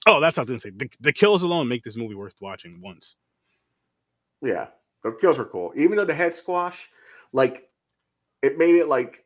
oh, 0.07 0.19
that's 0.19 0.37
what 0.37 0.49
I 0.49 0.51
was 0.53 0.63
gonna 0.63 0.71
say. 0.71 0.71
The, 0.71 0.89
the 0.99 1.13
kills 1.13 1.43
alone 1.43 1.67
make 1.67 1.83
this 1.83 1.97
movie 1.97 2.15
worth 2.15 2.35
watching 2.41 2.81
once. 2.81 3.17
Yeah, 4.41 4.67
the 5.03 5.11
kills 5.11 5.37
were 5.37 5.45
cool. 5.45 5.73
Even 5.75 5.97
though 5.97 6.05
the 6.05 6.15
head 6.15 6.33
squash, 6.33 6.89
like, 7.33 7.69
it 8.41 8.57
made 8.57 8.75
it 8.75 8.87
like 8.87 9.25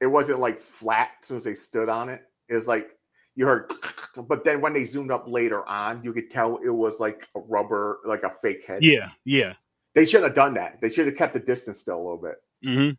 it 0.00 0.06
wasn't 0.06 0.40
like 0.40 0.60
flat 0.60 1.10
as 1.20 1.28
soon 1.28 1.36
as 1.38 1.44
they 1.44 1.54
stood 1.54 1.88
on 1.88 2.08
it. 2.08 2.22
It 2.48 2.54
was 2.54 2.68
like 2.68 2.96
you 3.34 3.46
heard, 3.46 3.72
but 4.28 4.44
then 4.44 4.60
when 4.60 4.72
they 4.72 4.84
zoomed 4.84 5.10
up 5.10 5.24
later 5.26 5.66
on, 5.66 6.02
you 6.02 6.12
could 6.12 6.30
tell 6.30 6.58
it 6.58 6.70
was 6.70 7.00
like 7.00 7.28
a 7.34 7.40
rubber, 7.40 7.98
like 8.06 8.22
a 8.22 8.32
fake 8.42 8.64
head. 8.66 8.84
Yeah, 8.84 9.10
yeah. 9.24 9.54
They 9.94 10.06
should 10.06 10.22
have 10.22 10.34
done 10.34 10.54
that. 10.54 10.80
They 10.80 10.88
should 10.88 11.06
have 11.06 11.16
kept 11.16 11.34
the 11.34 11.40
distance 11.40 11.80
still 11.80 11.96
a 11.96 12.02
little 12.02 12.22
bit. 12.22 12.36
hmm 12.62 12.90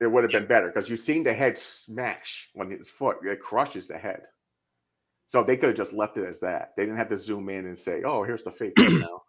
It 0.00 0.06
would 0.06 0.24
have 0.24 0.32
been 0.32 0.46
better 0.46 0.68
because 0.68 0.88
you've 0.88 1.00
seen 1.00 1.24
the 1.24 1.32
head 1.32 1.56
smash 1.56 2.48
when 2.54 2.70
his 2.70 2.88
foot 2.88 3.18
it 3.24 3.40
crushes 3.40 3.86
the 3.86 3.98
head. 3.98 4.22
So 5.30 5.44
they 5.44 5.56
could 5.56 5.68
have 5.68 5.76
just 5.76 5.92
left 5.92 6.16
it 6.16 6.24
as 6.24 6.40
that. 6.40 6.72
They 6.76 6.82
didn't 6.82 6.96
have 6.96 7.08
to 7.10 7.16
zoom 7.16 7.48
in 7.50 7.64
and 7.66 7.78
say, 7.78 8.02
"Oh, 8.02 8.24
here's 8.24 8.42
the 8.42 8.50
fake 8.50 8.74
now." 8.78 9.22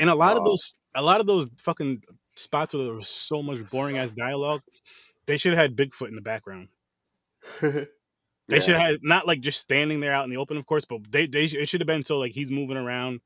And 0.00 0.10
a 0.10 0.14
lot 0.16 0.36
of 0.36 0.42
Uh, 0.42 0.46
those, 0.46 0.74
a 0.96 1.00
lot 1.00 1.20
of 1.20 1.28
those 1.28 1.48
fucking 1.58 2.02
spots 2.34 2.74
where 2.74 2.82
there 2.82 2.92
was 2.94 3.06
so 3.06 3.40
much 3.40 3.60
boring 3.70 3.98
ass 3.98 4.10
dialogue, 4.10 4.62
they 5.26 5.36
should 5.36 5.52
have 5.52 5.62
had 5.62 5.76
Bigfoot 5.76 6.08
in 6.08 6.16
the 6.16 6.20
background. 6.20 6.70
They 7.62 8.56
Yeah. 8.56 8.60
should 8.60 8.74
have 8.74 8.96
not 9.02 9.28
like 9.28 9.40
just 9.40 9.60
standing 9.60 10.00
there 10.00 10.12
out 10.12 10.24
in 10.24 10.30
the 10.30 10.38
open, 10.38 10.56
of 10.56 10.66
course, 10.66 10.84
but 10.84 11.08
they 11.08 11.28
they 11.28 11.44
it 11.44 11.68
should 11.68 11.80
have 11.80 11.86
been 11.86 12.04
so 12.04 12.18
like 12.18 12.32
he's 12.32 12.50
moving 12.50 12.76
around. 12.76 13.20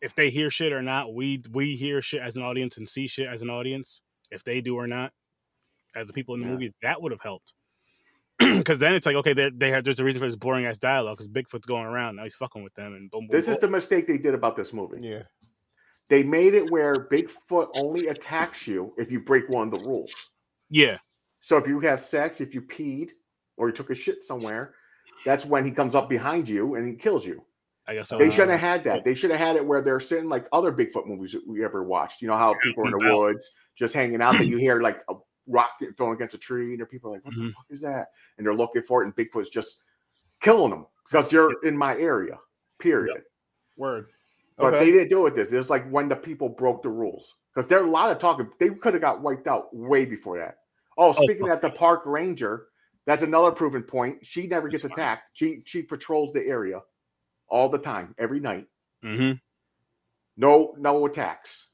If 0.00 0.14
they 0.14 0.30
hear 0.30 0.48
shit 0.48 0.72
or 0.72 0.80
not, 0.80 1.12
we 1.12 1.42
we 1.50 1.74
hear 1.74 2.00
shit 2.00 2.22
as 2.22 2.36
an 2.36 2.42
audience 2.44 2.78
and 2.78 2.88
see 2.88 3.08
shit 3.08 3.26
as 3.26 3.42
an 3.42 3.50
audience. 3.50 4.00
If 4.30 4.44
they 4.44 4.60
do 4.60 4.76
or 4.76 4.86
not, 4.86 5.12
as 5.96 6.06
the 6.06 6.12
people 6.12 6.34
in 6.36 6.40
the 6.40 6.46
Yeah. 6.46 6.52
movie, 6.52 6.72
that 6.82 7.02
would 7.02 7.10
have 7.12 7.20
helped. 7.20 7.52
Because 8.58 8.78
then 8.78 8.94
it's 8.94 9.06
like 9.06 9.16
okay, 9.16 9.32
they 9.32 9.50
they 9.50 9.70
have 9.70 9.84
there's 9.84 10.00
a 10.00 10.04
reason 10.04 10.20
for 10.20 10.26
this 10.26 10.36
boring 10.36 10.66
ass 10.66 10.78
dialogue 10.78 11.18
because 11.18 11.28
Bigfoot's 11.28 11.66
going 11.66 11.84
around 11.84 12.16
now 12.16 12.24
he's 12.24 12.34
fucking 12.34 12.62
with 12.62 12.74
them 12.74 12.94
and 12.94 13.10
boom 13.10 13.26
boom. 13.26 13.36
This 13.36 13.48
is 13.48 13.58
the 13.58 13.68
mistake 13.68 14.06
they 14.06 14.18
did 14.18 14.34
about 14.34 14.56
this 14.56 14.72
movie. 14.72 14.98
yeah. 15.00 15.22
They 16.08 16.22
made 16.22 16.54
it 16.54 16.70
where 16.70 16.94
Bigfoot 16.94 17.68
only 17.82 18.06
attacks 18.06 18.66
you 18.66 18.94
if 18.96 19.10
you 19.10 19.20
break 19.20 19.48
one 19.48 19.68
of 19.68 19.78
the 19.78 19.88
rules. 19.88 20.12
yeah 20.70 20.96
So 21.40 21.56
if 21.58 21.66
you 21.66 21.80
have 21.80 22.00
sex, 22.00 22.40
if 22.40 22.54
you 22.54 22.62
peed, 22.62 23.10
or 23.58 23.68
you 23.68 23.74
took 23.74 23.90
a 23.90 23.94
shit 23.94 24.22
somewhere, 24.22 24.74
that's 25.26 25.44
when 25.44 25.64
he 25.64 25.70
comes 25.70 25.94
up 25.94 26.08
behind 26.08 26.48
you 26.48 26.76
and 26.76 26.88
he 26.88 26.94
kills 26.94 27.26
you. 27.26 27.42
I 27.86 27.94
guess 27.94 28.08
so. 28.08 28.18
They 28.18 28.30
shouldn't 28.30 28.52
have 28.52 28.62
uh, 28.62 28.66
had 28.66 28.84
that. 28.84 29.04
They 29.04 29.14
should 29.14 29.30
have 29.30 29.40
had 29.40 29.56
it 29.56 29.64
where 29.66 29.82
they're 29.82 30.00
sitting 30.00 30.28
like 30.28 30.46
other 30.52 30.72
Bigfoot 30.72 31.06
movies 31.06 31.32
that 31.32 31.46
we 31.46 31.64
ever 31.64 31.84
watched. 31.84 32.20
You 32.22 32.28
know 32.28 32.36
how 32.36 32.54
people 32.62 32.84
are 32.84 32.98
in 32.98 33.08
the 33.08 33.14
woods 33.16 33.50
just 33.78 33.94
hanging 33.94 34.20
out, 34.20 34.32
that 34.34 34.46
you 34.46 34.58
hear 34.58 34.80
like 34.80 35.00
a 35.08 35.14
rock 35.48 35.70
getting 35.80 35.94
thrown 35.94 36.14
against 36.14 36.34
a 36.34 36.38
tree, 36.38 36.70
and 36.70 36.78
there 36.78 36.86
people 36.86 37.10
are 37.10 37.14
like, 37.14 37.24
"What 37.24 37.34
the 37.34 37.40
Mhm. 37.40 37.54
fuck 37.54 37.66
is 37.70 37.80
that?" 37.80 38.12
And 38.36 38.46
they're 38.46 38.54
looking 38.54 38.82
for 38.82 39.02
it, 39.02 39.06
and 39.06 39.16
Bigfoot's 39.16 39.50
just 39.50 39.80
killing 40.40 40.70
them 40.70 40.86
because 41.04 41.32
you're 41.32 41.62
in 41.64 41.76
my 41.76 41.96
area. 41.98 42.38
Period. 42.78 43.24
Word. 43.76 44.12
But 44.56 44.74
Okay. 44.74 44.84
they 44.84 44.92
didn't 44.92 45.08
do 45.08 45.26
it 45.26 45.34
this. 45.34 45.52
It 45.52 45.56
was 45.56 45.70
like 45.70 45.88
when 45.90 46.08
the 46.08 46.16
people 46.16 46.48
broke 46.48 46.82
the 46.82 46.88
rules. 46.90 47.34
Because 47.54 47.66
there 47.66 47.80
are 47.80 47.86
a 47.86 47.90
lot 47.90 48.12
of 48.12 48.18
talking. 48.18 48.52
They 48.58 48.70
could 48.70 48.94
have 48.94 49.00
got 49.00 49.20
wiped 49.20 49.48
out 49.48 49.74
way 49.74 50.04
before 50.04 50.38
that. 50.38 50.58
Oh, 50.96 51.12
speaking 51.12 51.46
fuck. 51.46 51.50
at 51.56 51.60
the 51.62 51.70
park 51.70 52.04
ranger, 52.06 52.68
that's 53.04 53.22
another 53.24 53.50
proven 53.50 53.82
point. 53.82 54.24
She 54.24 54.46
never 54.46 54.68
gets 54.68 54.84
attacked. 54.84 55.30
She 55.32 55.62
she 55.64 55.82
patrols 55.82 56.32
the 56.32 56.44
area 56.46 56.82
all 57.48 57.68
the 57.68 57.78
time, 57.78 58.14
every 58.18 58.38
night. 58.38 58.68
Mm-hmm. 59.02 59.38
No, 60.36 60.74
no 60.78 61.06
attacks. 61.06 61.68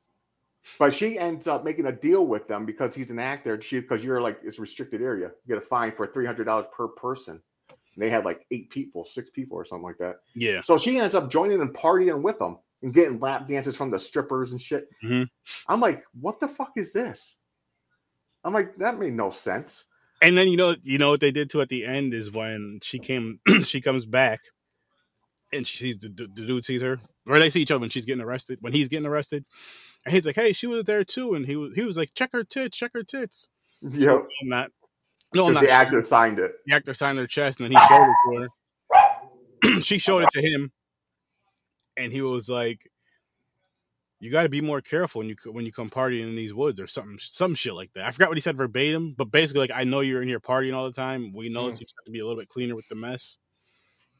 But 0.78 0.94
she 0.94 1.18
ends 1.18 1.46
up 1.46 1.64
making 1.64 1.86
a 1.86 1.92
deal 1.92 2.26
with 2.26 2.48
them 2.48 2.64
because 2.64 2.94
he's 2.94 3.10
an 3.10 3.18
actor. 3.18 3.60
She 3.60 3.80
because 3.80 4.02
you're 4.02 4.20
like 4.20 4.40
it's 4.42 4.58
restricted 4.58 5.02
area. 5.02 5.30
You 5.46 5.54
get 5.54 5.58
a 5.58 5.66
fine 5.66 5.92
for 5.92 6.06
three 6.06 6.26
hundred 6.26 6.44
dollars 6.44 6.66
per 6.72 6.88
person. 6.88 7.40
And 7.68 8.02
they 8.02 8.10
had 8.10 8.24
like 8.24 8.46
eight 8.50 8.70
people, 8.70 9.04
six 9.04 9.30
people, 9.30 9.56
or 9.56 9.64
something 9.64 9.84
like 9.84 9.98
that. 9.98 10.16
Yeah. 10.34 10.62
So 10.62 10.76
she 10.76 10.98
ends 10.98 11.14
up 11.14 11.30
joining 11.30 11.60
and 11.60 11.74
partying 11.74 12.22
with 12.22 12.38
them 12.38 12.58
and 12.82 12.92
getting 12.92 13.20
lap 13.20 13.46
dances 13.46 13.76
from 13.76 13.90
the 13.90 13.98
strippers 13.98 14.52
and 14.52 14.60
shit. 14.60 14.88
Mhm. 15.04 15.28
I'm 15.68 15.80
like, 15.80 16.04
what 16.20 16.40
the 16.40 16.48
fuck 16.48 16.72
is 16.76 16.92
this? 16.92 17.36
I'm 18.42 18.52
like, 18.52 18.76
that 18.76 18.98
made 18.98 19.14
no 19.14 19.30
sense. 19.30 19.84
And 20.22 20.36
then 20.36 20.48
you 20.48 20.56
know 20.56 20.76
you 20.82 20.98
know 20.98 21.10
what 21.10 21.20
they 21.20 21.30
did 21.30 21.50
to 21.50 21.60
at 21.60 21.68
the 21.68 21.84
end 21.84 22.14
is 22.14 22.30
when 22.30 22.80
she 22.82 22.98
came 22.98 23.38
she 23.62 23.80
comes 23.80 24.06
back 24.06 24.40
and 25.52 25.66
she 25.66 25.78
sees 25.78 25.98
the, 25.98 26.08
the, 26.08 26.26
the 26.34 26.46
dude 26.46 26.64
sees 26.64 26.82
her 26.82 26.98
or 27.28 27.38
they 27.38 27.50
see 27.50 27.62
each 27.62 27.70
other 27.70 27.82
and 27.82 27.92
she's 27.92 28.04
getting 28.04 28.22
arrested 28.22 28.58
when 28.60 28.72
he's 28.72 28.88
getting 28.88 29.06
arrested 29.06 29.44
and 30.04 30.14
he's 30.14 30.26
like 30.26 30.36
hey 30.36 30.52
she 30.52 30.66
was 30.66 30.84
there 30.84 31.04
too 31.04 31.34
and 31.34 31.46
he 31.46 31.56
was 31.56 31.74
he 31.74 31.82
was 31.82 31.96
like 31.96 32.12
check 32.14 32.30
her 32.32 32.44
tits 32.44 32.76
check 32.76 32.90
her 32.94 33.02
tits 33.02 33.48
Yeah, 33.82 34.18
I'm 34.42 34.48
not 34.48 34.70
no 35.34 35.46
I'm 35.46 35.54
not 35.54 35.62
the 35.64 35.70
actor 35.70 36.02
signed 36.02 36.38
it. 36.38 36.52
the 36.66 36.74
actor 36.74 36.94
signed 36.94 37.18
their 37.18 37.26
chest 37.26 37.60
and 37.60 37.70
then 37.70 37.78
he 37.78 37.86
showed 37.88 38.02
it 38.10 38.16
to 38.26 38.48
her 39.72 39.80
she 39.80 39.98
showed 39.98 40.22
it 40.24 40.30
to 40.32 40.42
him 40.42 40.72
and 41.96 42.12
he 42.12 42.22
was 42.22 42.48
like 42.48 42.90
you 44.20 44.30
got 44.30 44.44
to 44.44 44.48
be 44.48 44.62
more 44.62 44.80
careful 44.80 45.18
when 45.20 45.28
you 45.28 45.36
when 45.52 45.66
you 45.66 45.72
come 45.72 45.90
partying 45.90 46.22
in 46.28 46.34
these 46.36 46.54
woods 46.54 46.80
or 46.80 46.86
something 46.86 47.18
some 47.20 47.54
shit 47.54 47.74
like 47.74 47.92
that. 47.92 48.06
I 48.06 48.10
forgot 48.10 48.28
what 48.30 48.38
he 48.38 48.40
said 48.40 48.56
verbatim, 48.56 49.12
but 49.16 49.26
basically 49.30 49.60
like 49.60 49.70
I 49.74 49.84
know 49.84 50.00
you're 50.00 50.22
in 50.22 50.28
here 50.28 50.40
partying 50.40 50.74
all 50.74 50.86
the 50.86 50.94
time. 50.94 51.32
We 51.34 51.50
know 51.50 51.64
Mm. 51.64 51.74
so 51.74 51.80
you 51.80 51.84
just 51.86 51.96
have 51.98 52.06
to 52.06 52.10
be 52.10 52.20
a 52.20 52.24
little 52.26 52.40
bit 52.40 52.48
cleaner 52.48 52.74
with 52.74 52.88
the 52.88 52.94
mess, 52.94 53.38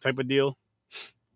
type 0.01 0.18
of 0.18 0.29
deal. 0.29 0.59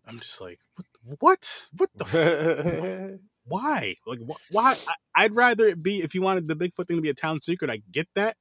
I'm 0.05 0.19
just 0.19 0.39
like 0.39 0.59
what 0.75 0.85
what 1.19 1.63
what 1.77 1.89
the 1.97 3.19
why 3.49 3.95
like 4.05 4.19
wh- 4.19 4.53
why 4.53 4.75
I, 4.87 5.23
I'd 5.23 5.35
rather 5.35 5.67
it 5.67 5.81
be 5.83 6.01
if 6.01 6.15
you 6.15 6.21
wanted 6.21 6.47
the 6.47 6.55
Bigfoot 6.55 6.87
thing 6.87 6.97
to 6.97 7.01
be 7.01 7.09
a 7.09 7.13
town 7.13 7.41
secret. 7.41 7.69
I 7.69 7.81
get 7.91 8.07
that, 8.15 8.37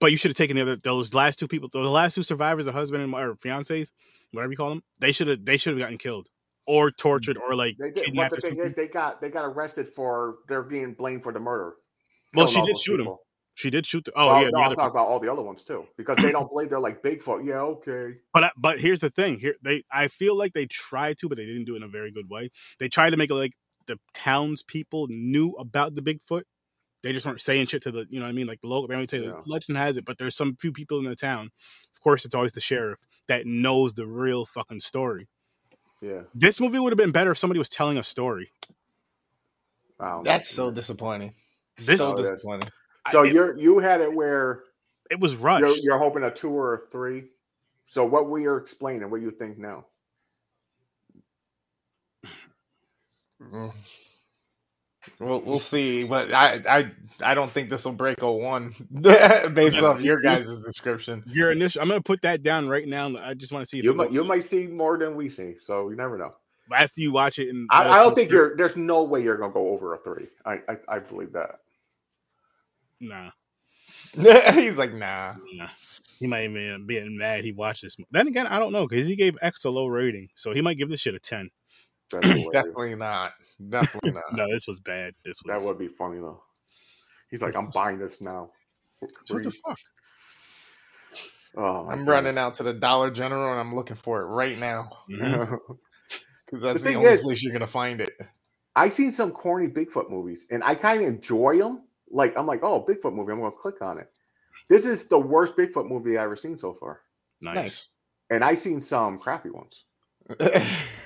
but 0.00 0.10
you 0.10 0.16
should 0.16 0.30
have 0.30 0.36
taken 0.36 0.56
the 0.56 0.62
other 0.62 0.76
those 0.76 1.12
last 1.14 1.38
two 1.38 1.48
people, 1.48 1.68
those 1.72 1.88
last 1.88 2.14
two 2.14 2.22
survivors, 2.22 2.64
the 2.64 2.72
husband 2.72 3.02
and 3.02 3.14
or 3.14 3.34
fiancés, 3.36 3.92
whatever 4.32 4.52
you 4.52 4.56
call 4.56 4.70
them. 4.70 4.82
They 5.00 5.12
should 5.12 5.28
have 5.28 5.44
they 5.44 5.56
should 5.56 5.72
have 5.74 5.80
gotten 5.80 5.98
killed 5.98 6.28
or 6.66 6.90
tortured 6.90 7.36
or 7.36 7.54
like 7.54 7.76
They 7.78 7.90
did. 7.90 8.14
The 8.14 8.40
thing 8.40 8.58
is, 8.58 8.74
they 8.74 8.88
got 8.88 9.20
they 9.20 9.28
got 9.28 9.44
arrested 9.44 9.88
for 9.94 10.38
they're 10.48 10.62
being 10.62 10.94
blamed 10.94 11.22
for 11.22 11.32
the 11.32 11.40
murder. 11.40 11.74
Well, 12.34 12.46
she 12.46 12.64
did 12.64 12.78
shoot 12.78 13.00
him. 13.00 13.08
She 13.54 13.68
did 13.68 13.84
shoot. 13.84 14.04
The, 14.04 14.12
oh 14.16 14.28
Well, 14.28 14.42
yeah, 14.42 14.50
no, 14.52 14.60
I'm 14.60 14.74
talking 14.74 14.90
about 14.90 15.08
all 15.08 15.20
the 15.20 15.30
other 15.30 15.42
ones 15.42 15.64
too, 15.64 15.84
because 15.98 16.16
they 16.22 16.32
don't 16.32 16.48
believe 16.48 16.70
they're 16.70 16.80
like 16.80 17.02
Bigfoot. 17.02 17.44
Yeah, 17.44 17.60
okay. 17.60 18.16
But 18.32 18.44
I- 18.44 18.50
but 18.56 18.80
here's 18.80 19.00
the 19.00 19.10
thing. 19.10 19.38
Here 19.38 19.56
they 19.62 19.82
I 19.92 20.08
feel 20.08 20.36
like 20.36 20.52
they 20.54 20.66
tried 20.66 21.18
to, 21.18 21.28
but 21.28 21.36
they 21.36 21.44
didn't 21.44 21.64
do 21.64 21.74
it 21.74 21.78
in 21.78 21.82
a 21.82 21.88
very 21.88 22.12
good 22.12 22.30
way. 22.30 22.50
They 22.78 22.88
tried 22.88 23.10
to 23.10 23.16
make 23.16 23.30
it 23.30 23.34
like 23.34 23.52
the 23.90 23.98
townspeople 24.14 25.08
knew 25.10 25.50
about 25.52 25.94
the 25.94 26.02
Bigfoot. 26.02 26.42
They 27.02 27.12
just 27.12 27.24
weren't 27.26 27.40
saying 27.40 27.66
shit 27.66 27.82
to 27.82 27.90
the 27.90 28.06
you 28.10 28.18
know 28.18 28.24
what 28.26 28.30
I 28.30 28.32
mean 28.32 28.46
like 28.46 28.60
the 28.60 28.68
local. 28.68 28.88
They 28.88 28.94
only 28.94 29.06
say 29.08 29.18
Yeah. 29.18 29.30
the 29.30 29.42
legend 29.46 29.78
has 29.78 29.96
it, 29.96 30.04
but 30.04 30.18
there's 30.18 30.36
some 30.36 30.56
few 30.56 30.72
people 30.72 30.98
in 30.98 31.04
the 31.04 31.16
town. 31.16 31.50
Of 31.94 32.00
course, 32.02 32.24
it's 32.24 32.34
always 32.34 32.52
the 32.52 32.60
sheriff 32.60 32.98
that 33.28 33.46
knows 33.46 33.94
the 33.94 34.06
real 34.06 34.44
fucking 34.44 34.80
story. 34.80 35.28
Yeah. 36.02 36.22
This 36.34 36.60
movie 36.60 36.78
would 36.78 36.92
have 36.92 36.98
been 36.98 37.12
better 37.12 37.30
if 37.30 37.38
somebody 37.38 37.58
was 37.58 37.68
telling 37.68 37.98
a 37.98 38.02
story. 38.02 38.50
I 39.98 40.08
don't 40.08 40.16
know. 40.18 40.22
That's 40.30 40.48
so 40.50 40.70
disappointing. 40.70 41.32
This- 41.76 41.98
so 41.98 42.18
it 42.18 42.22
is. 42.22 42.30
disappointing. 42.30 42.70
So 43.12 43.22
I- 43.22 43.26
you're 43.26 43.56
you 43.56 43.78
had 43.78 44.00
it 44.00 44.12
where 44.12 44.64
it 45.10 45.18
was 45.20 45.32
you're, 45.34 45.42
rushed. 45.42 45.82
you're 45.82 45.98
hoping 45.98 46.22
a 46.24 46.30
two 46.30 46.50
or 46.50 46.74
a 46.74 46.78
three. 46.90 47.28
So 47.86 48.04
what 48.04 48.28
we 48.30 48.46
are 48.46 48.56
explaining, 48.58 49.10
what 49.10 49.20
you 49.22 49.30
think 49.30 49.58
now? 49.58 49.86
Mm. 51.16 51.22
Mm. 53.42 53.72
We'll 55.18 55.40
we'll 55.40 55.58
see, 55.58 56.04
but 56.04 56.32
I 56.32 56.60
I 56.68 56.90
I 57.22 57.34
don't 57.34 57.50
think 57.50 57.70
this 57.70 57.84
will 57.86 57.92
break 57.92 58.20
a 58.20 58.30
one 58.30 58.74
based 59.00 59.78
off 59.78 60.00
your 60.02 60.20
guys' 60.20 60.46
description. 60.60 61.22
Your 61.26 61.52
initial. 61.52 61.80
I'm 61.82 61.88
gonna 61.88 62.02
put 62.02 62.22
that 62.22 62.42
down 62.42 62.68
right 62.68 62.86
now. 62.86 63.16
I 63.16 63.34
just 63.34 63.52
want 63.52 63.64
to 63.64 63.68
see 63.68 63.78
if 63.78 63.84
You 63.84 63.94
might 63.94 64.04
works. 64.04 64.14
you 64.14 64.24
might 64.24 64.44
see 64.44 64.66
more 64.66 64.98
than 64.98 65.16
we 65.16 65.28
see, 65.30 65.54
so 65.64 65.88
you 65.88 65.96
never 65.96 66.18
know. 66.18 66.34
after 66.74 67.00
you 67.00 67.12
watch 67.12 67.38
it. 67.38 67.48
And 67.48 67.66
I, 67.70 67.88
I 67.88 67.98
don't 68.00 68.14
think 68.14 68.30
you're. 68.30 68.56
There's 68.56 68.76
no 68.76 69.02
way 69.02 69.22
you're 69.22 69.38
gonna 69.38 69.52
go 69.52 69.68
over 69.70 69.94
a 69.94 69.98
three. 69.98 70.28
I 70.44 70.60
I, 70.68 70.76
I 70.88 70.98
believe 70.98 71.32
that. 71.32 71.60
Nah, 73.00 73.30
He's 74.54 74.76
like, 74.76 74.92
nah. 74.92 75.34
nah. 75.54 75.68
He 76.18 76.26
might 76.26 76.44
even 76.44 76.86
be 76.86 77.00
mad 77.08 77.44
he 77.44 77.52
watched 77.52 77.82
this. 77.82 77.96
Then 78.10 78.28
again, 78.28 78.46
I 78.46 78.58
don't 78.58 78.72
know 78.72 78.86
because 78.86 79.06
he 79.06 79.16
gave 79.16 79.38
X 79.40 79.64
a 79.64 79.70
low 79.70 79.86
rating, 79.86 80.28
so 80.34 80.52
he 80.52 80.60
might 80.60 80.76
give 80.76 80.90
this 80.90 81.00
shit 81.00 81.14
a 81.14 81.18
ten. 81.18 81.48
That's 82.10 82.26
hilarious. 82.28 82.48
Definitely 82.52 82.96
not. 82.96 83.32
Definitely 83.68 84.12
not. 84.12 84.24
No, 84.34 84.46
this 84.52 84.66
was 84.66 84.80
bad. 84.80 85.14
This 85.24 85.38
was 85.44 85.60
That 85.60 85.66
would 85.68 85.78
be 85.78 85.88
funny 85.88 86.18
though. 86.18 86.42
He's 87.30 87.42
like, 87.42 87.54
I'm 87.56 87.70
buying 87.70 87.98
this 87.98 88.20
now. 88.20 88.50
what 89.00 89.42
the 89.42 89.50
fuck? 89.50 89.78
Oh, 91.56 91.88
I'm 91.90 92.04
God. 92.04 92.12
running 92.12 92.38
out 92.38 92.54
to 92.54 92.62
the 92.62 92.72
Dollar 92.72 93.10
General 93.10 93.52
and 93.52 93.60
I'm 93.60 93.74
looking 93.74 93.96
for 93.96 94.22
it 94.22 94.26
right 94.26 94.58
now 94.58 94.90
mm-hmm. 95.10 95.54
because 96.46 96.62
that's 96.62 96.82
The 96.82 96.90
the, 96.90 96.96
only 96.96 97.10
is- 97.10 97.22
place 97.22 97.42
you're 97.42 97.52
gonna 97.52 97.66
find 97.66 98.00
it. 98.00 98.12
I've 98.76 98.92
seen 98.92 99.10
some 99.10 99.32
corny 99.32 99.66
Bigfoot 99.66 100.08
movies, 100.10 100.46
and 100.50 100.62
I 100.62 100.76
kind 100.76 101.02
of 101.02 101.08
enjoy 101.08 101.58
them. 101.58 101.82
Like 102.08 102.36
I'm 102.36 102.46
like, 102.46 102.62
oh, 102.62 102.84
Bigfoot 102.88 103.12
movie. 103.12 103.32
I'm 103.32 103.40
gonna 103.40 103.50
click 103.50 103.82
on 103.82 103.98
it. 103.98 104.08
This 104.68 104.86
is 104.86 105.06
the 105.06 105.18
worst 105.18 105.56
Bigfoot 105.56 105.88
movie 105.88 106.16
I 106.16 106.20
have 106.20 106.26
ever 106.26 106.36
seen 106.36 106.56
so 106.56 106.74
far, 106.74 107.00
Nice. 107.40 107.88
and 108.30 108.44
I 108.44 108.54
seen 108.54 108.78
some 108.80 109.18
crappy 109.18 109.50
ones. 109.50 109.84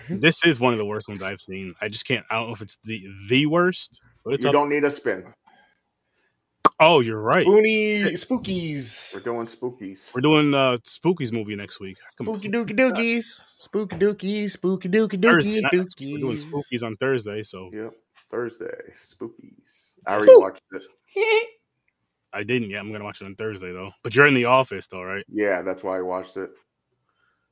This 0.08 0.44
is 0.44 0.60
one 0.60 0.74
of 0.74 0.78
the 0.78 0.84
worst 0.84 1.08
ones 1.08 1.22
I've 1.22 1.40
seen. 1.40 1.72
I 1.80 1.88
just 1.88 2.06
can't. 2.06 2.26
I 2.30 2.34
don't 2.34 2.48
know 2.48 2.54
if 2.54 2.60
it's 2.60 2.76
the 2.84 3.02
the 3.28 3.46
worst, 3.46 4.00
but 4.22 4.34
it's 4.34 4.44
you 4.44 4.50
up. 4.50 4.54
don't 4.54 4.68
need 4.68 4.84
a 4.84 4.90
spin. 4.90 5.32
Oh, 6.80 7.00
you're 7.00 7.20
right. 7.20 7.46
Spoony 7.46 8.02
spookies. 8.14 9.14
We're 9.14 9.20
doing 9.20 9.46
spookies. 9.46 10.14
We're 10.14 10.20
doing 10.20 10.52
uh 10.52 10.78
Spookies 10.84 11.32
movie 11.32 11.54
next 11.56 11.80
week. 11.80 11.96
Come 12.18 12.28
on. 12.28 12.34
Spooky 12.34 12.50
dookie 12.50 12.78
dookies. 12.78 13.40
Spooky 13.60 13.96
dookies. 13.96 14.50
Spooky 14.50 14.88
dookie 14.88 15.22
Thursday 15.22 15.62
dookie 15.62 15.62
night. 15.62 15.88
We're 16.00 16.18
doing. 16.18 16.38
Spookies 16.38 16.82
on 16.82 16.96
Thursday, 16.96 17.42
so 17.42 17.70
Yep, 17.72 17.94
Thursday 18.30 18.92
spookies. 18.92 19.94
I 20.06 20.14
already 20.14 20.32
Woo. 20.32 20.40
watched 20.40 20.62
it. 20.72 20.82
I 22.34 22.42
didn't 22.42 22.70
yet. 22.70 22.80
I'm 22.80 22.90
gonna 22.90 23.04
watch 23.04 23.20
it 23.22 23.24
on 23.26 23.36
Thursday 23.36 23.72
though. 23.72 23.92
But 24.02 24.14
you're 24.16 24.26
in 24.26 24.34
the 24.34 24.46
office 24.46 24.88
though, 24.88 25.02
right? 25.02 25.24
Yeah, 25.28 25.62
that's 25.62 25.84
why 25.84 25.98
I 25.98 26.02
watched 26.02 26.36
it. 26.36 26.50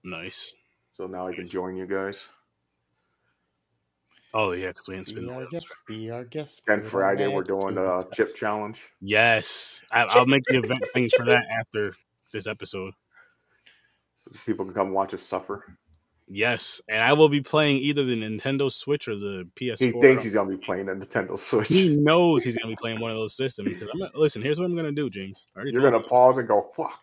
Nice. 0.02 0.52
So 0.94 1.06
now 1.06 1.26
I 1.26 1.34
can 1.34 1.46
join 1.46 1.76
you 1.76 1.86
guys. 1.86 2.22
Oh 4.34 4.52
yeah, 4.52 4.68
because 4.68 4.88
we 4.88 4.94
didn't 4.94 5.08
spin 5.08 5.24
Be 5.24 5.30
our 5.30 5.38
wheels. 5.40 5.50
guest. 5.50 5.74
Be 5.86 6.10
our 6.10 6.24
guest. 6.24 6.62
Then 6.66 6.80
Be 6.80 6.84
our 6.84 6.90
Friday 6.90 7.28
we're 7.28 7.42
doing 7.44 7.74
the 7.74 8.02
test. 8.02 8.12
chip 8.14 8.36
challenge. 8.36 8.80
Yes, 9.00 9.82
I, 9.92 10.02
I'll 10.04 10.26
make 10.26 10.44
the 10.44 10.58
event 10.58 10.82
things 10.94 11.12
for 11.14 11.24
that 11.26 11.44
after 11.58 11.94
this 12.32 12.46
episode. 12.46 12.94
So 14.16 14.30
people 14.46 14.64
can 14.64 14.72
come 14.74 14.92
watch 14.92 15.12
us 15.12 15.22
suffer. 15.22 15.76
Yes, 16.28 16.80
and 16.88 17.02
I 17.02 17.12
will 17.12 17.28
be 17.28 17.42
playing 17.42 17.78
either 17.78 18.04
the 18.04 18.14
Nintendo 18.14 18.72
Switch 18.72 19.06
or 19.06 19.16
the 19.16 19.46
PS4. 19.56 19.78
He 19.78 20.00
thinks 20.00 20.22
he's 20.22 20.32
gonna 20.32 20.48
be 20.48 20.56
playing 20.56 20.88
a 20.88 20.92
Nintendo 20.92 21.38
Switch. 21.38 21.68
He 21.68 21.94
knows 22.00 22.42
he's 22.42 22.56
gonna 22.56 22.72
be 22.72 22.76
playing 22.80 23.00
one 23.00 23.10
of 23.10 23.18
those 23.18 23.34
systems. 23.36 23.68
Because 23.70 23.90
I'm 23.92 23.98
gonna, 23.98 24.12
listen, 24.14 24.40
here's 24.40 24.58
what 24.58 24.64
I'm 24.64 24.76
gonna 24.76 24.92
do, 24.92 25.10
James. 25.10 25.44
You're 25.62 25.82
gonna 25.82 25.98
you. 25.98 26.04
pause 26.04 26.38
and 26.38 26.48
go, 26.48 26.70
"Fuck." 26.74 27.02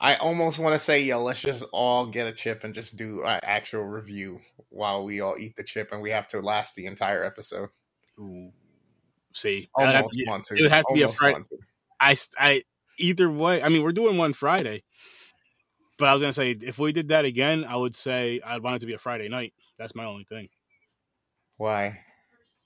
I 0.00 0.14
almost 0.16 0.58
want 0.58 0.74
to 0.74 0.78
say, 0.78 1.02
yo, 1.02 1.22
let's 1.22 1.42
just 1.42 1.64
all 1.72 2.06
get 2.06 2.26
a 2.26 2.32
chip 2.32 2.64
and 2.64 2.74
just 2.74 2.96
do 2.96 3.22
an 3.24 3.38
actual 3.42 3.84
review 3.84 4.40
while 4.70 5.04
we 5.04 5.20
all 5.20 5.36
eat 5.38 5.56
the 5.56 5.62
chip, 5.64 5.90
and 5.92 6.00
we 6.00 6.10
have 6.10 6.26
to 6.28 6.40
last 6.40 6.74
the 6.74 6.86
entire 6.86 7.22
episode. 7.22 7.68
Ooh. 8.18 8.50
See, 9.34 9.68
that'd 9.76 9.94
have 9.94 10.02
Almost 10.04 10.18
to 10.18 10.24
be- 10.24 10.28
want 10.30 10.44
to. 10.44 10.54
it 10.56 10.62
would 10.62 10.72
have 10.72 10.84
to 10.86 10.94
be 10.94 11.02
a 11.02 11.08
Friday. 11.08 11.42
I, 12.00 12.16
I 12.38 12.62
either 12.98 13.30
way. 13.30 13.62
I 13.62 13.68
mean, 13.68 13.82
we're 13.82 13.92
doing 13.92 14.16
one 14.16 14.32
Friday, 14.32 14.82
but 15.98 16.08
I 16.08 16.12
was 16.14 16.22
gonna 16.22 16.32
say 16.32 16.52
if 16.52 16.78
we 16.78 16.92
did 16.92 17.08
that 17.08 17.24
again, 17.26 17.64
I 17.64 17.76
would 17.76 17.94
say 17.94 18.40
I'd 18.44 18.62
want 18.62 18.76
it 18.76 18.78
to 18.80 18.86
be 18.86 18.94
a 18.94 18.98
Friday 18.98 19.28
night. 19.28 19.52
That's 19.78 19.94
my 19.94 20.04
only 20.06 20.24
thing, 20.24 20.48
Why? 21.58 21.98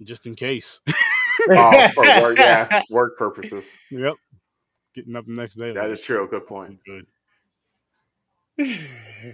just 0.03 0.27
in 0.27 0.35
case. 0.37 0.81
Oh, 1.51 1.89
for 1.95 2.03
work, 2.23 2.39
yeah, 2.39 2.83
work 2.91 3.19
purposes. 3.19 3.77
yep, 3.91 4.15
getting 4.95 5.17
up 5.17 5.27
the 5.27 5.33
next 5.33 5.57
day. 5.57 5.73
That 5.73 5.83
like, 5.83 5.91
is 5.91 6.01
true. 6.01 6.27
Good 6.31 6.47
point. 6.47 6.79
good. 6.87 7.07
Maybe 8.59 8.79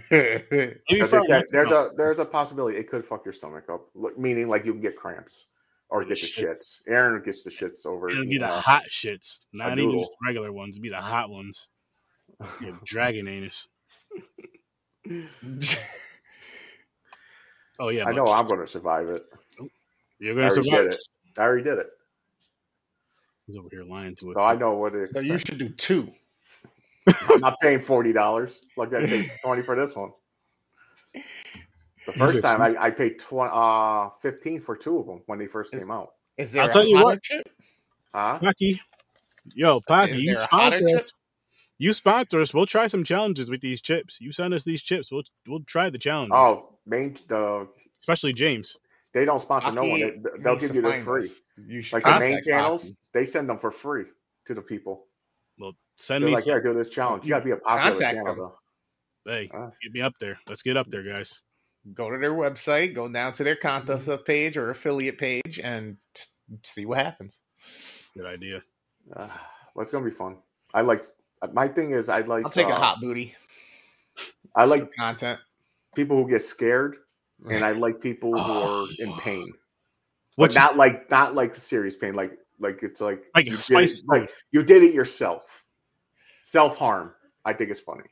Maybe 0.09 0.99
'Cause 0.99 1.07
it 1.07 1.09
Friday 1.09 1.27
can- 1.27 1.29
night, 1.29 1.45
there's 1.51 1.71
a 1.71 1.91
there's 1.95 2.19
a 2.19 2.25
possibility 2.25 2.77
it 2.77 2.89
could 2.89 3.05
fuck 3.05 3.23
your 3.25 3.33
stomach 3.33 3.65
up, 3.69 3.87
meaning 4.17 4.47
like 4.47 4.65
you 4.65 4.71
can 4.73 4.81
get 4.81 4.95
cramps 4.97 5.45
or 5.89 6.01
get 6.03 6.09
the 6.19 6.25
shits. 6.25 6.43
shits. 6.47 6.77
Aaron 6.87 7.21
gets 7.21 7.43
the 7.43 7.49
shits 7.51 7.85
over. 7.85 8.09
It'll 8.09 8.23
be 8.23 8.29
you 8.31 8.39
the 8.39 8.47
know. 8.47 8.53
hot 8.53 8.83
shits, 8.89 9.41
not 9.53 9.77
even 9.77 9.99
just 9.99 10.15
regular 10.25 10.51
ones. 10.51 10.75
It'd 10.75 10.81
be 10.83 10.89
the 10.89 10.95
hot 10.97 11.29
ones. 11.29 11.69
Yeah, 12.61 12.71
dragon 12.85 13.27
anus. 13.27 13.67
Oh 17.79 17.89
yeah, 17.89 18.05
I 18.05 18.11
know 18.11 18.25
I'm 18.25 18.45
going 18.45 18.59
to 18.59 18.67
survive 18.67 19.09
it. 19.09 19.23
Oh, 19.59 19.67
you're 20.19 20.33
I 20.33 20.35
gonna 20.35 20.47
already 20.51 20.63
survive. 20.69 20.83
did 20.83 20.93
it. 20.93 20.99
I 21.37 21.41
already 21.41 21.63
did 21.63 21.79
it. 21.79 21.87
He's 23.47 23.57
over 23.57 23.69
here 23.71 23.83
lying 23.83 24.15
to 24.17 24.31
it. 24.31 24.35
So 24.35 24.41
I 24.41 24.55
know 24.55 24.75
what 24.77 24.93
it 24.93 25.03
is. 25.03 25.11
so 25.11 25.19
you 25.19 25.37
should 25.39 25.57
do 25.57 25.69
two. 25.69 26.11
I'm 27.07 27.39
not 27.41 27.59
paying 27.61 27.81
forty 27.81 28.13
dollars. 28.13 28.61
Like 28.77 28.93
I 28.93 29.05
paid 29.05 29.29
twenty 29.43 29.61
for 29.63 29.75
this 29.75 29.95
one. 29.95 30.11
The 32.05 32.13
first 32.13 32.41
time 32.41 32.61
I, 32.61 32.75
I 32.79 32.89
paid 32.91 33.19
tw- 33.19 33.33
uh, 33.33 34.09
fifteen 34.21 34.61
for 34.61 34.75
two 34.75 34.97
of 34.99 35.05
them 35.05 35.21
when 35.27 35.39
they 35.39 35.47
first 35.47 35.73
Is- 35.73 35.81
came 35.81 35.91
out. 35.91 36.09
Is 36.37 36.51
there 36.53 36.63
I'll 36.63 36.69
a 36.69 36.73
tell 36.73 36.85
you 36.85 37.03
what. 37.03 37.21
chip? 37.21 37.47
Huh? 38.13 38.39
Paqui, 38.41 38.79
yo, 39.53 39.79
Paqui, 39.81 40.17
you 40.17 40.35
there 40.35 40.43
a 40.43 40.47
hotter 40.47 40.77
sponsor 40.79 40.95
us. 40.97 41.21
You 41.77 41.93
sponsor 41.93 42.41
us. 42.41 42.53
We'll 42.53 42.65
try 42.65 42.87
some 42.87 43.03
challenges 43.03 43.49
with 43.49 43.61
these 43.61 43.81
chips. 43.81 44.19
You 44.21 44.31
send 44.31 44.53
us 44.53 44.63
these 44.63 44.81
chips. 44.81 45.11
We'll 45.11 45.23
we'll 45.47 45.63
try 45.63 45.89
the 45.89 45.97
challenges. 45.97 46.33
Oh, 46.35 46.77
main 46.85 47.17
the 47.27 47.67
especially 47.99 48.33
James. 48.33 48.77
they 49.13 49.25
don't 49.25 49.41
sponsor 49.41 49.71
no 49.71 49.81
one. 49.81 49.99
They, 49.99 50.13
they'll 50.43 50.57
give 50.57 50.73
you 50.73 50.81
them 50.81 51.03
free. 51.03 51.27
You 51.67 51.81
should 51.81 52.03
Like 52.03 52.03
the 52.05 52.19
main 52.19 52.41
channels, 52.43 52.91
Paqui. 52.91 52.95
they 53.13 53.25
send 53.25 53.47
them 53.49 53.59
for 53.59 53.71
free 53.71 54.05
to 54.47 54.53
the 54.53 54.61
people. 54.61 55.05
Well, 55.61 55.73
send 55.97 56.23
They're 56.23 56.29
me. 56.29 56.35
like, 56.35 56.43
some, 56.43 56.53
yeah, 56.55 56.59
do 56.63 56.73
this 56.73 56.89
challenge. 56.89 57.23
You 57.23 57.29
got 57.29 57.39
to 57.39 57.45
be 57.45 57.51
a 57.51 57.57
popular 57.57 57.81
Contact 57.91 58.15
channel 58.17 58.35
them. 58.35 58.51
though. 59.25 59.31
hey, 59.31 59.49
Uh. 59.53 59.69
get 59.81 59.93
me 59.93 60.01
up 60.01 60.13
there. 60.19 60.39
Let's 60.49 60.63
get 60.63 60.75
up 60.75 60.87
there, 60.89 61.03
guys. 61.03 61.39
Go 61.93 62.09
to 62.11 62.17
their 62.17 62.33
website, 62.33 62.93
go 62.93 63.07
down 63.11 63.33
to 63.33 63.43
their 63.43 63.55
contest 63.55 64.09
page 64.25 64.57
or 64.57 64.69
affiliate 64.71 65.17
page, 65.17 65.59
and 65.63 65.97
see 66.63 66.85
what 66.85 66.97
happens. 66.99 67.39
Good 68.15 68.25
idea. 68.25 68.61
Uh, 69.15 69.27
well, 69.73 69.83
it's 69.83 69.91
gonna 69.91 70.05
be 70.05 70.11
fun. 70.11 70.37
I 70.73 70.81
like. 70.81 71.03
My 71.53 71.67
thing 71.67 71.91
is, 71.91 72.07
I 72.09 72.19
like. 72.19 72.45
I'll 72.45 72.51
take 72.51 72.67
a 72.67 72.71
uh, 72.71 72.75
hot 72.79 72.99
booty 73.01 73.35
I 74.55 74.65
like 74.65 74.93
content. 74.95 75.39
people 75.95 76.21
who 76.23 76.29
get 76.29 76.41
scared, 76.43 76.97
and 77.49 77.65
I 77.65 77.71
like 77.71 77.99
people 77.99 78.37
who 78.37 78.51
are 78.61 78.87
in 78.99 79.13
pain. 79.17 79.51
but 79.51 79.57
What's 80.35 80.55
not 80.55 80.77
like 80.77 81.09
not 81.09 81.33
like 81.33 81.55
serious 81.55 81.95
pain. 81.95 82.13
Like 82.13 82.33
like 82.61 82.79
it's 82.83 83.01
like 83.01 83.23
Like 83.35 83.45
you 83.47 83.57
did 83.57 83.91
it, 83.91 83.97
like 84.07 84.29
you 84.51 84.63
did 84.63 84.83
it 84.83 84.93
yourself. 84.93 85.43
Self 86.41 86.77
harm. 86.77 87.13
I 87.45 87.53
think 87.53 87.71
it's 87.71 87.79
funny. 87.79 88.03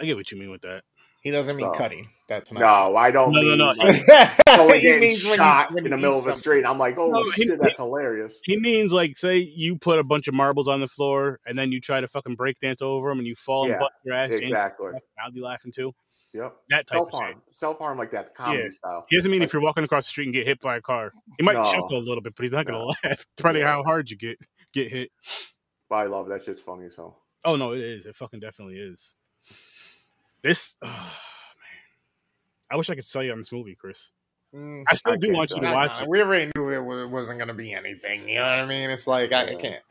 I 0.00 0.04
get 0.04 0.16
what 0.16 0.30
you 0.32 0.38
mean 0.38 0.50
with 0.50 0.62
that. 0.62 0.82
He 1.22 1.30
doesn't 1.30 1.56
mean 1.56 1.66
So- 1.72 1.78
cutting. 1.78 2.06
That's 2.28 2.52
not. 2.52 2.60
No, 2.60 2.96
I 2.96 3.10
don't 3.10 3.32
No, 3.32 3.40
no, 3.40 3.48
mean 3.48 3.58
no. 3.58 3.66
like 3.72 3.94
he 3.96 4.02
someone 4.56 4.78
getting 4.80 5.00
means 5.00 5.22
when 5.24 5.30
you- 5.32 5.36
shot 5.36 5.72
when 5.72 5.84
in 5.86 5.90
the 5.90 5.96
middle 5.96 6.14
eat 6.16 6.18
of 6.18 6.24
the 6.24 6.34
street. 6.34 6.64
I'm 6.66 6.78
like, 6.78 6.98
oh 6.98 7.08
No, 7.10 7.22
he- 7.30 7.44
shit, 7.44 7.58
that's 7.60 7.78
hilarious. 7.78 8.40
He 8.44 8.58
means 8.58 8.92
like, 8.92 9.16
say 9.16 9.38
you 9.38 9.76
put 9.78 9.98
a 9.98 10.04
bunch 10.04 10.28
of 10.28 10.34
marbles 10.34 10.68
on 10.68 10.80
the 10.80 10.88
floor 10.88 11.40
and 11.46 11.58
then 11.58 11.72
you 11.72 11.80
try 11.80 12.00
to 12.00 12.08
fucking 12.08 12.34
break 12.34 12.60
dance 12.60 12.82
over 12.82 13.08
them 13.08 13.18
and 13.20 13.26
you 13.26 13.34
fall 13.36 13.66
Yeah, 13.66 13.74
and 13.74 13.80
butt 13.80 13.92
your 14.04 14.14
ass. 14.14 14.30
James, 14.30 14.42
Exactly. 14.42 14.92
I'll 15.22 15.32
be 15.32 15.40
laughing 15.40 15.72
too. 15.72 15.94
Yep. 16.34 16.56
That 16.70 16.86
type 16.88 16.96
Self 16.96 17.08
of 17.08 17.12
shit. 17.16 17.22
harm. 17.22 17.42
Self 17.52 17.78
harm 17.78 17.96
like 17.98 18.10
that 18.10 18.34
comedy 18.34 18.64
Yeah. 18.64 18.70
style. 18.70 19.06
He 19.08 19.16
doesn't 19.16 19.30
mean 19.30 19.40
Like- 19.40 19.46
if 19.48 19.52
you're 19.52 19.62
walking 19.62 19.84
across 19.84 20.06
the 20.06 20.10
street 20.10 20.24
and 20.24 20.34
get 20.34 20.46
hit 20.46 20.60
by 20.60 20.76
a 20.76 20.82
car. 20.82 21.12
He 21.38 21.44
might 21.44 21.52
No. 21.54 21.64
chuckle 21.64 21.96
a 21.98 22.00
little 22.00 22.20
bit, 22.22 22.34
but 22.34 22.42
he's 22.42 22.50
not 22.52 22.66
gonna 22.66 22.78
No. 22.78 22.92
laugh, 23.04 23.24
depending 23.36 23.62
Yeah. 23.62 23.68
how 23.72 23.82
hard 23.84 24.10
you 24.10 24.16
get 24.16 24.38
get 24.72 24.90
hit. 24.90 25.12
But 25.88 25.96
I 25.96 26.04
love 26.04 26.28
that 26.28 26.44
shit's 26.44 26.60
funny 26.60 26.86
as 26.86 26.96
hell. 26.96 27.22
Oh 27.44 27.54
no, 27.56 27.72
it 27.72 27.80
is. 27.80 28.06
It 28.06 28.16
fucking 28.16 28.40
definitely 28.40 28.78
is. 28.78 29.14
This, 30.42 30.76
oh, 30.82 30.88
man. 30.88 31.80
I 32.70 32.76
wish 32.76 32.90
I 32.90 32.96
could 32.96 33.04
sell 33.04 33.22
you 33.22 33.30
on 33.32 33.38
this 33.38 33.52
movie, 33.52 33.76
Chris. 33.76 34.10
Mm, 34.52 34.84
I 34.88 34.94
still 34.94 35.12
I 35.12 35.16
do 35.16 35.28
can't 35.28 35.36
want 35.36 35.50
you 35.50 35.60
to 35.60 35.72
watch 35.72 36.02
it. 36.02 36.08
we 36.08 36.20
already 36.20 36.50
knew 36.56 36.70
it 36.70 37.08
wasn't 37.08 37.38
going 37.38 37.48
to 37.48 37.54
be 37.54 37.72
anything. 37.72 38.28
You 38.28 38.36
know 38.36 38.42
what 38.42 38.58
I 38.60 38.66
mean? 38.66 38.90
It's 38.90 39.06
like 39.06 39.32
I, 39.32 39.50
I 39.50 39.54
can't. 39.56 39.82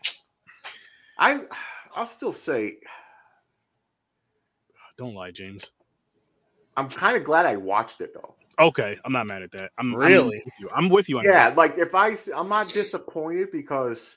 I 1.18 1.42
I'll 1.96 2.06
still 2.06 2.32
say 2.34 2.78
Don't 4.98 5.16
lie, 5.16 5.32
James. 5.32 5.72
I'm 6.78 6.90
kind 6.90 7.16
of 7.18 7.24
glad 7.24 7.46
I 7.46 7.56
watched 7.56 8.02
it 8.02 8.14
though. 8.14 8.36
Okay, 8.60 8.98
I'm 9.04 9.12
not 9.12 9.26
mad 9.28 9.42
at 9.42 9.52
that. 9.52 9.72
I'm 9.78 9.94
I'm 9.96 10.00
Really? 10.00 10.42
with 10.46 10.54
you. 10.60 10.70
I'm 10.76 10.90
with 10.90 11.10
you 11.10 11.20
on 11.20 11.26
Yeah, 11.26 11.50
that. 11.50 11.58
like 11.58 11.78
if 11.78 11.96
I, 11.96 12.16
I'm 12.36 12.50
not 12.50 12.70
disappointed 12.70 13.52
because 13.52 14.16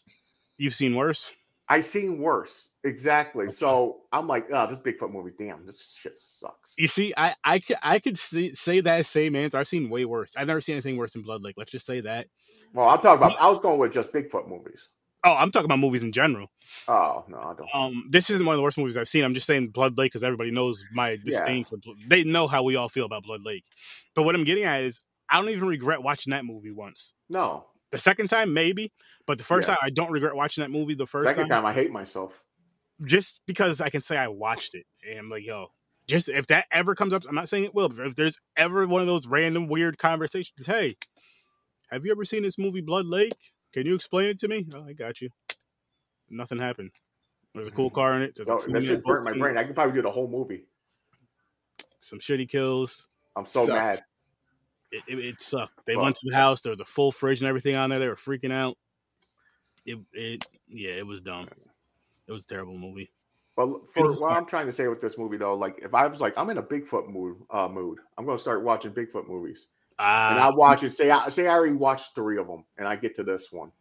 You've 0.59 0.75
seen 0.75 0.95
worse. 0.95 1.33
I 1.69 1.81
seen 1.81 2.19
worse. 2.21 2.69
Exactly. 2.85 3.51
So 3.51 4.03
I'm 4.12 4.27
like, 4.29 4.47
oh, 4.53 4.66
this 4.69 4.79
Bigfoot 4.79 5.11
movie, 5.12 5.33
damn, 5.37 5.66
this 5.66 5.97
shit 5.99 6.16
sucks. 6.16 6.75
You 6.79 6.88
see, 6.88 7.12
I 7.16 7.35
I 7.45 7.59
could 7.59 7.77
I 7.83 7.99
could 7.99 8.19
see, 8.19 8.55
say 8.55 8.81
that 8.81 9.05
same 9.07 9.35
answer. 9.35 9.59
I've 9.59 9.69
seen 9.69 9.90
way 9.90 10.05
worse. 10.05 10.31
I've 10.37 10.47
never 10.47 10.61
seen 10.61 10.75
anything 10.75 10.97
worse 10.97 11.14
than 11.14 11.23
Blood 11.23 11.42
Lake. 11.42 11.57
Let's 11.59 11.73
just 11.73 11.87
say 11.87 12.01
that. 12.03 12.27
Well, 12.73 12.88
I'm 12.88 13.01
talking 13.01 13.16
about. 13.25 13.40
I 13.40 13.49
was 13.49 13.59
going 13.59 13.79
with 13.79 13.92
just 13.92 14.12
Bigfoot 14.12 14.49
movies. 14.49 14.88
Oh, 15.27 15.35
I'm 15.35 15.51
talking 15.51 15.65
about 15.65 15.81
movies 15.81 16.03
in 16.05 16.12
general. 16.12 16.47
Oh 16.87 17.25
no, 17.29 17.39
I 17.39 17.55
don't. 17.55 17.69
Um, 17.75 18.07
this 18.11 18.31
isn't 18.31 18.47
one 18.47 18.55
of 18.55 18.59
the 18.59 18.62
worst 18.62 18.79
movies 18.79 18.97
I've 18.97 19.09
seen. 19.09 19.25
I'm 19.25 19.35
just 19.35 19.47
saying 19.47 19.69
Blood 19.71 19.99
Lake 19.99 20.12
because 20.12 20.23
everybody 20.23 20.53
knows 20.53 20.85
my 20.93 21.17
disdain 21.25 21.65
for. 21.65 21.79
Blood. 21.79 21.97
They 22.09 22.23
know 22.23 22.47
how 22.47 22.62
we 22.62 22.77
all 22.77 22.89
feel 22.89 23.05
about 23.07 23.25
Blood 23.25 23.41
Lake. 23.45 23.65
But 24.15 24.23
what 24.23 24.37
I'm 24.37 24.45
getting 24.45 24.62
at 24.65 24.83
is, 24.83 25.01
I 25.29 25.41
don't 25.41 25.51
even 25.51 25.67
regret 25.69 26.01
watching 26.03 26.31
that 26.31 26.45
movie 26.45 26.71
once. 26.71 27.12
no, 27.29 27.67
The 27.91 27.99
second 27.99 28.29
time, 28.29 28.55
maybe, 28.55 28.93
but 29.27 29.39
the 29.39 29.45
first 29.45 29.67
Yeah. 29.69 29.75
time, 29.75 29.83
I 29.83 29.91
don't 29.91 30.12
regret 30.12 30.35
watching 30.37 30.62
that 30.62 30.71
movie. 30.71 30.95
The 30.95 31.07
first 31.07 31.25
second 31.25 31.49
time, 31.49 31.62
time 31.62 31.67
I 31.67 31.73
hate 31.73 31.91
myself. 31.91 32.41
just 33.05 33.41
because 33.47 33.81
I 33.81 33.91
can 33.91 34.03
say 34.03 34.17
I 34.17 34.29
watched 34.29 34.75
it, 34.75 34.87
and 35.09 35.19
I'm 35.19 35.29
like, 35.29 35.45
yo, 35.45 35.67
just 36.07 36.29
if 36.29 36.47
that 36.49 36.67
ever 36.71 36.95
comes 36.95 37.12
up, 37.12 37.25
I'm 37.29 37.35
not 37.35 37.49
saying 37.49 37.65
it 37.65 37.75
will, 37.75 37.89
but 37.89 38.07
if 38.07 38.15
there's 38.15 38.39
ever 38.57 38.87
one 38.87 39.01
of 39.01 39.09
those 39.09 39.27
random 39.27 39.67
weird 39.67 39.99
conversations, 39.99 40.67
hey, 40.67 40.97
have 41.91 42.05
you 42.05 42.12
ever 42.12 42.25
seen 42.25 42.45
this 42.45 42.59
movie 42.59 42.81
Blood 42.81 43.07
Lake? 43.07 43.35
Can 43.77 43.85
you 43.85 43.95
explain 43.95 44.31
it 44.31 44.39
to 44.39 44.49
me? 44.49 44.67
Oh, 44.75 44.87
I 44.89 44.95
got 44.95 45.21
you. 45.21 45.29
Nothing 46.31 46.59
happened. 46.59 46.93
There's 47.55 47.69
a 47.69 47.73
cool 47.73 47.91
car 47.91 48.15
in 48.15 48.23
it. 48.23 48.33
There's 48.35 48.49
a 48.49 48.53
that 48.53 48.69
minute 48.69 48.85
shit 48.85 49.05
burnt 49.05 49.25
my 49.25 49.33
boat 49.33 49.39
brain. 49.41 49.59
I 49.59 49.65
could 49.65 49.75
probably 49.75 49.95
do 49.95 50.01
the 50.01 50.11
whole 50.11 50.29
movie. 50.29 50.65
Some 52.01 52.19
shitty 52.19 52.49
kills. 52.49 53.09
I'm 53.37 53.45
so 53.45 53.67
Sucks. 53.67 53.75
mad. 53.75 54.01
It, 54.93 55.03
it, 55.09 55.19
it 55.27 55.41
sucked. 55.43 55.85
They 55.85 55.95
Well- 55.95 56.07
went 56.07 56.17
to 56.17 56.31
the 56.31 56.35
house. 56.35 56.62
There 56.62 56.71
was 56.71 56.81
a 56.81 56.87
full 56.87 57.12
fridge 57.12 57.41
and 57.41 57.49
everything 57.49 57.75
on 57.75 57.91
there. 57.91 57.99
They 57.99 58.09
were 58.09 58.17
freaking 58.17 58.51
out. 58.51 58.79
It, 59.85 59.99
it, 60.15 60.47
yeah, 60.69 60.93
it 60.93 61.07
was 61.07 61.21
dumb. 61.21 61.47
It 62.27 62.33
was 62.33 62.45
a 62.45 62.49
terrible 62.49 62.79
movie. 62.79 63.11
But 63.57 63.69
for 63.93 64.09
what 64.09 64.17
stuff. 64.17 64.33
I'm 64.33 64.47
trying 64.47 64.67
to 64.67 64.73
say 64.73 64.89
with 64.89 65.03
this 65.03 65.19
movie, 65.19 65.37
though, 65.37 65.55
like 65.55 65.81
if 65.83 65.93
I 65.93 66.07
was 66.07 66.23
like, 66.23 66.33
I'm 66.39 66.49
in 66.49 66.57
a 66.57 66.62
Bigfoot 66.62 67.09
mood, 67.11 67.37
uh, 67.51 67.69
mood, 67.69 67.99
I'm 68.17 68.25
gonna 68.25 68.39
start 68.39 68.65
watching 68.65 68.93
Bigfoot 68.93 69.29
movies, 69.29 69.67
and 69.99 70.39
I 70.39 70.49
Uh, 70.49 70.53
watch 70.55 70.83
it. 70.83 70.93
Say, 70.93 71.11
I 71.11 71.29
say 71.29 71.47
I 71.47 71.55
already 71.55 71.75
watched 71.75 72.15
three 72.15 72.39
of 72.39 72.47
them, 72.47 72.65
and 72.79 72.87
I 72.87 72.97
get 72.97 73.17
to 73.17 73.23
this 73.23 73.51
one, 73.51 73.73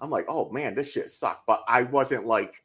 I'm 0.00 0.10
like, 0.10 0.26
oh 0.28 0.50
man, 0.50 0.74
this 0.74 0.90
shit 0.90 1.10
sucked. 1.10 1.46
But 1.46 1.62
I 1.68 1.82
wasn't 1.84 2.26
like, 2.26 2.62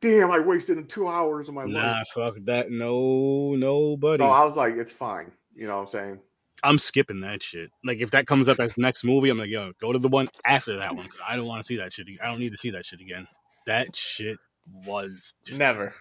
damn, 0.00 0.30
I 0.30 0.38
wasted 0.38 0.88
two 0.88 1.08
hours 1.08 1.48
of 1.48 1.54
my 1.54 1.64
life. 1.64 1.72
nah, 1.72 1.92
life. 1.92 2.08
fuck 2.14 2.34
that. 2.44 2.70
No, 2.70 3.54
nobody. 3.54 4.22
So 4.22 4.28
I 4.28 4.44
was 4.44 4.56
like, 4.56 4.74
it's 4.74 4.92
fine. 4.92 5.32
You 5.54 5.66
know 5.66 5.76
what 5.76 5.82
I'm 5.82 5.88
saying? 5.88 6.20
I'm 6.64 6.78
skipping 6.78 7.20
that 7.20 7.42
shit. 7.42 7.70
Like 7.84 7.98
if 7.98 8.12
that 8.12 8.26
comes 8.26 8.48
up 8.48 8.60
as 8.60 8.78
next 8.78 9.04
movie, 9.04 9.30
I'm 9.30 9.38
like, 9.38 9.50
yo, 9.50 9.72
go 9.80 9.92
to 9.92 9.98
the 9.98 10.08
one 10.08 10.28
after 10.46 10.76
that 10.78 10.94
one 10.94 11.04
because 11.06 11.20
I 11.26 11.34
don't 11.36 11.46
want 11.46 11.60
to 11.60 11.66
see 11.66 11.76
that 11.76 11.92
shit. 11.92 12.08
ag- 12.08 12.20
I 12.22 12.26
don't 12.26 12.38
need 12.38 12.52
to 12.52 12.56
see 12.56 12.70
that 12.70 12.86
shit 12.86 13.00
again. 13.00 13.26
That 13.66 13.94
shit 13.96 14.38
was 14.86 15.34
just 15.44 15.58
Never. 15.58 15.92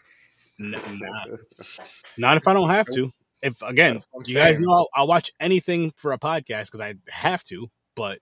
n- 0.59 0.71
not, 0.71 1.39
not 2.17 2.37
if 2.37 2.47
I 2.47 2.53
don't 2.53 2.69
have 2.69 2.87
to. 2.93 3.11
If 3.41 3.61
again, 3.61 3.93
That's 3.95 4.07
what 4.11 4.27
I'm 4.27 4.29
you 4.29 4.35
guys 4.35 4.47
saying. 4.47 4.61
know 4.61 4.71
I'll, 4.71 4.89
I'll 4.95 5.07
watch 5.07 5.31
anything 5.39 5.93
for 5.95 6.11
a 6.11 6.19
podcast 6.19 6.65
because 6.65 6.81
I 6.81 6.93
have 7.09 7.43
to. 7.45 7.69
But 7.95 8.19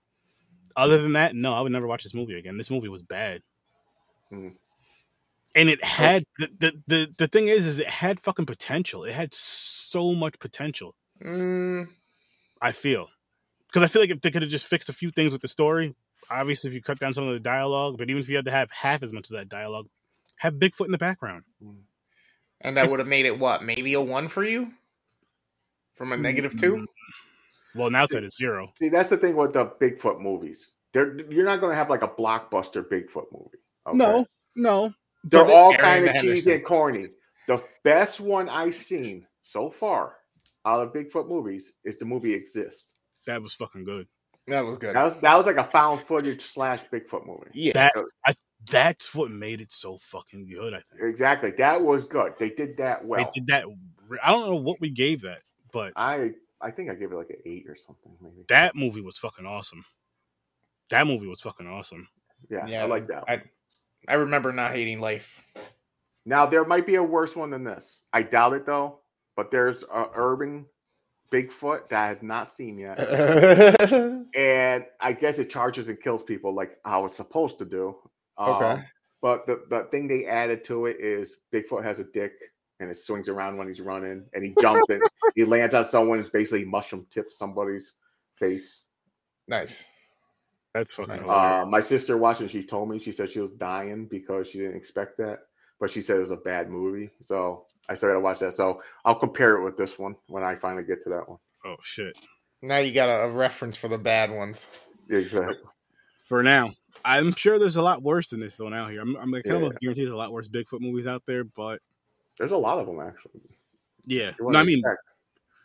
other 0.76 1.00
than 1.00 1.12
that, 1.12 1.34
no, 1.34 1.52
I 1.52 1.60
would 1.60 1.72
never 1.72 1.86
watch 1.86 2.02
this 2.02 2.14
movie 2.14 2.38
again. 2.38 2.56
This 2.56 2.70
movie 2.70 2.88
was 2.88 3.02
bad. 3.02 3.42
Hmm. 4.30 4.48
And 5.54 5.68
it 5.68 5.84
had 5.84 6.24
the, 6.38 6.48
the 6.58 6.72
the 6.86 7.14
the 7.18 7.28
thing 7.28 7.48
is, 7.48 7.66
is 7.66 7.80
it 7.80 7.88
had 7.88 8.20
fucking 8.20 8.46
potential. 8.46 9.04
It 9.04 9.12
had 9.12 9.34
so 9.34 10.14
much 10.14 10.38
potential. 10.38 10.94
Mm, 11.22 11.88
I 12.62 12.72
feel 12.72 13.08
because 13.66 13.82
I 13.82 13.88
feel 13.88 14.00
like 14.02 14.10
if 14.10 14.20
they 14.20 14.30
could 14.30 14.42
have 14.42 14.50
just 14.50 14.66
fixed 14.66 14.88
a 14.88 14.92
few 14.92 15.10
things 15.10 15.32
with 15.32 15.42
the 15.42 15.48
story, 15.48 15.94
obviously 16.30 16.68
if 16.68 16.74
you 16.74 16.82
cut 16.82 16.98
down 16.98 17.14
some 17.14 17.26
of 17.26 17.34
the 17.34 17.40
dialogue, 17.40 17.98
but 17.98 18.08
even 18.10 18.22
if 18.22 18.28
you 18.28 18.36
had 18.36 18.44
to 18.46 18.50
have 18.50 18.70
half 18.70 19.02
as 19.02 19.12
much 19.12 19.28
of 19.30 19.36
that 19.36 19.48
dialogue, 19.48 19.86
have 20.36 20.54
Bigfoot 20.54 20.86
in 20.86 20.92
the 20.92 20.98
background. 20.98 21.44
and 22.60 22.76
that 22.76 22.88
would 22.88 22.98
have 23.00 23.08
made 23.08 23.26
it 23.26 23.38
what? 23.38 23.62
Maybe 23.62 23.94
a 23.94 24.00
one 24.00 24.28
for 24.28 24.42
you? 24.44 24.72
From 26.00 26.12
a 26.12 26.16
Mm, 26.16 26.58
two? 26.58 26.86
Well, 27.74 27.90
now 27.90 28.04
it's 28.04 28.14
at 28.14 28.24
a 28.24 28.30
zero. 28.30 28.72
See, 28.78 28.88
that's 28.88 29.10
the 29.10 29.18
thing 29.18 29.36
with 29.36 29.52
the 29.52 29.66
Bigfoot 29.66 30.18
movies. 30.18 30.70
They're, 30.94 31.20
you're 31.30 31.44
not 31.44 31.60
gonna 31.60 31.74
have 31.74 31.90
like 31.90 32.00
a 32.00 32.08
blockbuster 32.08 32.82
Bigfoot 32.82 33.26
movie. 33.30 33.58
okay? 33.86 33.98
No, 33.98 34.26
no, 34.56 34.94
They're 35.24 35.44
but 35.44 35.52
all 35.52 35.76
kind 35.76 36.08
of 36.08 36.14
cheesy 36.22 36.54
and 36.54 36.64
corny. 36.64 37.08
The 37.48 37.62
best 37.84 38.18
one 38.18 38.48
I've 38.48 38.74
seen 38.74 39.26
so 39.42 39.70
far 39.70 40.16
out 40.64 40.82
of 40.82 40.94
Bigfoot 40.94 41.28
movies 41.28 41.74
is 41.84 41.98
the 41.98 42.06
movie 42.06 42.32
Exist. 42.32 42.92
that 43.26 43.42
was 43.42 43.52
fucking 43.52 43.84
good. 43.84 44.06
That 44.46 44.64
was 44.64 44.78
good. 44.78 44.96
That 44.96 45.04
was 45.04 45.18
that 45.18 45.36
was 45.36 45.44
like 45.44 45.58
a 45.58 45.64
found 45.70 46.00
footage 46.00 46.40
slash 46.40 46.80
Bigfoot 46.90 47.26
movie. 47.26 47.50
Yeah. 47.52 47.72
That 47.74 47.92
I, 48.26 48.32
that's 48.70 49.14
what 49.14 49.30
made 49.30 49.60
it 49.60 49.72
so 49.74 49.98
fucking 49.98 50.48
good. 50.48 50.72
I 50.72 50.78
think 50.90 51.02
Exactly. 51.10 51.50
That 51.58 51.82
was 51.82 52.06
good. 52.06 52.32
They 52.38 52.48
did 52.48 52.78
that 52.78 53.04
well. 53.04 53.22
they 53.22 53.40
did 53.40 53.46
that. 53.48 53.64
I 54.24 54.32
don't 54.32 54.48
know 54.48 54.56
what 54.56 54.80
we 54.80 54.90
gave 54.90 55.20
that, 55.20 55.42
but 55.72 55.92
I 55.96 56.30
I 56.60 56.70
think 56.70 56.90
I 56.90 56.94
gave 56.94 57.12
it 57.12 57.16
like 57.16 57.30
an 57.30 57.36
eight 57.46 57.64
or 57.68 57.76
something, 57.76 58.12
maybe. 58.20 58.44
that 58.48 58.74
movie 58.76 59.00
was 59.00 59.18
fucking 59.18 59.46
awesome. 59.46 59.84
That 60.90 61.06
movie 61.06 61.26
was 61.26 61.40
fucking 61.40 61.66
awesome. 61.66 62.08
yeah, 62.50 62.66
Yeah, 62.66 62.82
I 62.82 62.86
like 62.86 63.06
that. 63.08 63.24
I- 63.28 63.42
I 64.08 64.14
remember 64.14 64.50
not 64.50 64.72
hating 64.72 64.98
life. 64.98 65.44
Now 66.24 66.46
there 66.46 66.64
might 66.64 66.86
be 66.86 66.94
a 66.94 67.02
worse 67.02 67.36
one 67.36 67.50
than 67.50 67.64
this. 67.64 68.00
I 68.14 68.22
doubt 68.22 68.54
it 68.54 68.64
though. 68.64 69.00
But 69.36 69.50
there's 69.50 69.82
a 69.82 70.06
urban 70.14 70.64
Bigfoot 71.30 71.88
that 71.88 72.02
I 72.04 72.08
have 72.08 72.22
not 72.22 72.48
seen 72.48 72.78
yet. 72.78 72.98
and 74.34 74.84
I 75.00 75.12
guess 75.12 75.38
it 75.38 75.50
charges 75.50 75.88
and 75.88 76.00
kills 76.00 76.22
people 76.22 76.54
like 76.54 76.78
how 76.84 77.04
it's 77.04 77.16
supposed 77.16 77.58
to 77.58 77.64
do. 77.64 77.96
Um, 78.38 78.50
Okay. 78.54 78.82
But 79.22 79.46
the, 79.46 79.62
the 79.68 79.86
thing 79.90 80.08
they 80.08 80.24
added 80.24 80.64
to 80.64 80.86
it 80.86 80.96
is 80.98 81.36
Bigfoot 81.52 81.84
has 81.84 82.00
a 82.00 82.04
dick 82.04 82.32
and 82.80 82.90
it 82.90 82.96
swings 82.96 83.28
around 83.28 83.56
when 83.56 83.68
he's 83.68 83.80
running 83.80 84.24
and 84.34 84.44
he 84.44 84.54
jumps 84.60 84.88
and 84.88 85.02
he 85.36 85.44
lands 85.44 85.74
on 85.74 85.84
someone 85.84 86.18
and 86.18 86.32
basically 86.32 86.64
mushroom 86.64 87.06
tips 87.10 87.38
somebody's 87.38 87.92
face. 88.36 88.84
nice. 89.46 89.84
That's 90.74 90.94
fucking. 90.94 91.16
Nice. 91.16 91.28
Uh, 91.28 91.66
my 91.68 91.80
sister 91.80 92.16
watched 92.16 92.40
watching, 92.40 92.60
she 92.60 92.64
told 92.66 92.88
me 92.88 92.98
she 93.00 93.10
said 93.10 93.28
she 93.28 93.40
was 93.40 93.50
dying 93.50 94.06
because 94.06 94.48
she 94.48 94.58
didn't 94.58 94.76
expect 94.76 95.18
that, 95.18 95.40
but 95.80 95.90
she 95.90 96.00
said 96.00 96.16
it 96.16 96.20
was 96.20 96.30
a 96.30 96.36
bad 96.36 96.70
movie. 96.70 97.10
So 97.22 97.66
I 97.88 97.94
started 97.94 98.14
to 98.14 98.20
watch 98.20 98.38
that. 98.38 98.54
So 98.54 98.80
I'll 99.04 99.16
compare 99.18 99.56
it 99.56 99.64
with 99.64 99.76
this 99.76 99.98
one 99.98 100.14
when 100.28 100.44
I 100.44 100.54
finally 100.54 100.84
get 100.84 101.02
to 101.04 101.10
that 101.10 101.28
one. 101.28 101.38
oh 101.66 101.74
shit. 101.82 102.16
Now 102.62 102.76
you 102.78 102.92
got 102.92 103.08
a, 103.08 103.24
a 103.24 103.30
reference 103.30 103.76
for 103.76 103.88
the 103.88 103.98
bad 103.98 104.30
ones. 104.30 104.70
Exactly. 105.08 105.56
For 106.28 106.44
now, 106.44 106.70
I'm 107.04 107.32
sure 107.34 107.58
there's 107.58 107.74
a 107.76 107.82
lot 107.82 108.02
worse 108.02 108.28
than 108.28 108.38
this 108.38 108.54
though. 108.54 108.68
Now 108.68 108.86
here, 108.86 109.00
I'm, 109.00 109.16
I'm 109.16 109.34
I 109.34 109.42
can 109.42 109.50
Yeah. 109.50 109.56
almost 109.56 109.80
guarantee 109.80 110.02
there's 110.02 110.12
a 110.12 110.16
lot 110.16 110.30
worse 110.30 110.46
Bigfoot 110.46 110.80
movies 110.80 111.08
out 111.08 111.24
there. 111.26 111.42
But 111.42 111.80
There's 112.40 112.52
a 112.52 112.56
lot 112.56 112.78
of 112.78 112.86
them 112.86 112.98
actually. 113.00 113.42
yeah, 114.06 114.30
no, 114.40 114.58
I 114.58 114.64
mean, 114.64 114.78
expect. 114.78 115.02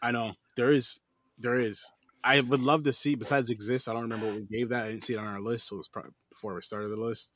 I 0.04 0.12
know 0.12 0.34
there 0.58 0.72
is, 0.74 1.00
there 1.40 1.56
is. 1.56 1.90
I 2.22 2.42
would 2.42 2.60
love 2.60 2.84
to 2.84 2.92
see. 2.92 3.16
Besides 3.16 3.50
exist, 3.50 3.88
I 3.88 3.94
don't 3.94 4.02
remember 4.02 4.26
what 4.26 4.36
we 4.36 4.42
gave 4.44 4.68
that. 4.70 4.84
I 4.84 4.90
didn't 4.90 5.06
see 5.06 5.14
it 5.14 5.20
on 5.20 5.26
our 5.26 5.40
list, 5.40 5.70
so 5.70 5.76
it 5.76 5.78
was 5.78 5.88
probably 5.88 6.12
before 6.30 6.54
we 6.54 6.62
started 6.64 6.90
the 6.90 6.98
list. 6.98 7.32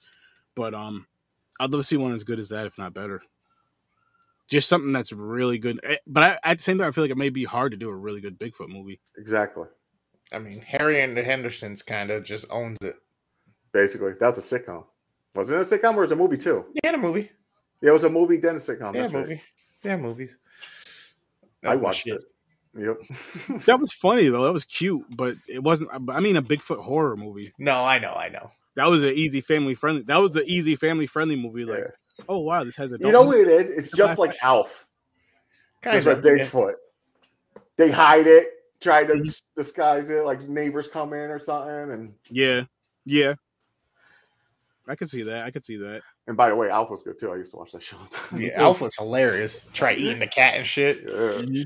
But 0.55 0.73
um, 0.73 1.07
I'd 1.57 1.71
love 1.71 1.79
to 1.79 1.87
see 1.87 1.95
one 1.95 2.11
as 2.11 2.25
good 2.25 2.37
as 2.37 2.49
that, 2.49 2.65
if 2.65 2.77
not 2.77 2.93
better. 2.93 3.21
Just 4.49 4.67
something 4.67 4.91
that's 4.91 5.13
really 5.13 5.57
good. 5.57 5.79
Eh, 5.83 5.95
But 6.05 6.23
I, 6.23 6.39
at 6.43 6.57
the 6.57 6.63
same 6.63 6.77
time, 6.79 6.89
I 6.89 6.91
feel 6.91 7.05
like 7.05 7.11
it 7.11 7.17
may 7.17 7.29
be 7.29 7.45
hard 7.45 7.71
to 7.71 7.77
do 7.77 7.87
a 7.89 7.95
really 7.95 8.19
good 8.19 8.37
Bigfoot 8.37 8.67
movie. 8.67 8.99
exactly. 9.17 9.67
I 10.33 10.39
mean, 10.39 10.61
Harry 10.61 11.01
and 11.01 11.15
the 11.15 11.23
Hendersons 11.23 11.81
kind 11.81 12.11
of 12.11 12.25
just 12.25 12.45
owns 12.51 12.77
it. 12.81 12.95
Basically, 13.71 14.13
that's 14.19 14.37
a 14.37 14.41
sitcom. 14.41 14.83
Was 15.35 15.49
it 15.49 15.55
a 15.55 15.63
sitcom 15.77 15.95
or 15.95 16.01
was 16.01 16.11
it 16.11 16.15
a 16.15 16.17
movie 16.17 16.37
too? 16.37 16.65
Yeah, 16.83 16.93
a 16.93 16.97
movie. 16.97 17.31
Yeah, 17.81 17.89
it 17.91 17.93
was 17.93 18.03
a 18.03 18.09
movie, 18.09 18.37
then 18.37 18.55
a 18.55 18.59
sitcom. 18.59 18.93
yeah, 18.93 19.01
That's 19.01 19.13
right. 19.13 19.21
movie. 19.27 19.41
Yeah, 19.83 19.97
movies. 19.97 20.37
I 21.63 21.69
That's 21.69 21.79
my 21.79 21.83
watched 21.85 22.03
shit. 22.03 22.15
it. 22.15 22.21
Yep. 22.77 23.61
That 23.65 23.79
was 23.79 23.93
funny 23.93 24.29
though. 24.29 24.43
That 24.43 24.53
was 24.53 24.63
cute, 24.65 25.03
but 25.09 25.35
it 25.47 25.61
wasn't. 25.63 25.89
I 26.09 26.19
mean, 26.19 26.35
a 26.37 26.41
Bigfoot 26.41 26.81
horror 26.81 27.17
movie. 27.17 27.51
No, 27.57 27.83
I 27.83 27.97
know, 27.99 28.13
I 28.13 28.29
know. 28.29 28.51
That 28.75 28.87
was 28.89 29.03
an 29.03 29.13
easy 29.15 29.41
family 29.41 29.73
friendly. 29.75 30.03
That 30.03 30.17
was 30.17 30.31
the 30.31 30.43
easy 30.45 30.75
family 30.75 31.05
friendly 31.07 31.35
movie. 31.35 31.65
Like, 31.65 31.79
Yeah. 31.79 32.23
oh 32.29 32.39
wow, 32.39 32.63
this 32.63 32.75
has 32.75 32.93
a. 32.93 32.97
You 32.99 33.11
know 33.11 33.23
what 33.23 33.37
it 33.39 33.47
is? 33.47 33.69
It's 33.69 33.91
just 33.91 34.19
like 34.19 34.37
Alf, 34.41 34.87
Kind 35.81 35.95
just 35.95 36.07
of. 36.07 36.23
like 36.23 36.33
Bigfoot. 36.33 36.73
They 37.77 37.89
hide 37.91 38.27
it, 38.27 38.47
try 38.81 39.03
to 39.05 39.13
Mhm. 39.13 39.41
disguise 39.55 40.09
it, 40.09 40.23
like 40.25 40.41
neighbors 40.47 40.87
come 40.87 41.13
in 41.13 41.29
or 41.31 41.39
something. 41.39 41.91
And 41.91 42.13
Yeah, 42.29 42.65
yeah. 43.05 43.33
I 44.87 44.95
could 44.95 45.09
see 45.09 45.23
that. 45.23 45.43
I 45.43 45.51
could 45.51 45.65
see 45.65 45.77
that. 45.77 46.01
And 46.27 46.37
by 46.37 46.49
the 46.49 46.55
way, 46.55 46.69
Alf's 46.69 47.03
good 47.03 47.19
too. 47.19 47.31
I 47.31 47.37
used 47.37 47.51
to 47.51 47.57
watch 47.57 47.71
that 47.71 47.81
show. 47.81 47.97
Yeah, 48.35 48.61
Alf's 48.61 48.95
hilarious. 48.97 49.67
Try 49.73 49.93
eating 49.93 50.19
the 50.19 50.27
cat 50.27 50.55
and 50.55 50.67
shit. 50.67 51.03
yeah. 51.03 51.63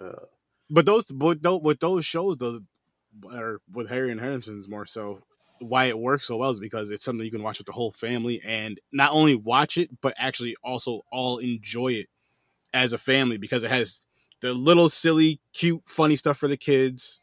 Uh, 0.00 0.12
But 0.70 0.86
those, 0.86 1.06
but 1.06 1.42
those, 1.42 1.60
with 1.62 1.80
those 1.80 2.04
shows, 2.04 2.36
though, 2.38 2.60
or 3.24 3.60
with 3.72 3.88
Harry 3.88 4.10
and 4.10 4.20
Henderson's 4.20 4.68
more 4.68 4.86
so, 4.86 5.20
why 5.58 5.84
it 5.86 5.98
works 5.98 6.26
so 6.28 6.36
well 6.36 6.50
is 6.50 6.60
because 6.60 6.90
it's 6.90 7.04
something 7.04 7.24
you 7.24 7.30
can 7.30 7.42
watch 7.42 7.58
with 7.58 7.66
the 7.66 7.72
whole 7.72 7.92
family, 7.92 8.40
and 8.44 8.80
not 8.92 9.12
only 9.12 9.34
watch 9.34 9.76
it, 9.76 9.90
but 10.00 10.14
actually 10.16 10.56
also 10.64 11.02
all 11.12 11.38
enjoy 11.38 11.88
it 11.88 12.08
as 12.74 12.92
a 12.92 12.98
family 12.98 13.36
because 13.36 13.64
it 13.64 13.70
has 13.70 14.00
the 14.40 14.52
little 14.52 14.88
silly, 14.88 15.40
cute, 15.52 15.82
funny 15.84 16.16
stuff 16.16 16.38
for 16.38 16.48
the 16.48 16.56
kids. 16.56 17.20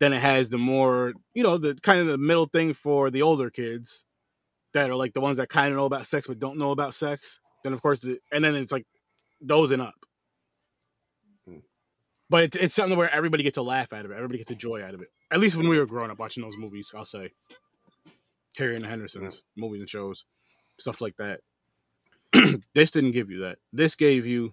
Then 0.00 0.12
it 0.12 0.20
has 0.20 0.48
the 0.48 0.58
more, 0.58 1.12
you 1.34 1.42
know, 1.42 1.56
the 1.58 1.76
kind 1.76 2.00
of 2.00 2.08
the 2.08 2.18
middle 2.18 2.46
thing 2.46 2.74
for 2.74 3.10
the 3.10 3.22
older 3.22 3.48
kids 3.50 4.04
that 4.74 4.90
are 4.90 4.96
like 4.96 5.12
the 5.12 5.20
ones 5.20 5.38
that 5.38 5.48
kind 5.48 5.70
of 5.70 5.76
know 5.76 5.86
about 5.86 6.06
sex 6.06 6.26
but 6.26 6.38
don't 6.38 6.58
know 6.58 6.70
about 6.70 6.94
sex. 6.94 7.40
Then 7.62 7.72
of 7.72 7.82
course, 7.82 8.00
the, 8.00 8.18
and 8.32 8.44
then 8.44 8.54
it's 8.54 8.72
like 8.72 8.86
those 9.40 9.70
and 9.70 9.82
up. 9.82 9.94
Hmm. 11.46 11.58
but 12.30 12.44
it, 12.44 12.56
it's 12.56 12.74
something 12.74 12.98
where 12.98 13.12
everybody 13.12 13.42
gets 13.42 13.58
a 13.58 13.62
laugh 13.62 13.92
out 13.92 14.04
of 14.04 14.10
it. 14.10 14.14
Everybody 14.14 14.38
gets 14.38 14.50
a 14.50 14.56
joy 14.56 14.82
out 14.82 14.94
of 14.94 15.02
it. 15.02 15.08
At 15.32 15.40
least 15.40 15.56
when 15.56 15.68
we 15.68 15.78
were 15.78 15.86
growing 15.86 16.10
up 16.10 16.18
watching 16.18 16.42
those 16.42 16.56
movies, 16.56 16.92
I'll 16.96 17.04
say 17.04 17.30
Harry 18.58 18.74
and 18.74 18.84
the 18.84 18.88
Hendersons 18.88 19.44
movies 19.56 19.80
and 19.80 19.88
shows, 19.88 20.24
stuff 20.78 21.00
like 21.00 21.16
that. 21.16 21.40
this 22.74 22.90
didn't 22.90 23.12
give 23.12 23.30
you 23.30 23.40
that. 23.40 23.58
This 23.72 23.94
gave 23.94 24.26
you. 24.26 24.52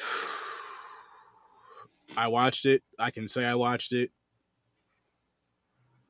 I 2.16 2.28
watched 2.28 2.66
it. 2.66 2.82
I 2.98 3.10
can 3.10 3.28
say 3.28 3.44
I 3.44 3.56
watched 3.56 3.92
it. 3.92 4.10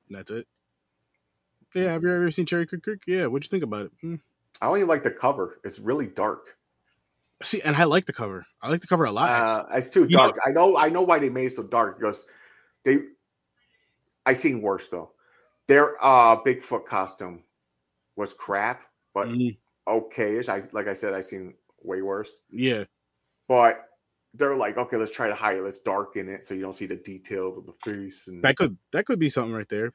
That's 0.08 0.30
it. 0.30 0.46
Yeah, 1.76 1.92
have 1.92 2.02
you 2.02 2.10
ever 2.12 2.30
seen 2.30 2.46
Cherokee 2.46 2.78
Creek? 2.78 3.00
Yeah, 3.06 3.26
what'd 3.26 3.44
you 3.44 3.50
think 3.50 3.62
about 3.62 3.86
it? 3.86 3.92
Hmm. 4.00 4.14
I 4.62 4.66
only 4.68 4.84
like 4.84 5.02
the 5.02 5.10
cover. 5.10 5.60
It's 5.62 5.78
really 5.78 6.06
dark. 6.06 6.56
See, 7.42 7.60
and 7.60 7.76
I 7.76 7.84
like 7.84 8.06
the 8.06 8.14
cover. 8.14 8.46
I 8.62 8.70
like 8.70 8.80
the 8.80 8.86
cover 8.86 9.04
a 9.04 9.12
lot. 9.12 9.28
Uh, 9.30 9.66
it's 9.76 9.88
too 9.90 10.04
You 10.08 10.16
know- 10.16 10.28
dark. 10.28 10.38
I 10.46 10.50
know. 10.52 10.76
I 10.78 10.88
know 10.88 11.02
why 11.02 11.18
they 11.18 11.28
made 11.28 11.46
it 11.46 11.52
so 11.52 11.62
dark 11.62 11.98
because 11.98 12.24
they. 12.84 13.00
I 14.24 14.32
seen 14.32 14.62
worse 14.62 14.88
though. 14.88 15.12
Their 15.68 16.02
uh 16.02 16.42
Bigfoot 16.42 16.86
costume 16.86 17.42
was 18.16 18.32
crap, 18.32 18.82
but 19.12 19.28
Mhm. 19.28 19.58
okay-ish. 19.86 20.48
I 20.48 20.62
like 20.72 20.86
I 20.88 20.94
said, 20.94 21.12
I 21.12 21.20
seen 21.20 21.54
way 21.82 22.00
worse. 22.00 22.40
yeah, 22.50 22.84
But 23.48 23.86
they're 24.32 24.56
like, 24.56 24.78
okay, 24.78 24.96
let's 24.96 25.12
try 25.12 25.28
to 25.28 25.34
hide 25.34 25.58
it. 25.58 25.62
Let's 25.62 25.78
darken 25.80 26.28
it 26.30 26.42
so 26.44 26.54
you 26.54 26.62
don't 26.62 26.74
see 26.76 26.86
the 26.86 26.96
details 26.96 27.58
of 27.58 27.66
the 27.66 27.72
face. 27.84 28.28
And 28.28 28.42
that 28.42 28.56
could 28.56 28.78
that 28.92 29.04
could 29.04 29.18
be 29.18 29.28
something 29.28 29.52
right 29.52 29.68
there. 29.68 29.92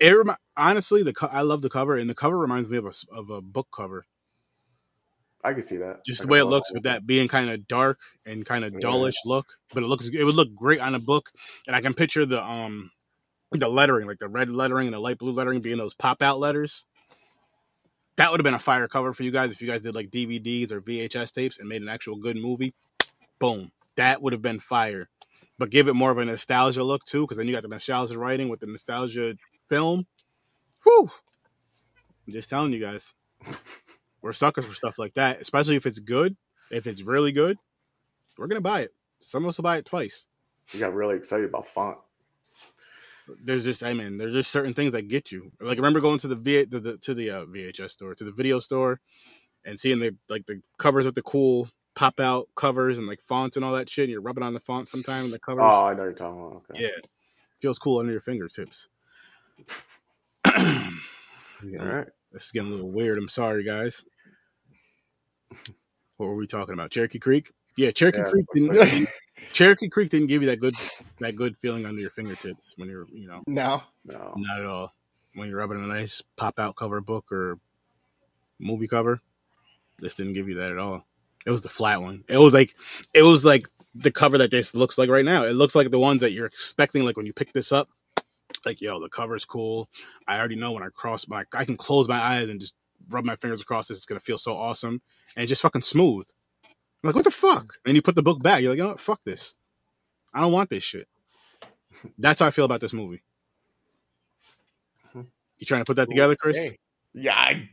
It 0.00 0.10
remi- 0.10 0.34
honestly, 0.56 1.02
the 1.02 1.12
co- 1.12 1.26
I 1.26 1.42
love 1.42 1.60
the 1.62 1.68
cover, 1.70 1.96
and 1.96 2.08
the 2.08 2.14
cover 2.14 2.38
reminds 2.38 2.68
me 2.70 2.78
of 2.78 2.86
a 2.86 2.92
of 3.14 3.30
a 3.30 3.40
book 3.42 3.68
cover. 3.74 4.06
I 5.44 5.52
can 5.52 5.62
see 5.62 5.76
that. 5.78 6.04
Just 6.04 6.22
the 6.22 6.28
way 6.28 6.38
it 6.38 6.44
looks 6.44 6.72
with 6.72 6.82
that 6.84 7.06
being 7.06 7.28
kind 7.28 7.50
of 7.50 7.66
dark 7.68 7.98
and 8.26 8.44
kind 8.44 8.64
of 8.64 8.72
Yeah. 8.74 8.80
dullish 8.80 9.16
look, 9.24 9.46
but 9.72 9.82
it 9.82 9.86
looks 9.86 10.08
it 10.08 10.24
would 10.24 10.34
look 10.34 10.54
great 10.54 10.80
on 10.80 10.94
a 10.94 10.98
book, 10.98 11.30
and 11.66 11.76
I 11.76 11.80
can 11.82 11.94
picture 11.94 12.26
the 12.26 12.42
um 12.42 12.90
the 13.52 13.68
lettering, 13.68 14.06
like 14.06 14.18
the 14.18 14.28
red 14.28 14.48
lettering 14.48 14.86
and 14.86 14.94
the 14.94 15.00
light 15.00 15.18
blue 15.18 15.32
lettering, 15.32 15.60
being 15.60 15.78
those 15.78 15.94
pop 15.94 16.22
out 16.22 16.38
letters. 16.38 16.84
That 18.16 18.30
would 18.30 18.40
have 18.40 18.44
been 18.44 18.54
a 18.54 18.58
fire 18.58 18.86
cover 18.88 19.12
for 19.12 19.22
you 19.22 19.30
guys 19.30 19.52
if 19.52 19.62
you 19.62 19.68
guys 19.68 19.82
did 19.82 19.94
like 19.94 20.10
DVDs 20.10 20.72
or 20.72 20.80
VHS 20.80 21.32
tapes 21.32 21.58
and 21.58 21.68
made 21.68 21.82
an 21.82 21.88
actual 21.88 22.16
good 22.16 22.36
movie. 22.36 22.74
Boom, 23.38 23.70
that 23.96 24.20
would 24.22 24.32
have 24.32 24.42
been 24.42 24.60
fire. 24.60 25.08
But 25.58 25.70
give 25.70 25.88
it 25.88 25.94
more 25.94 26.10
of 26.10 26.18
a 26.18 26.24
nostalgia 26.24 26.84
look 26.84 27.04
too, 27.04 27.22
because 27.22 27.36
then 27.38 27.46
you 27.48 27.54
got 27.54 27.62
the 27.62 27.68
nostalgia 27.68 28.18
writing 28.18 28.48
with 28.48 28.60
the 28.60 28.66
nostalgia 28.66 29.34
film. 29.70 30.06
Whew. 30.84 31.08
I'm 32.26 32.32
just 32.34 32.50
telling 32.50 32.72
you 32.74 32.80
guys, 32.80 33.14
we're 34.22 34.34
suckers 34.34 34.66
for 34.66 34.74
stuff 34.74 34.98
like 34.98 35.14
that, 35.14 35.40
especially 35.40 35.76
if 35.76 35.86
it's 35.86 36.00
good. 36.00 36.36
If 36.70 36.86
it's 36.86 37.02
really 37.02 37.32
good, 37.32 37.56
we're 38.36 38.46
gonna 38.46 38.60
buy 38.60 38.82
it. 38.82 38.94
Some 39.20 39.44
of 39.44 39.48
us 39.48 39.58
will 39.58 39.62
buy 39.62 39.78
it 39.78 39.86
twice. 39.86 40.26
You 40.72 40.80
got 40.80 40.94
really 40.94 41.16
excited 41.16 41.46
about 41.46 41.66
font. 41.66 41.98
There's 43.42 43.64
just, 43.64 43.84
I 43.84 43.94
mean, 43.94 44.18
there's 44.18 44.32
just 44.32 44.50
certain 44.50 44.74
things 44.74 44.92
that 44.92 45.08
get 45.08 45.30
you. 45.30 45.52
Like, 45.60 45.76
remember 45.76 46.00
going 46.00 46.18
to 46.18 46.28
the, 46.28 46.34
v, 46.34 46.64
the, 46.64 46.80
the 46.80 46.96
to 46.98 47.14
the 47.14 47.30
uh, 47.30 47.44
VHS 47.44 47.90
store, 47.90 48.14
to 48.14 48.24
the 48.24 48.32
video 48.32 48.58
store, 48.58 49.00
and 49.64 49.78
seeing 49.78 50.00
the 50.00 50.16
like 50.28 50.46
the 50.46 50.60
covers 50.78 51.06
with 51.06 51.14
the 51.14 51.22
cool 51.22 51.68
pop 51.94 52.18
out 52.18 52.48
covers 52.56 52.98
and 52.98 53.06
like 53.06 53.20
fonts 53.28 53.56
and 53.56 53.64
all 53.64 53.74
that 53.74 53.88
shit. 53.88 54.04
And 54.04 54.12
you're 54.12 54.20
rubbing 54.20 54.42
on 54.42 54.54
the 54.54 54.60
font 54.60 54.88
sometime 54.88 55.26
in 55.26 55.30
the 55.30 55.38
covers. 55.38 55.64
Oh, 55.64 55.84
I 55.84 55.94
know 55.94 56.04
you're 56.04 56.12
talking 56.12 56.40
about. 56.40 56.62
Okay. 56.70 56.82
yeah, 56.84 57.06
feels 57.60 57.78
cool 57.78 58.00
under 58.00 58.12
your 58.12 58.20
fingertips. 58.20 58.88
All 60.46 61.86
right. 61.86 62.06
This 62.32 62.44
is 62.46 62.52
getting 62.52 62.68
a 62.70 62.72
little 62.74 62.90
weird. 62.90 63.18
I'm 63.18 63.28
sorry, 63.28 63.64
guys. 63.64 64.04
What 66.16 66.26
were 66.26 66.36
we 66.36 66.46
talking 66.46 66.74
about? 66.74 66.90
Cherokee 66.90 67.18
Creek? 67.18 67.52
Yeah, 67.76 67.90
Cherokee 67.90 68.18
Yeah. 68.18 68.30
Creek 68.30 68.46
didn't. 68.54 69.08
Cherokee 69.52 69.88
Creek 69.88 70.10
didn't 70.10 70.26
give 70.28 70.42
you 70.42 70.48
that 70.48 70.60
good 70.60 70.74
that 71.18 71.36
good 71.36 71.56
feeling 71.58 71.86
under 71.86 72.00
your 72.00 72.10
fingertips 72.10 72.74
when 72.76 72.88
you're 72.88 73.06
you 73.12 73.26
know 73.26 73.42
No. 73.46 73.82
No. 74.04 74.34
not 74.36 74.60
at 74.60 74.66
all 74.66 74.92
when 75.34 75.48
you're 75.48 75.58
rubbing 75.58 75.82
a 75.82 75.86
nice 75.86 76.22
pop 76.36 76.58
out 76.58 76.76
cover 76.76 77.00
book 77.00 77.30
or 77.32 77.58
movie 78.58 78.88
cover. 78.88 79.20
This 79.98 80.14
didn't 80.14 80.34
give 80.34 80.48
you 80.48 80.54
that 80.56 80.70
at 80.72 80.78
all. 80.78 81.06
It 81.46 81.50
was 81.50 81.62
the 81.62 81.68
flat 81.68 82.02
one. 82.02 82.24
It 82.28 82.36
was 82.36 82.52
like 82.54 82.74
it 83.14 83.22
was 83.22 83.44
like 83.44 83.68
the 83.94 84.10
cover 84.10 84.38
that 84.38 84.50
this 84.50 84.74
looks 84.74 84.98
like 84.98 85.08
right 85.08 85.24
now. 85.24 85.44
It 85.46 85.52
looks 85.54 85.74
like 85.74 85.90
the 85.90 85.98
ones 85.98 86.20
that 86.20 86.32
you're 86.32 86.46
expecting. 86.46 87.04
Like 87.04 87.16
when 87.16 87.26
you 87.26 87.32
pick 87.32 87.52
this 87.52 87.72
up, 87.72 87.88
like 88.64 88.80
yo, 88.80 89.00
the 89.00 89.08
cover's 89.08 89.44
cool. 89.44 89.88
I 90.26 90.38
already 90.38 90.56
know 90.56 90.72
when 90.72 90.82
I 90.82 90.88
cross 90.94 91.28
my, 91.28 91.44
I 91.54 91.64
can 91.64 91.76
close 91.76 92.08
my 92.08 92.18
eyes 92.18 92.48
and 92.48 92.60
just 92.60 92.74
rub 93.08 93.24
my 93.24 93.36
fingers 93.36 93.62
across 93.62 93.88
this. 93.88 93.98
It's 93.98 94.06
gonna 94.06 94.20
feel 94.20 94.38
so 94.38 94.56
awesome 94.56 95.00
and 95.36 95.48
just 95.48 95.62
fucking 95.62 95.82
smooth. 95.82 96.26
I'm 96.64 97.08
like, 97.08 97.14
what 97.14 97.24
the 97.24 97.30
fuck? 97.30 97.74
And 97.86 97.96
you 97.96 98.02
put 98.02 98.14
the 98.14 98.22
book 98.22 98.42
back. 98.42 98.60
You're 98.60 98.72
like, 98.72 98.78
you 98.78 98.82
know 98.82 98.90
what? 98.90 99.00
Fuck 99.00 99.20
this. 99.24 99.54
I 100.34 100.40
don't 100.40 100.52
want 100.52 100.70
this 100.70 100.84
shit. 100.84 101.08
That's 102.18 102.40
how 102.40 102.46
I 102.46 102.50
feel 102.50 102.64
about 102.64 102.80
this 102.80 102.92
movie. 102.92 103.22
You 105.60 105.66
trying 105.66 105.82
to 105.82 105.84
put 105.84 105.96
that 105.96 106.08
together, 106.08 106.36
Chris? 106.36 106.56
Okay. 106.58 106.78
Yeah, 107.12 107.34
I, 107.34 107.68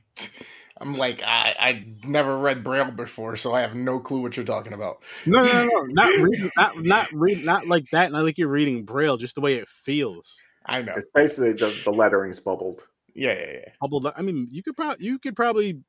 I'm 0.80 0.98
like 0.98 1.24
I 1.24 1.56
I 1.58 1.86
never 2.04 2.38
read 2.38 2.64
Braille 2.64 2.92
before, 2.92 3.38
so 3.38 3.54
I 3.54 3.62
have 3.62 3.76
no 3.76 4.00
clue 4.00 4.22
what 4.22 4.36
you're 4.36 4.46
talking 4.46 4.74
about. 4.74 5.04
No, 5.26 5.44
no, 5.44 5.52
no, 5.54 5.66
no. 5.66 5.82
not 5.90 6.06
reading, 6.22 6.52
not 6.58 6.84
not 6.84 7.08
read, 7.14 7.46
not 7.46 7.68
like 7.68 7.86
that. 7.94 8.12
Not 8.12 8.26
like 8.26 8.38
you're 8.38 8.50
reading 8.50 8.84
braille. 8.84 9.16
Just 9.18 9.36
the 9.36 9.42
way 9.42 9.56
it 9.56 9.70
feels. 9.70 10.44
I 10.68 10.82
know. 10.82 10.94
It's 10.98 11.08
basically 11.16 11.54
the, 11.54 11.68
the 11.86 11.92
lettering's 11.92 12.40
bubbled. 12.40 12.84
Yeah, 13.16 13.34
yeah, 13.34 13.52
yeah. 13.54 13.72
Bubbled. 13.82 14.12
I 14.16 14.22
mean, 14.22 14.48
you 14.52 14.62
could 14.62 14.76
probably 14.76 15.06
you 15.06 15.18
could 15.20 15.36
probably 15.36 15.80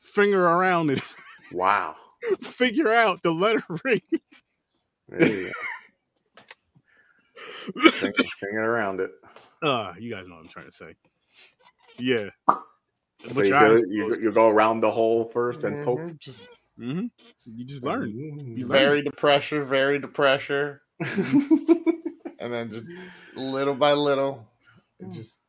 finger 0.00 0.44
around 0.44 0.90
it. 0.90 1.02
Wow. 1.52 1.96
figure 2.42 2.92
out 2.92 3.22
the 3.22 3.30
lettering. 3.32 4.00
There 5.08 5.32
you 5.32 5.50
go. 7.66 7.82
Think- 7.90 8.16
Thinking 8.40 8.58
around 8.58 9.00
it. 9.00 9.10
Uh, 9.62 9.92
you 9.98 10.10
guys 10.14 10.28
know 10.28 10.34
what 10.36 10.42
I'm 10.42 10.48
trying 10.48 10.66
to 10.66 10.72
say. 10.72 10.94
Yeah. 11.98 12.28
So 12.48 13.42
you, 13.42 13.50
go, 13.50 13.74
you, 13.88 14.16
you 14.20 14.32
go 14.32 14.48
around 14.48 14.80
the 14.80 14.90
hole 14.90 15.24
first 15.24 15.64
and 15.64 15.82
poke. 15.84 16.00
Mhm, 16.00 16.18
Just 16.18 16.46
hmm 16.76 17.06
You 17.46 17.64
just 17.64 17.84
learn. 17.84 18.10
You 18.10 18.66
vary 18.66 19.00
the 19.02 19.12
pressure, 19.12 19.64
vary 19.64 19.98
the 19.98 20.08
pressure, 20.08 20.82
and 22.44 22.52
then 22.52 22.70
just 22.70 22.86
little 23.36 23.74
by 23.74 23.92
little, 23.92 24.46
it 25.00 25.08
mm. 25.08 25.14
just 25.14 25.40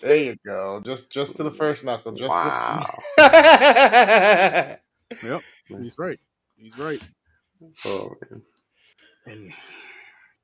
there 0.00 0.16
you 0.16 0.36
go. 0.44 0.82
Just 0.84 1.10
just 1.10 1.36
to 1.36 1.42
the 1.42 1.50
first 1.50 1.84
knuckle. 1.84 2.12
Just 2.12 2.30
wow. 2.30 2.76
The... 3.16 4.78
Yep. 5.22 5.40
He's 5.68 5.96
right. 5.96 6.20
He's 6.58 6.76
right. 6.76 7.00
Oh, 7.86 8.14
man. 8.30 8.42
And 9.26 9.52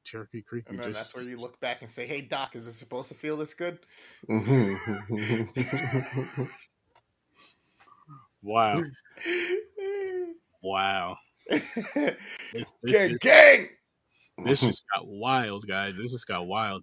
Cherokee 0.05 0.41
Creek. 0.41 0.65
and 0.69 0.79
then 0.79 0.87
just, 0.87 0.99
that's 0.99 1.15
where 1.15 1.29
you 1.29 1.37
look 1.37 1.61
back 1.61 1.83
and 1.83 1.91
say, 1.91 2.07
"Hey, 2.07 2.23
Doc, 2.23 2.57
is 2.57 2.67
it 2.67 2.73
supposed 2.73 3.09
to 3.09 3.15
feel 3.15 3.37
this 3.37 3.53
good?" 3.53 3.79
Wow. 8.45 8.83
Wow. 10.63 11.19
This, 11.51 11.63
this, 12.55 12.75
gang, 12.85 13.19
gang. 13.21 13.69
This 14.43 14.61
just 14.63 14.85
got 14.95 15.07
wild, 15.07 15.67
guys. 15.67 15.97
This 15.97 16.13
just 16.13 16.27
got 16.27 16.47
wild. 16.47 16.83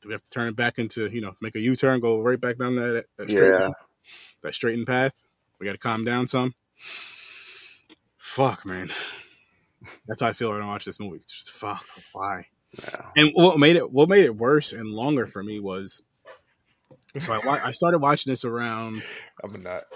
Do 0.00 0.08
we 0.08 0.14
have 0.14 0.24
to 0.24 0.30
turn 0.30 0.48
it 0.48 0.56
back 0.56 0.78
into, 0.78 1.06
you 1.08 1.20
know, 1.20 1.34
make 1.40 1.56
a 1.56 1.60
U 1.60 1.76
turn, 1.76 2.00
go 2.00 2.20
right 2.20 2.40
back 2.40 2.58
down 2.58 2.76
that, 2.76 3.06
that 3.16 3.28
straight, 3.28 3.50
yeah. 3.50 3.70
that 4.42 4.54
straightened 4.54 4.86
path? 4.86 5.22
We 5.58 5.66
got 5.66 5.72
to 5.72 5.78
calm 5.78 6.04
down 6.04 6.26
some. 6.26 6.54
Fuck, 8.16 8.64
man. 8.64 8.90
That's 10.06 10.22
how 10.22 10.28
I 10.28 10.32
feel 10.32 10.50
when 10.50 10.62
I 10.62 10.66
watch 10.66 10.84
this 10.84 11.00
movie. 11.00 11.20
Just 11.26 11.50
fuck, 11.50 11.84
why? 12.12 12.46
yeah. 12.78 13.06
And 13.16 13.30
what 13.34 13.58
made 13.58 13.76
it 13.76 13.90
what 13.90 14.08
made 14.08 14.24
it 14.24 14.36
worse 14.36 14.72
and 14.72 14.88
longer 14.88 15.26
for 15.26 15.42
me 15.42 15.58
was 15.60 16.02
so 17.18 17.32
I, 17.32 17.68
I 17.68 17.70
started 17.72 17.98
watching 17.98 18.30
this 18.30 18.44
around 18.44 19.02
I'm 19.44 19.54
a 19.54 19.58
nut. 19.58 19.86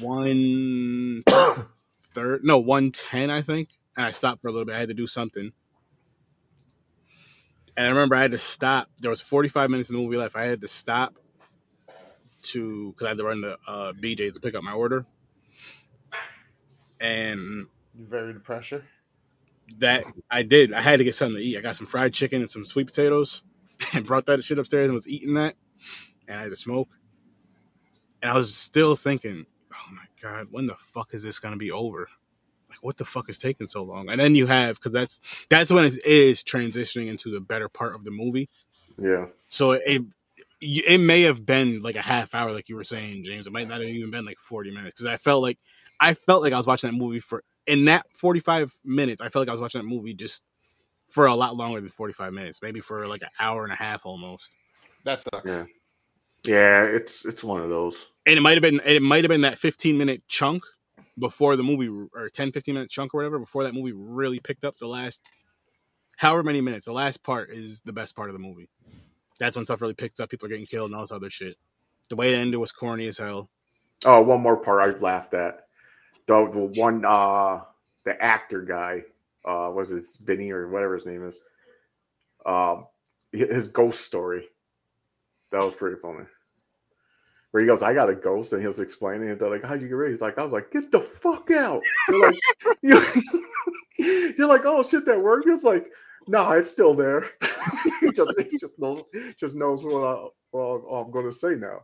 one 0.00 1.22
third, 2.14 2.44
no 2.44 2.58
one 2.58 2.92
ten, 2.92 3.30
I 3.30 3.42
think, 3.42 3.68
and 3.96 4.06
I 4.06 4.10
stopped 4.10 4.42
for 4.42 4.48
a 4.48 4.52
little 4.52 4.66
bit. 4.66 4.74
I 4.74 4.78
had 4.80 4.88
to 4.88 4.94
do 4.94 5.06
something, 5.06 5.52
and 7.76 7.86
I 7.86 7.88
remember 7.90 8.14
I 8.16 8.22
had 8.22 8.32
to 8.32 8.38
stop. 8.38 8.88
There 9.00 9.10
was 9.10 9.20
forty 9.20 9.48
five 9.48 9.70
minutes 9.70 9.90
in 9.90 9.96
the 9.96 10.02
movie 10.02 10.16
left. 10.16 10.36
I 10.36 10.46
had 10.46 10.60
to 10.62 10.68
stop 10.68 11.14
to 12.42 12.92
because 12.92 13.06
I 13.06 13.08
had 13.10 13.18
to 13.18 13.24
run 13.24 13.42
to 13.42 13.56
uh, 13.66 13.92
BJ 13.92 14.32
to 14.32 14.40
pick 14.40 14.54
up 14.54 14.62
my 14.62 14.72
order, 14.72 15.06
and 17.00 17.66
You 17.94 18.06
vary 18.06 18.32
the 18.32 18.40
pressure. 18.40 18.84
that 19.78 20.04
I 20.30 20.42
did. 20.42 20.72
I 20.72 20.80
had 20.80 20.98
to 20.98 21.04
get 21.04 21.14
something 21.14 21.36
to 21.36 21.42
eat. 21.44 21.56
I 21.56 21.60
got 21.60 21.76
some 21.76 21.86
fried 21.86 22.14
chicken 22.14 22.40
and 22.42 22.50
some 22.50 22.64
sweet 22.66 22.86
potatoes, 22.86 23.42
and 23.94 24.06
brought 24.06 24.26
that 24.26 24.42
shit 24.44 24.58
upstairs 24.58 24.86
and 24.86 24.94
was 24.94 25.08
eating 25.08 25.34
that, 25.34 25.56
and 26.28 26.38
I 26.38 26.42
had 26.42 26.50
to 26.50 26.56
smoke. 26.56 26.88
And 28.22 28.30
I 28.30 28.36
was 28.36 28.54
still 28.54 28.96
thinking, 28.96 29.46
oh 29.72 29.92
my 29.94 30.04
god, 30.20 30.48
when 30.50 30.66
the 30.66 30.74
fuck 30.76 31.14
is 31.14 31.22
this 31.22 31.38
gonna 31.38 31.56
be 31.56 31.70
over? 31.70 32.08
Like, 32.76 32.84
what 32.84 32.96
the 32.96 33.04
fuck 33.04 33.28
is 33.28 33.38
taking 33.38 33.68
so 33.68 33.82
long? 33.82 34.08
And 34.08 34.20
then 34.20 34.34
you 34.34 34.46
have 34.46 34.76
because 34.76 34.92
that's 34.92 35.20
that's 35.50 35.72
when 35.72 35.84
it 35.84 36.04
is 36.04 36.42
transitioning 36.42 37.08
into 37.08 37.30
the 37.30 37.40
better 37.40 37.68
part 37.68 37.94
of 37.94 38.04
the 38.04 38.10
movie. 38.10 38.48
Yeah. 38.98 39.26
So 39.48 39.72
it 39.72 40.02
it 40.60 41.00
may 41.00 41.22
have 41.22 41.44
been 41.44 41.80
like 41.80 41.96
a 41.96 42.02
half 42.02 42.34
hour, 42.34 42.52
like 42.52 42.68
you 42.68 42.76
were 42.76 42.84
saying, 42.84 43.24
James. 43.24 43.46
It 43.46 43.52
might 43.52 43.68
not 43.68 43.80
have 43.80 43.88
even 43.88 44.10
been 44.10 44.24
like 44.24 44.40
forty 44.40 44.70
minutes 44.70 45.00
because 45.00 45.06
I 45.06 45.16
felt 45.16 45.42
like 45.42 45.58
I 46.00 46.14
felt 46.14 46.42
like 46.42 46.52
I 46.52 46.56
was 46.56 46.66
watching 46.66 46.90
that 46.90 46.96
movie 46.96 47.20
for 47.20 47.42
in 47.66 47.86
that 47.86 48.06
45 48.14 48.72
minutes, 48.84 49.20
I 49.20 49.28
felt 49.28 49.42
like 49.42 49.48
I 49.48 49.52
was 49.52 49.60
watching 49.60 49.80
that 49.80 49.88
movie 49.88 50.14
just 50.14 50.44
for 51.08 51.26
a 51.26 51.34
lot 51.34 51.56
longer 51.56 51.80
than 51.80 51.90
45 51.90 52.32
minutes, 52.32 52.60
maybe 52.62 52.80
for 52.80 53.06
like 53.06 53.22
an 53.22 53.28
hour 53.38 53.64
and 53.64 53.72
a 53.72 53.76
half 53.76 54.06
almost. 54.06 54.56
That 55.04 55.18
sucks. 55.18 55.50
Yeah. 55.50 55.64
Yeah, 56.44 56.84
it's 56.84 57.24
it's 57.24 57.42
one 57.42 57.60
of 57.60 57.70
those. 57.70 58.06
And 58.24 58.38
it 58.38 58.40
might 58.40 58.54
have 58.54 58.62
been 58.62 58.80
it 58.84 59.02
might 59.02 59.24
have 59.24 59.28
been 59.28 59.40
that 59.40 59.58
15 59.58 59.98
minute 59.98 60.22
chunk 60.28 60.62
before 61.18 61.56
the 61.56 61.62
movie 61.62 61.88
or 61.88 62.28
10 62.28 62.52
15 62.52 62.74
minute 62.74 62.90
chunk 62.90 63.14
or 63.14 63.18
whatever 63.18 63.38
before 63.38 63.64
that 63.64 63.74
movie 63.74 63.92
really 63.92 64.40
picked 64.40 64.64
up 64.64 64.76
the 64.78 64.86
last 64.86 65.22
however 66.16 66.42
many 66.42 66.60
minutes. 66.60 66.86
The 66.86 66.92
last 66.92 67.22
part 67.22 67.50
is 67.50 67.80
the 67.84 67.92
best 67.92 68.16
part 68.16 68.28
of 68.30 68.34
the 68.34 68.40
movie. 68.40 68.68
That's 69.38 69.56
when 69.56 69.66
stuff 69.66 69.80
really 69.82 69.94
picks 69.94 70.20
up. 70.20 70.30
People 70.30 70.46
are 70.46 70.50
getting 70.50 70.66
killed 70.66 70.90
and 70.90 70.94
all 70.94 71.02
this 71.02 71.12
other 71.12 71.30
shit. 71.30 71.56
The 72.08 72.16
way 72.16 72.32
it 72.32 72.38
ended 72.38 72.58
was 72.60 72.72
corny 72.72 73.06
as 73.08 73.18
hell. 73.18 73.50
Oh, 74.04 74.22
one 74.22 74.40
more 74.40 74.56
part 74.56 74.82
I 74.82 74.98
laughed 74.98 75.34
at. 75.34 75.60
The, 76.26 76.46
the 76.50 76.80
one 76.80 77.04
uh 77.04 77.60
the 78.04 78.22
actor 78.22 78.62
guy, 78.62 79.02
uh 79.44 79.70
was 79.74 79.92
it 79.92 80.04
Vinny 80.22 80.50
or 80.50 80.68
whatever 80.68 80.94
his 80.94 81.06
name 81.06 81.26
is. 81.26 81.40
Um 82.44 82.86
his 83.32 83.68
ghost 83.68 84.02
story. 84.02 84.48
That 85.52 85.64
was 85.64 85.74
pretty 85.74 85.96
funny. 86.00 86.24
Where 87.56 87.62
he 87.62 87.66
goes, 87.66 87.82
I 87.82 87.94
got 87.94 88.10
a 88.10 88.14
ghost, 88.14 88.52
and 88.52 88.60
he 88.60 88.68
was 88.68 88.80
explaining 88.80 89.30
it. 89.30 89.38
They're 89.38 89.48
like, 89.48 89.62
How'd 89.62 89.80
you 89.80 89.88
get 89.88 89.94
rid? 89.94 90.10
He's 90.10 90.20
like, 90.20 90.36
I 90.36 90.42
was 90.42 90.52
like, 90.52 90.70
get 90.70 90.92
the 90.92 91.00
fuck 91.00 91.50
out. 91.50 91.82
They're 92.06 92.18
like, 92.20 92.38
They're 94.36 94.46
like, 94.46 94.66
oh 94.66 94.82
shit, 94.82 95.06
that 95.06 95.18
worked. 95.18 95.48
It's 95.48 95.64
like, 95.64 95.86
no, 96.28 96.50
it's 96.52 96.70
still 96.70 96.92
there. 96.92 97.24
he 98.02 98.12
just 98.12 98.38
he 98.38 98.58
just 98.58 98.78
knows 98.78 99.04
just 99.40 99.54
knows 99.54 99.86
what, 99.86 100.04
I, 100.04 100.26
what 100.50 101.06
I'm 101.06 101.10
gonna 101.10 101.32
say 101.32 101.54
now. 101.54 101.78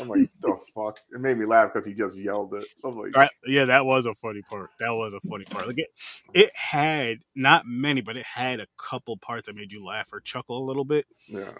I'm 0.00 0.06
like, 0.06 0.30
the 0.42 0.56
fuck? 0.76 1.00
It 1.12 1.20
made 1.20 1.38
me 1.38 1.44
laugh 1.44 1.72
because 1.74 1.84
he 1.84 1.92
just 1.92 2.16
yelled 2.16 2.54
it. 2.54 2.68
I'm 2.84 2.92
like? 2.92 3.30
Yeah, 3.48 3.64
that 3.64 3.84
was 3.84 4.06
a 4.06 4.14
funny 4.14 4.42
part. 4.42 4.70
That 4.78 4.90
was 4.90 5.12
a 5.12 5.28
funny 5.28 5.44
part. 5.44 5.66
Like 5.66 5.78
it, 5.78 5.88
it 6.34 6.54
had 6.54 7.18
not 7.34 7.66
many, 7.66 8.00
but 8.00 8.16
it 8.16 8.26
had 8.26 8.60
a 8.60 8.68
couple 8.78 9.16
parts 9.16 9.46
that 9.46 9.56
made 9.56 9.72
you 9.72 9.84
laugh 9.84 10.06
or 10.12 10.20
chuckle 10.20 10.56
a 10.56 10.64
little 10.64 10.84
bit. 10.84 11.04
yeah. 11.26 11.50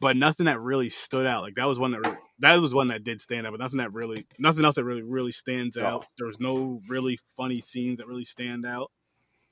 But 0.00 0.16
nothing 0.16 0.46
that 0.46 0.60
really 0.60 0.90
stood 0.90 1.26
out. 1.26 1.42
Like 1.42 1.54
that 1.54 1.66
was 1.66 1.78
one 1.78 1.92
that 1.92 2.18
that 2.40 2.54
was 2.60 2.74
one 2.74 2.88
that 2.88 3.02
did 3.04 3.22
stand 3.22 3.46
out. 3.46 3.52
But 3.52 3.60
nothing 3.60 3.78
that 3.78 3.92
really, 3.92 4.26
nothing 4.38 4.64
else 4.64 4.74
that 4.74 4.84
really 4.84 5.02
really 5.02 5.32
stands 5.32 5.76
out. 5.78 6.06
There 6.18 6.26
was 6.26 6.38
no 6.40 6.78
really 6.88 7.18
funny 7.36 7.60
scenes 7.60 7.98
that 7.98 8.06
really 8.06 8.24
stand 8.26 8.66
out. 8.66 8.90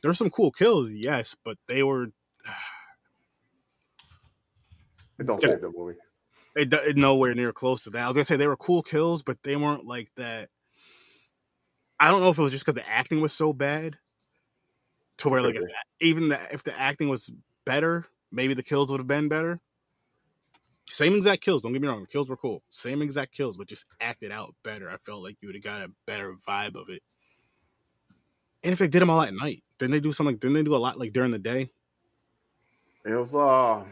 There 0.03 0.11
were 0.11 0.15
some 0.15 0.31
cool 0.31 0.51
kills, 0.51 0.93
yes, 0.93 1.35
but 1.45 1.57
they 1.67 1.83
were 1.83 2.09
It 5.19 5.27
don't 5.27 5.41
save 5.41 5.61
the 5.61 5.71
movie. 5.75 5.97
it, 6.57 6.73
it 6.73 6.97
nowhere 6.97 7.35
near 7.35 7.53
close 7.53 7.85
to 7.85 7.91
that. 7.91 8.05
I 8.05 8.07
was 8.07 8.17
gonna 8.17 8.25
say 8.25 8.37
they 8.37 8.49
were 8.49 8.57
cool 8.57 8.83
kills, 8.83 9.23
but 9.23 9.43
they 9.43 9.57
weren't 9.57 9.87
like 9.87 10.11
that. 10.17 10.51
I 12.01 12.11
don't 12.11 12.21
know 12.21 12.31
if 12.31 12.39
it 12.39 12.43
was 12.43 12.53
just 12.53 12.67
because 12.67 12.75
the 12.75 12.89
acting 12.89 13.21
was 13.21 13.33
so 13.33 13.53
bad, 13.53 13.97
to 15.19 15.29
where 15.29 15.43
like 15.43 15.55
if 15.55 15.63
the, 15.63 15.73
even 16.01 16.29
the, 16.29 16.41
if 16.53 16.65
the 16.65 16.79
acting 16.79 17.09
was 17.09 17.31
better, 17.65 18.07
maybe 18.33 18.55
the 18.55 18.63
kills 18.63 18.91
would 18.91 19.01
have 19.01 19.07
been 19.07 19.29
better. 19.29 19.61
Same 20.91 21.15
exact 21.15 21.43
kills. 21.43 21.63
Don't 21.63 21.73
get 21.73 21.81
me 21.81 21.89
wrong, 21.89 22.03
the 22.03 22.07
kills 22.07 22.29
were 22.29 22.37
cool. 22.37 22.63
Same 22.69 23.03
exact 23.03 23.33
kills, 23.33 23.57
but 23.57 23.67
just 23.67 23.87
acted 24.01 24.31
out 24.31 24.55
better. 24.63 24.91
I 24.91 24.97
felt 24.99 25.23
like 25.23 25.37
you 25.41 25.49
would 25.49 25.57
have 25.57 25.65
got 25.65 25.83
a 25.83 25.91
better 26.07 26.35
vibe 26.47 26.75
of 26.75 26.89
it. 26.89 27.03
And 28.63 28.73
if 28.73 28.79
they 28.79 28.89
did 28.89 29.01
them 29.01 29.11
all 29.11 29.23
at 29.23 29.35
night, 29.35 29.63
didn't 29.79 29.93
they 29.93 30.01
do 30.01 30.13
something? 30.13 30.37
Didn't 30.37 30.55
they 30.55 30.63
do 30.63 30.75
a 30.75 30.77
lot 30.77 30.99
like 30.99 31.13
during 31.13 31.31
the 31.31 31.39
day? 31.39 31.71
It 33.05 33.13
was 33.13 33.35
uh 33.35 33.85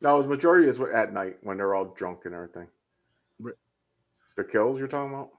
no, 0.00 0.14
it 0.14 0.18
was 0.18 0.28
majority 0.28 0.68
is 0.68 0.80
at 0.80 1.12
night 1.12 1.36
when 1.42 1.56
they're 1.56 1.74
all 1.74 1.86
drunk 1.86 2.20
and 2.24 2.34
everything. 2.34 2.68
The 4.36 4.44
kills 4.44 4.78
you're 4.78 4.86
talking 4.86 5.12
about? 5.12 5.30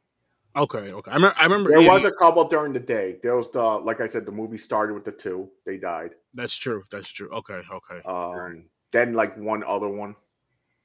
Okay, 0.58 0.92
okay. 0.92 1.12
I 1.12 1.16
remember. 1.16 1.38
I 1.38 1.44
remember. 1.44 1.70
There 1.70 1.82
yeah, 1.82 1.94
was 1.94 2.04
a 2.04 2.12
couple 2.12 2.46
during 2.50 2.74
the 2.74 2.82
day. 2.82 3.16
There 3.24 3.38
was 3.38 3.50
the 3.52 3.62
like 3.62 4.02
I 4.02 4.08
said, 4.08 4.26
the 4.26 4.32
movie 4.32 4.58
started 4.58 4.94
with 4.94 5.06
the 5.06 5.12
two. 5.12 5.50
They 5.66 5.78
died. 5.78 6.12
that's 6.34 6.56
true. 6.56 6.84
That's 6.92 7.10
true. 7.10 7.30
Okay, 7.30 7.62
okay. 7.72 8.02
Um 8.06 8.66
then 8.92 9.14
like 9.14 9.38
one 9.38 9.64
other 9.64 9.90
one, 9.90 10.16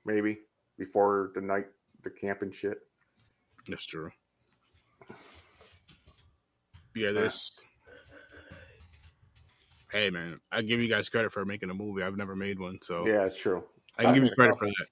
maybe, 0.05 0.39
before 0.79 1.33
the 1.35 1.41
night 1.41 1.67
the 2.03 2.11
camping 2.11 2.53
shit. 2.53 2.79
That's 3.69 3.87
true. 3.87 4.11
Yeah, 6.95 7.11
this. 7.11 7.61
Hey 9.91 10.11
man, 10.11 10.41
I 10.51 10.63
give 10.63 10.81
you 10.81 10.89
guys 10.89 11.09
credit 11.09 11.33
for 11.33 11.45
making 11.45 11.71
a 11.71 11.75
movie. 11.75 12.03
I've 12.03 12.17
never 12.17 12.37
made 12.37 12.59
one, 12.59 12.79
so 12.83 13.07
Yeah, 13.07 13.25
it's 13.25 13.39
true. 13.39 13.63
I 13.99 14.03
can 14.03 14.11
I 14.11 14.15
give 14.15 14.25
you 14.25 14.31
credit 14.31 14.59
for 14.59 14.67
that. 14.67 14.87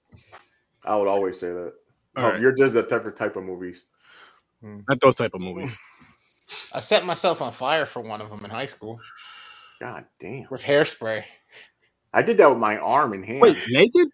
I 0.85 0.95
would 0.95 1.07
always 1.07 1.39
say 1.39 1.47
that. 1.47 1.73
Oh, 2.15 2.23
right. 2.23 2.39
You're 2.39 2.55
just 2.55 2.75
a 2.75 2.83
different 2.83 3.17
type 3.17 3.35
of 3.35 3.43
movies. 3.43 3.85
Hmm. 4.61 4.79
Not 4.87 5.01
those 5.01 5.15
type 5.15 5.33
of 5.33 5.41
movies. 5.41 5.77
I 6.73 6.79
set 6.81 7.05
myself 7.05 7.41
on 7.41 7.51
fire 7.51 7.85
for 7.85 8.01
one 8.01 8.21
of 8.21 8.29
them 8.29 8.43
in 8.45 8.51
high 8.51 8.65
school 8.65 8.99
God 9.79 10.05
damn. 10.19 10.47
with 10.49 10.61
hairspray. 10.61 11.23
I 12.13 12.21
did 12.21 12.37
that 12.37 12.49
with 12.49 12.59
my 12.59 12.77
arm 12.77 13.13
and 13.13 13.25
hand. 13.25 13.41
Wait, 13.41 13.57
naked? 13.69 14.07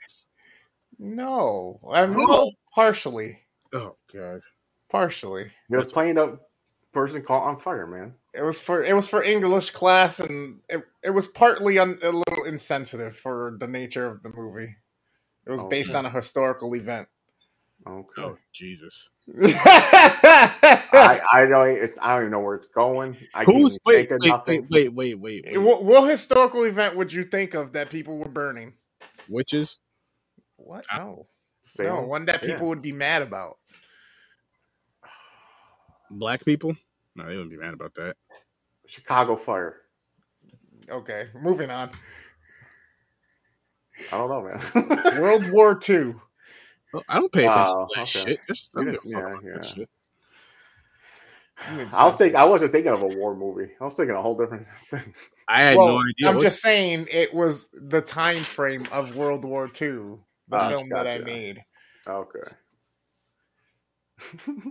No, 0.98 1.80
I'm 1.92 2.16
Oh. 2.16 2.26
no, 2.26 2.52
partially, 2.74 3.40
Oh 3.74 3.96
god. 4.14 4.42
partially. 4.90 5.52
He 5.70 5.76
was 5.76 5.92
playing 5.92 6.18
a 6.18 6.38
person 6.92 7.22
caught 7.24 7.44
on 7.48 7.60
fire, 7.60 7.88
man. 7.88 8.16
It 8.34 8.44
was 8.44 8.60
for 8.60 8.84
it 8.84 8.94
was 8.94 9.08
for 9.08 9.24
English 9.24 9.72
class, 9.72 10.20
and 10.20 10.60
it, 10.70 10.84
it 11.04 11.12
was 11.12 11.28
partly 11.28 11.80
un, 11.80 12.00
a 12.02 12.12
little 12.12 12.44
insensitive 12.46 13.16
for 13.18 13.56
the 13.60 13.68
nature 13.68 14.06
of 14.08 14.24
the 14.24 14.30
movie. 14.30 14.76
It 15.46 15.52
was 15.52 15.62
Oh, 15.62 15.70
based 15.70 15.96
on 15.96 16.06
a 16.06 16.10
historical 16.10 16.76
event. 16.76 17.08
Okay. 17.88 18.24
Oh 18.24 18.38
Jesus. 18.54 19.10
I, 19.44 21.22
I 21.34 21.46
don't 21.48 21.70
it's, 21.70 21.98
I 22.02 22.14
don't 22.16 22.24
even 22.24 22.32
know 22.32 22.40
where 22.42 22.56
it's 22.56 22.68
going. 22.70 23.18
I 23.34 23.46
Who's 23.46 23.78
can't 23.78 23.80
wait, 23.86 24.10
think 24.10 24.12
of 24.12 24.22
wait, 24.22 24.32
nothing. 24.32 24.64
wait, 24.70 24.70
wait, 24.70 24.94
wait, 24.94 25.22
wait, 25.22 25.46
wait. 25.46 25.58
what, 25.64 25.84
what 25.84 26.10
historical 26.10 26.64
event 26.66 26.96
would 26.98 27.14
you 27.14 27.24
think 27.26 27.54
of 27.54 27.74
that 27.74 27.90
people 27.90 28.18
were 28.18 28.30
burning? 28.30 28.74
Witches? 29.30 29.80
What? 30.58 30.86
No, 30.96 31.28
no, 31.80 32.02
Salem? 32.02 32.08
one 32.08 32.26
that 32.26 32.42
Yeah. 32.42 32.64
people 32.64 32.68
would 32.70 32.82
be 32.82 32.92
mad 32.94 33.22
about. 33.22 33.58
Black 36.12 36.46
people? 36.46 36.76
No, 37.16 37.24
they 37.26 37.36
wouldn't 37.38 37.52
be 37.52 37.58
mad 37.58 37.74
about 37.74 37.96
that. 37.96 38.16
Chicago 38.88 39.36
fire. 39.36 39.82
Okay, 40.90 41.30
moving 41.36 41.72
on. 41.72 41.92
I 44.12 44.18
don't 44.18 44.30
know, 44.30 44.44
man. 44.44 44.62
World 45.20 45.52
War 45.52 45.80
II. 45.90 46.16
Oh, 46.94 47.04
I 47.08 47.20
don't 47.20 47.32
pay 47.32 47.46
attention 47.46 47.76
Oh, 47.78 47.86
to 47.86 47.90
that 47.96 48.02
okay. 48.02 48.06
shit. 48.32 48.40
That's, 48.48 48.70
I 48.76 48.84
don't 48.84 48.86
You 48.88 48.92
give 48.94 49.02
a 49.02 49.60
just- 49.60 49.76
fuck 49.76 49.78
yeah, 49.78 49.86
yeah. 51.78 51.90
I 51.94 52.06
was 52.06 52.16
thinking 52.16 52.36
I 52.38 52.46
wasn't 52.46 52.72
thinking 52.72 52.92
of 52.94 53.02
a 53.02 53.08
war 53.08 53.36
movie. 53.36 53.72
I 53.80 53.84
was 53.84 53.94
thinking 53.94 54.16
a 54.16 54.22
whole 54.22 54.38
different 54.38 54.66
thing. 54.90 55.14
I 55.48 55.64
had 55.66 55.76
well, 55.78 55.88
no 55.90 55.96
idea. 56.00 56.30
I'm 56.30 56.36
what- 56.36 56.42
just 56.44 56.62
saying 56.62 57.08
it 57.12 57.34
was 57.34 57.68
the 57.74 58.02
time 58.02 58.44
frame 58.46 58.88
of 58.92 59.16
World 59.16 59.44
War 59.44 59.66
II, 59.66 60.20
the 60.48 60.58
Ah, 60.58 60.70
film 60.70 60.90
that 60.90 61.06
I 61.08 61.18
made. 61.20 61.64
Okay. 62.08 62.40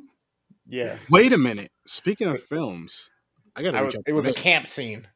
Yeah, 0.70 0.98
Wait 1.08 1.32
a 1.32 1.38
minute. 1.38 1.70
Speaking 1.86 2.26
of 2.28 2.42
films, 2.42 3.08
I 3.56 3.62
got 3.62 3.74
I 3.74 3.78
to 3.78 3.84
was. 3.86 4.02
It 4.06 4.12
was 4.12 4.26
a 4.26 4.34
camp 4.34 4.66
scene. 4.66 5.08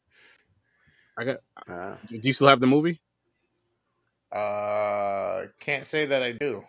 I 1.19 1.25
got. 1.25 1.37
Uh, 1.69 1.97
Do 2.07 2.19
you 2.23 2.33
still 2.33 2.49
have 2.49 2.59
the 2.61 2.67
movie? 2.67 3.03
Uh, 4.35 5.43
can't 5.61 5.85
say 5.85 6.07
that 6.07 6.23
I 6.23 6.33
do. 6.33 6.65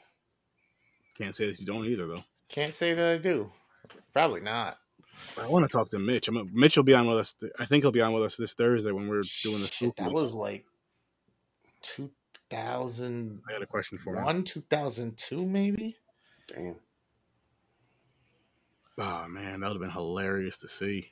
Can't 1.18 1.36
say 1.36 1.45
that 1.47 1.59
you 1.59 1.66
don't 1.66 1.86
either, 1.86 2.07
though. 2.07 2.24
Can't 2.49 2.74
say 2.74 2.93
that 2.93 3.11
I 3.14 3.18
do. 3.18 3.51
Probably 4.14 4.41
not. 4.41 4.78
I 5.38 5.47
want 5.47 5.64
to 5.64 5.70
talk 5.70 5.89
to 5.89 5.99
Mitch. 5.99 6.28
I'm, 6.28 6.49
Mitch 6.53 6.78
will 6.78 6.84
be 6.84 6.93
on 6.93 7.07
with 7.07 7.18
us. 7.18 7.34
th- 7.34 7.51
I 7.59 7.66
think 7.66 7.84
he'll 7.84 7.91
be 7.91 8.01
on 8.01 8.14
with 8.14 8.24
us 8.24 8.36
this 8.38 8.53
Thursday 8.53 8.91
when 8.91 9.07
we're 9.07 9.24
doing 9.43 9.61
the 9.61 9.68
Shit, 9.68 9.95
that 9.97 10.11
was 10.11 10.34
like 10.34 10.66
2000. 11.82 13.41
I 13.49 13.53
had 13.53 13.61
a 13.61 13.66
question 13.66 13.97
for 13.97 14.16
him. 14.16 14.43
2002, 14.43 15.45
maybe. 15.45 15.95
damn. 16.47 16.76
Oh 18.99 19.26
man, 19.28 19.61
that 19.61 19.68
would 19.68 19.74
have 19.78 19.82
been 19.82 19.89
hilarious 19.89 20.59
to 20.59 20.68
see. 20.68 21.09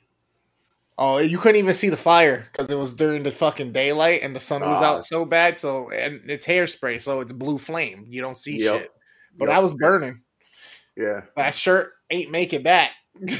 Oh, 0.96 1.18
you 1.18 1.36
couldn't 1.38 1.56
even 1.58 1.74
see 1.74 1.88
the 1.88 1.96
fire 1.96 2.46
because 2.52 2.70
it 2.70 2.76
was 2.78 2.94
during 2.94 3.24
the 3.24 3.32
fucking 3.32 3.72
daylight 3.72 4.22
and 4.22 4.36
the 4.36 4.40
sun 4.40 4.60
was 4.60 4.78
Ah. 4.80 4.84
out 4.96 5.04
so 5.04 5.24
bad. 5.24 5.58
So 5.58 5.90
and 5.90 6.30
it's 6.30 6.46
hairspray, 6.46 7.02
so 7.02 7.18
it's 7.20 7.32
blue 7.32 7.58
flame. 7.58 8.06
You 8.08 8.20
don't 8.20 8.36
see 8.36 8.58
Yep. 8.60 8.80
shit. 8.82 8.92
But 9.36 9.48
Yep. 9.48 9.56
I 9.56 9.60
was 9.60 9.74
burning. 9.74 10.20
Yeah. 10.96 11.22
That 11.36 11.54
shirt 11.54 11.92
ain't 12.10 12.30
make 12.30 12.52
it 12.52 12.62
back. 12.62 12.90
Did 13.26 13.38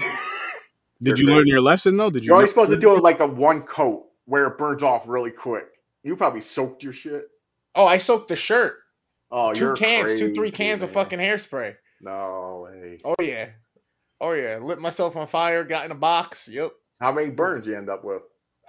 You're 1.00 1.16
you 1.18 1.26
good. 1.26 1.36
learn 1.38 1.46
your 1.46 1.60
lesson 1.60 1.96
though? 1.96 2.10
Did 2.10 2.24
you? 2.24 2.28
You're 2.28 2.36
only 2.36 2.48
supposed 2.48 2.70
to 2.70 2.78
do 2.78 2.94
it 2.96 3.02
like 3.02 3.20
a 3.20 3.26
one 3.26 3.62
coat 3.62 4.06
where 4.26 4.46
it 4.46 4.56
burns 4.58 4.82
off 4.82 5.08
really 5.08 5.32
quick. 5.32 5.66
You 6.04 6.16
probably 6.16 6.40
soaked 6.40 6.82
your 6.82 6.92
shit. 6.92 7.24
oh, 7.74 7.86
I 7.86 7.98
soaked 7.98 8.28
the 8.28 8.36
shirt. 8.36 8.76
Oh, 9.30 9.52
2 9.52 9.58
you're 9.60 9.76
cans, 9.76 10.10
two, 10.18 10.28
three 10.34 10.50
crazy, 10.50 10.56
cans 10.56 10.82
of 10.82 10.90
fucking 10.90 11.18
hairspray. 11.18 11.74
No 12.00 12.66
way. 12.70 12.98
Oh 13.04 13.14
yeah. 13.20 13.48
Oh 14.20 14.32
yeah. 14.32 14.58
Lit 14.58 14.78
myself 14.80 15.16
on 15.16 15.26
fire, 15.26 15.64
got 15.64 15.84
in 15.84 15.90
a 15.90 15.94
box. 15.96 16.48
Yep. 16.48 16.70
How 17.00 17.12
many 17.12 17.30
burns 17.30 17.66
you 17.66 17.76
end 17.76 17.88
up 17.90 18.04
with? 18.04 18.22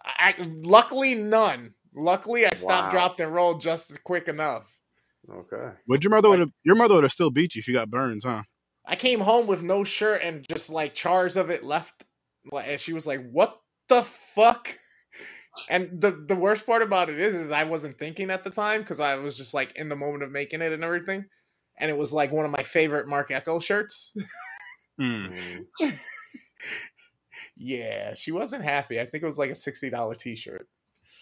I, 0.04 0.34
I 0.40 0.50
luckily 0.64 1.16
none. 1.16 1.74
Luckily 1.96 2.46
I 2.46 2.54
stopped, 2.54 2.86
Wow. 2.86 2.92
dropped, 2.92 3.20
and 3.20 3.34
rolled 3.34 3.62
just 3.62 4.04
quick 4.04 4.28
enough. 4.28 4.76
Okay. 5.30 5.72
Would 5.88 6.04
your 6.04 6.12
mother 6.12 6.30
would 6.30 6.40
have? 6.40 6.52
Your 6.64 6.76
mother 6.76 6.96
would 6.96 7.04
have 7.04 7.12
still 7.12 7.32
beat 7.32 7.56
you 7.56 7.60
if 7.60 7.68
you 7.68 7.74
got 7.74 7.90
burns, 7.90 8.26
huh? 8.26 8.44
I 8.86 8.96
came 8.96 9.22
home 9.22 9.48
with 9.48 9.64
no 9.64 9.84
shirt 9.84 10.22
and 10.24 10.46
just 10.50 10.70
like 10.70 10.94
chars 10.94 11.38
of 11.38 11.50
it 11.50 11.64
left 11.64 12.04
And 12.52 12.80
she 12.80 12.94
was 12.94 13.08
like, 13.08 13.30
"What 13.32 13.60
the 13.88 14.04
fuck?" 14.04 14.78
And 15.70 16.02
the 16.02 16.12
the 16.12 16.36
worst 16.36 16.66
part 16.66 16.82
about 16.82 17.10
it 17.10 17.20
is, 17.20 17.36
is 17.36 17.52
I 17.52 17.64
wasn't 17.64 17.98
thinking 17.98 18.30
at 18.32 18.44
the 18.44 18.50
time 18.50 18.82
because 18.82 19.00
I 19.00 19.16
was 19.16 19.38
just 19.38 19.54
like 19.54 19.72
in 19.76 19.88
the 19.88 19.96
moment 19.96 20.24
of 20.24 20.32
making 20.32 20.62
it 20.62 20.74
and 20.74 20.84
everything. 20.84 21.26
And 21.78 21.90
it 21.90 21.98
was 21.98 22.14
like 22.14 22.32
one 22.32 22.46
of 22.46 22.52
my 22.52 22.64
favorite 22.64 23.08
Marc 23.08 23.32
Ecko 23.32 23.60
shirts. 23.60 24.16
Mm. 25.00 25.66
yeah, 27.58 28.14
she 28.14 28.32
wasn't 28.32 28.64
happy. 28.64 29.00
I 29.00 29.06
think 29.06 29.24
it 29.24 29.28
was 29.28 29.38
like 29.38 29.52
a 29.52 29.56
sixty 29.56 29.90
dollar 29.90 30.16
t 30.16 30.36
shirt. 30.36 30.68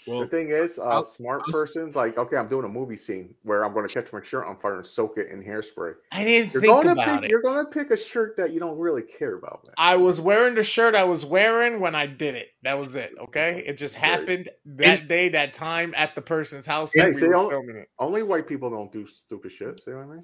Well, 0.07 0.21
The 0.21 0.27
thing 0.27 0.49
is, 0.49 0.79
a 0.79 0.83
I'll- 0.83 1.03
smart 1.03 1.43
I'll- 1.45 1.51
person's 1.51 1.95
like, 1.95 2.17
okay, 2.17 2.35
I'm 2.35 2.47
doing 2.47 2.65
a 2.65 2.69
movie 2.69 2.95
scene 2.95 3.35
where 3.43 3.63
I'm 3.63 3.71
going 3.73 3.87
to 3.87 3.93
catch 3.93 4.11
my 4.11 4.21
shirt 4.21 4.45
on 4.47 4.57
fire 4.57 4.77
and 4.77 4.85
soak 4.85 5.17
it 5.17 5.29
in 5.29 5.43
hairspray. 5.43 5.93
I 6.11 6.23
didn't 6.23 6.53
You're 6.53 6.61
think 6.61 6.73
going 6.73 6.85
to 6.87 6.91
about 7.03 7.21
pick. 7.21 7.25
it. 7.25 7.29
You're 7.29 7.41
going 7.41 7.63
to 7.63 7.69
pick 7.71 7.91
a 7.91 7.97
shirt 7.97 8.35
that 8.37 8.51
you 8.51 8.59
don't 8.59 8.79
really 8.79 9.03
care 9.03 9.35
about, 9.35 9.61
man. 9.67 9.75
I 9.77 9.97
was 9.97 10.19
wearing 10.19 10.55
the 10.55 10.63
shirt 10.63 10.95
I 10.95 11.03
was 11.03 11.23
wearing 11.25 11.79
when 11.79 11.93
I 11.93 12.07
did 12.07 12.33
it. 12.35 12.47
That 12.63 12.79
was 12.79 12.95
it. 12.95 13.11
Okay, 13.25 13.63
it 13.65 13.77
just 13.77 13.93
happened 13.95 14.49
that 14.65 15.07
day, 15.07 15.29
that 15.29 15.53
time 15.53 15.93
at 15.95 16.15
the 16.15 16.21
person's 16.21 16.65
house. 16.65 16.91
Yeah, 16.95 17.05
that 17.05 17.13
we 17.15 17.19
see, 17.21 17.27
were 17.27 17.37
I'll- 17.37 17.49
filming 17.49 17.75
it. 17.77 17.87
Only 17.99 18.23
white 18.23 18.47
people 18.47 18.69
don't 18.71 18.91
do 18.91 19.05
stupid 19.07 19.51
shit. 19.51 19.79
See 19.83 19.91
what 19.91 20.03
I 20.03 20.05
mean? 20.07 20.23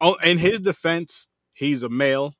oh, 0.00 0.14
in 0.24 0.38
his 0.38 0.60
defense, 0.60 1.28
he's 1.52 1.82
a 1.82 1.88
male, 1.90 2.32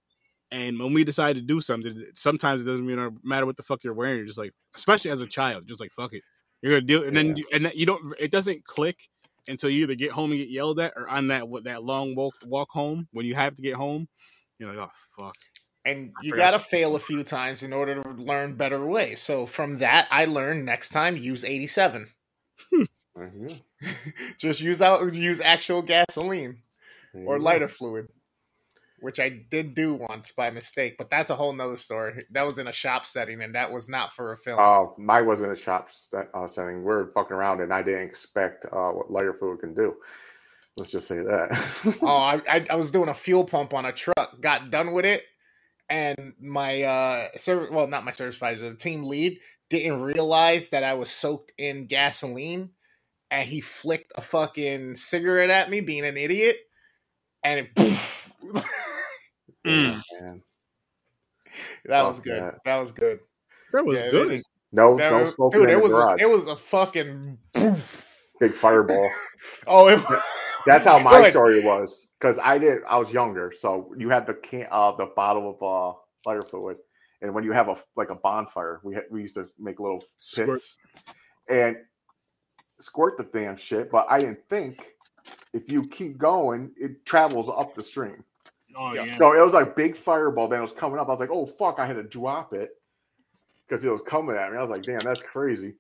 and 0.51 0.79
when 0.81 0.95
we 0.95 1.05
decide 1.05 1.37
to 1.37 1.43
do 1.43 1.61
something, 1.61 2.07
sometimes 2.15 2.63
it 2.63 2.65
doesn't 2.65 2.87
matter 3.23 3.45
what 3.45 3.59
the 3.59 3.63
fuck 3.63 3.85
you're 3.85 3.93
wearing. 3.93 4.17
You're 4.17 4.25
just 4.27 4.39
like, 4.39 4.53
especially 4.75 5.11
as 5.11 5.21
a 5.21 5.27
child, 5.27 5.69
just 5.69 5.79
like 5.79 5.93
fuck 5.93 6.15
it, 6.15 6.23
you're 6.63 6.73
gonna 6.73 6.87
do, 6.87 7.03
it. 7.03 7.09
and 7.09 7.17
then 7.17 7.29
Yeah. 7.29 7.35
you, 7.37 7.47
and 7.53 7.65
then 7.67 7.73
you 7.75 7.87
don't. 7.87 8.15
It 8.19 8.31
doesn't 8.31 8.65
click 8.65 8.97
until 9.49 9.71
you 9.71 9.83
either 9.85 9.95
get 9.95 10.13
home 10.13 10.31
and 10.31 10.39
get 10.39 10.49
yelled 10.51 10.79
at, 10.81 10.93
or 10.97 11.09
on 11.09 11.29
that 11.29 11.45
that 11.65 11.83
long 11.83 12.15
walk 12.15 12.35
walk 12.45 12.69
home 12.71 13.09
when 13.13 13.27
you 13.27 13.35
have 13.35 13.55
to 13.57 13.63
get 13.63 13.75
home. 13.75 14.09
You're 14.59 14.75
like, 14.75 14.89
oh 14.89 14.93
fuck. 15.19 15.35
And 15.87 16.13
I 16.19 16.25
you 16.25 16.37
got 16.37 16.51
to 16.51 16.59
fail 16.59 16.95
a 16.95 16.99
few 17.01 17.25
times 17.25 17.63
in 17.63 17.73
order 17.73 18.03
to 18.03 18.11
learn 18.11 18.55
better 18.57 18.85
ways. 18.85 19.21
So 19.21 19.47
from 19.47 19.79
that, 19.79 20.07
I 20.11 20.27
learned 20.27 20.67
next 20.67 20.91
time 20.91 21.17
use 21.17 21.43
87. 21.45 22.07
Mhm. 23.17 23.63
Just 24.39 24.61
use 24.61 24.83
out 24.83 25.15
use 25.15 25.41
actual 25.41 25.81
gasoline 25.83 26.59
There 27.15 27.25
or 27.27 27.39
lighter 27.39 27.69
fluid, 27.69 28.09
which 29.01 29.19
I 29.19 29.29
did 29.29 29.75
do 29.75 29.95
once 29.95 30.33
by 30.33 30.51
mistake. 30.51 30.97
But 30.99 31.11
that's 31.11 31.31
a 31.31 31.37
whole 31.37 31.53
nother 31.53 31.77
story. 31.77 32.25
That 32.31 32.47
was 32.47 32.59
in 32.59 32.69
a 32.69 32.73
shop 32.73 33.07
setting, 33.07 33.43
and 33.43 33.55
that 33.55 33.71
was 33.71 33.89
not 33.89 34.15
for 34.15 34.33
a 34.33 34.37
film. 34.37 34.59
Oh, 34.61 34.95
mine 34.99 35.27
was 35.27 35.43
in 35.43 35.51
a 35.51 35.57
shop 35.57 35.89
st- 35.91 36.29
uh, 36.35 36.47
setting. 36.47 36.85
We 36.85 36.93
are 36.93 37.11
fucking 37.15 37.37
around, 37.37 37.61
and 37.61 37.73
I 37.73 37.83
didn't 37.83 38.07
expect 38.07 38.65
uh, 38.67 38.91
what 38.91 39.11
lighter 39.11 39.35
fluid 39.35 39.61
can 39.61 39.75
do. 39.75 39.97
Let's 40.77 40.91
just 40.91 41.09
say 41.09 41.19
that. 41.19 41.99
oh, 42.03 42.07
I, 42.07 42.41
I 42.49 42.67
I 42.71 42.75
was 42.77 42.91
doing 42.91 43.09
a 43.09 43.15
fuel 43.15 43.45
pump 43.45 43.75
on 43.75 43.85
a 43.85 43.93
truck. 43.93 44.41
Got 44.41 44.71
done 44.71 44.93
with 44.93 45.05
it, 45.05 45.25
and 45.89 46.35
my 46.41 46.83
uh 46.83 47.29
service 47.37 47.71
well 47.71 47.87
not 47.87 48.05
my 48.05 48.13
service 48.13 48.37
advisor, 48.37 48.71
the 48.71 48.77
team 48.77 49.05
lead 49.05 49.39
didn't 49.69 50.01
realize 50.01 50.71
that 50.71 50.85
I 50.85 50.95
was 50.95 51.11
soaked 51.11 51.53
in 51.59 51.87
gasoline, 51.87 52.71
and 53.31 53.47
he 53.47 53.61
flicked 53.61 54.13
a 54.17 54.23
fucking 54.23 54.95
cigarette 54.97 55.51
at 55.51 55.71
me, 55.71 55.81
being 55.81 56.05
an 56.05 56.17
idiot, 56.17 56.57
and 57.45 57.69
it. 57.77 58.01
Damn, 59.71 60.03
man. 60.27 60.43
that 61.87 62.03
was 62.03 62.21
good. 62.21 62.43
that. 62.43 62.55
That 62.65 62.77
was 62.77 62.93
good. 62.93 63.21
That 63.73 63.85
was 63.85 64.01
Yeah, 64.01 64.11
good. 64.11 64.33
it- 64.33 64.47
No, 64.73 64.97
that 64.97 65.11
no 65.13 65.21
was- 65.23 65.35
smoking 65.35 65.61
dude, 65.61 65.71
in 65.71 65.75
it 65.77 65.79
the 65.79 65.83
was 65.89 65.93
a, 65.93 65.95
garage. 65.97 66.21
it 66.23 66.29
was 66.31 66.47
a 66.49 66.57
fucking. 66.57 67.39
Big 68.41 68.55
fireball. 68.55 69.11
Oh, 69.67 69.89
it, 69.89 70.01
That's 70.67 70.85
how 70.85 70.99
my 70.99 71.11
Good. 71.23 71.31
story 71.31 71.65
was. 71.65 72.09
Because 72.19 72.39
I 72.39 72.59
did, 72.59 72.79
I 72.87 72.99
was 72.99 73.11
younger, 73.13 73.51
so 73.51 73.95
you 73.97 74.11
had 74.11 74.27
the 74.27 74.35
can, 74.35 74.67
uh, 74.71 74.93
the 74.97 75.07
bottle 75.17 75.51
of 75.59 75.63
uh, 75.63 75.99
lighter 76.27 76.43
fluid, 76.43 76.77
and 77.23 77.33
when 77.35 77.45
you 77.45 77.53
have 77.53 77.69
a 77.69 77.77
like 77.97 78.11
a 78.11 78.15
bonfire, 78.15 78.81
we 78.85 78.95
had, 78.95 79.05
we 79.11 79.23
used 79.23 79.35
to 79.37 79.49
make 79.59 79.81
little 79.81 80.05
Squirt. 80.19 80.49
pits 80.51 80.77
and 81.49 81.77
squirt 82.81 83.17
the 83.17 83.25
damn 83.25 83.57
shit. 83.57 83.91
But 83.91 84.07
I 84.11 84.21
didn't 84.21 84.41
think 84.51 84.87
if 85.55 85.73
you 85.73 85.89
keep 85.89 86.19
going, 86.19 86.73
it 86.77 87.05
travels 87.07 87.49
up 87.49 87.75
the 87.75 87.83
stream. 87.83 88.23
Oh 88.77 88.95
Yeah. 88.95 89.05
yeah. 89.05 89.17
So 89.19 89.33
it 89.33 89.45
was 89.45 89.53
like 89.53 89.77
big 89.77 89.97
fireball. 89.97 90.49
Then 90.49 90.59
it 90.61 90.63
was 90.63 90.73
coming 90.73 90.99
up. 90.99 91.09
I 91.09 91.13
was 91.13 91.21
like, 91.21 91.31
oh 91.31 91.47
fuck! 91.47 91.79
I 91.79 91.87
had 91.87 91.97
to 91.97 92.03
drop 92.03 92.53
it 92.53 92.71
because 93.69 93.85
it 93.85 93.91
was 93.91 94.03
coming 94.03 94.37
at 94.37 94.51
me. 94.53 94.59
I 94.59 94.63
was 94.63 94.71
like, 94.71 94.83
damn, 94.83 94.99
that's 95.01 95.23
crazy. 95.23 95.75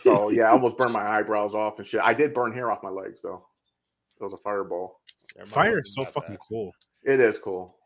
So 0.00 0.28
yeah, 0.30 0.44
I 0.44 0.50
almost 0.50 0.76
burned 0.78 0.92
my 0.92 1.06
eyebrows 1.06 1.54
off 1.54 1.78
and 1.78 1.86
shit. 1.86 2.00
I 2.02 2.14
did 2.14 2.34
burn 2.34 2.52
hair 2.52 2.70
off 2.70 2.82
my 2.82 2.90
legs 2.90 3.22
though. 3.22 3.46
It 4.20 4.24
was 4.24 4.32
a 4.34 4.38
fireball. 4.38 5.00
Fire 5.46 5.78
is 5.78 5.94
so 5.94 6.04
fucking 6.04 6.36
cool. 6.48 6.72
It 7.04 7.18
is 7.20 7.38
cool. 7.38 7.76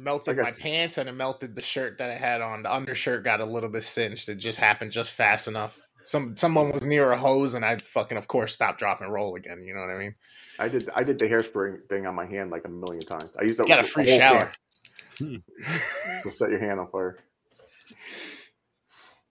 melted 0.00 0.38
I 0.38 0.42
my 0.44 0.50
pants 0.52 0.98
and 0.98 1.08
it 1.08 1.12
melted 1.12 1.54
the 1.54 1.62
shirt 1.62 1.98
that 1.98 2.10
I 2.10 2.16
had 2.16 2.40
on. 2.40 2.62
The 2.62 2.74
undershirt 2.74 3.24
got 3.24 3.40
a 3.40 3.44
little 3.44 3.68
bit 3.68 3.84
singed. 3.84 4.28
It 4.28 4.36
just 4.36 4.58
happened 4.58 4.90
just 4.92 5.12
fast 5.12 5.48
enough. 5.48 5.78
Some 6.06 6.36
someone 6.36 6.70
was 6.70 6.86
near 6.86 7.10
a 7.10 7.18
hose 7.18 7.54
and 7.54 7.64
I 7.64 7.76
fucking 7.78 8.16
of 8.16 8.28
course 8.28 8.54
stopped, 8.54 8.78
drop, 8.78 9.00
and 9.00 9.12
roll 9.12 9.34
again. 9.34 9.64
You 9.66 9.74
know 9.74 9.80
what 9.80 9.90
I 9.90 9.98
mean? 9.98 10.14
I 10.58 10.68
did. 10.68 10.88
I 10.96 11.02
did 11.02 11.18
the 11.18 11.26
hairspray 11.26 11.88
thing 11.88 12.06
on 12.06 12.14
my 12.14 12.26
hand 12.26 12.50
like 12.50 12.64
a 12.64 12.68
million 12.68 13.02
times. 13.02 13.32
I 13.38 13.42
used 13.42 13.58
to 13.58 13.64
Got 13.64 13.80
a 13.80 13.84
free 13.84 14.04
shower. 14.04 14.52
Hmm. 15.18 15.36
to 16.22 16.30
set 16.30 16.50
your 16.50 16.60
hand 16.60 16.78
on 16.78 16.88
fire. 16.90 17.18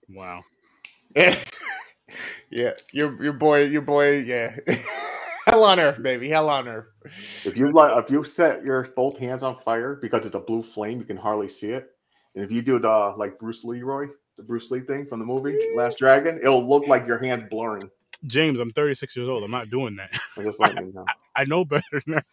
Wow. 0.10 0.44
yeah, 1.16 1.40
yeah. 2.50 2.72
Your 2.92 3.24
your 3.24 3.34
boy, 3.34 3.64
your 3.64 3.82
boy. 3.82 4.18
Yeah. 4.20 4.56
Hell 5.46 5.64
on 5.64 5.80
earth, 5.80 6.02
baby. 6.02 6.28
Hell 6.28 6.50
on 6.50 6.68
earth. 6.68 6.88
If 7.46 7.56
you 7.56 7.72
like, 7.72 8.04
if 8.04 8.12
you 8.12 8.24
set 8.24 8.66
your 8.66 8.84
both 8.96 9.18
hands 9.18 9.44
on 9.44 9.60
fire 9.60 9.98
because 10.02 10.26
it's 10.26 10.36
a 10.36 10.40
blue 10.40 10.62
flame, 10.64 10.98
you 11.00 11.06
can 11.06 11.18
hardly 11.18 11.48
see 11.48 11.70
it. 11.70 11.88
And 12.34 12.44
if 12.44 12.52
you 12.52 12.62
do 12.62 12.80
the 12.80 12.90
uh, 12.90 13.16
like 13.16 13.40
Bruce 13.40 13.64
Leroy, 13.64 14.08
the 14.38 14.44
Bruce 14.44 14.70
Lee 14.72 14.82
thing 14.82 15.06
from 15.06 15.20
the 15.20 15.26
movie 15.26 15.58
Last 15.76 15.98
Dragon, 15.98 16.40
it'll 16.42 16.68
look 16.68 16.88
like 16.88 17.08
your 17.08 17.18
hands 17.18 17.46
blurring. 17.50 17.90
James, 18.26 18.60
I'm 18.60 18.72
36 18.72 19.16
years 19.16 19.30
old. 19.30 19.44
I'm 19.44 19.52
not 19.52 19.70
doing 19.70 19.96
that. 19.98 20.12
I'm 20.38 20.44
just 20.44 20.60
letting 20.60 20.88
you 20.88 20.94
know. 20.96 21.06
I 21.36 21.46
know 21.46 21.66
better 21.66 21.84
than 22.06 22.16
that. 22.16 22.26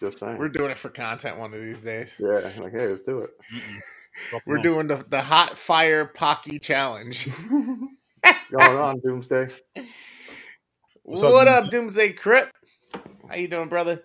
Just 0.00 0.18
saying. 0.18 0.38
We're 0.38 0.48
doing 0.48 0.70
it 0.70 0.78
for 0.78 0.88
content 0.88 1.38
one 1.38 1.52
of 1.52 1.60
these 1.60 1.78
days. 1.78 2.14
yeah, 2.18 2.50
like 2.58 2.72
hey, 2.72 2.88
let's 2.88 3.02
do 3.02 3.20
it. 3.20 3.30
We're 4.46 4.56
no. 4.56 4.62
doing 4.62 4.86
the 4.86 5.04
the 5.08 5.20
hot 5.20 5.58
fire 5.58 6.06
pocky 6.06 6.58
challenge. 6.58 7.28
What's 8.22 8.50
going 8.50 8.78
on, 8.78 9.00
Doomsday? 9.00 9.48
What's 11.02 11.22
what 11.22 11.46
up, 11.46 11.64
up, 11.64 11.70
Doomsday 11.70 12.14
Crip? 12.14 12.50
How 13.28 13.36
you 13.36 13.46
doing, 13.46 13.68
brother? 13.68 14.02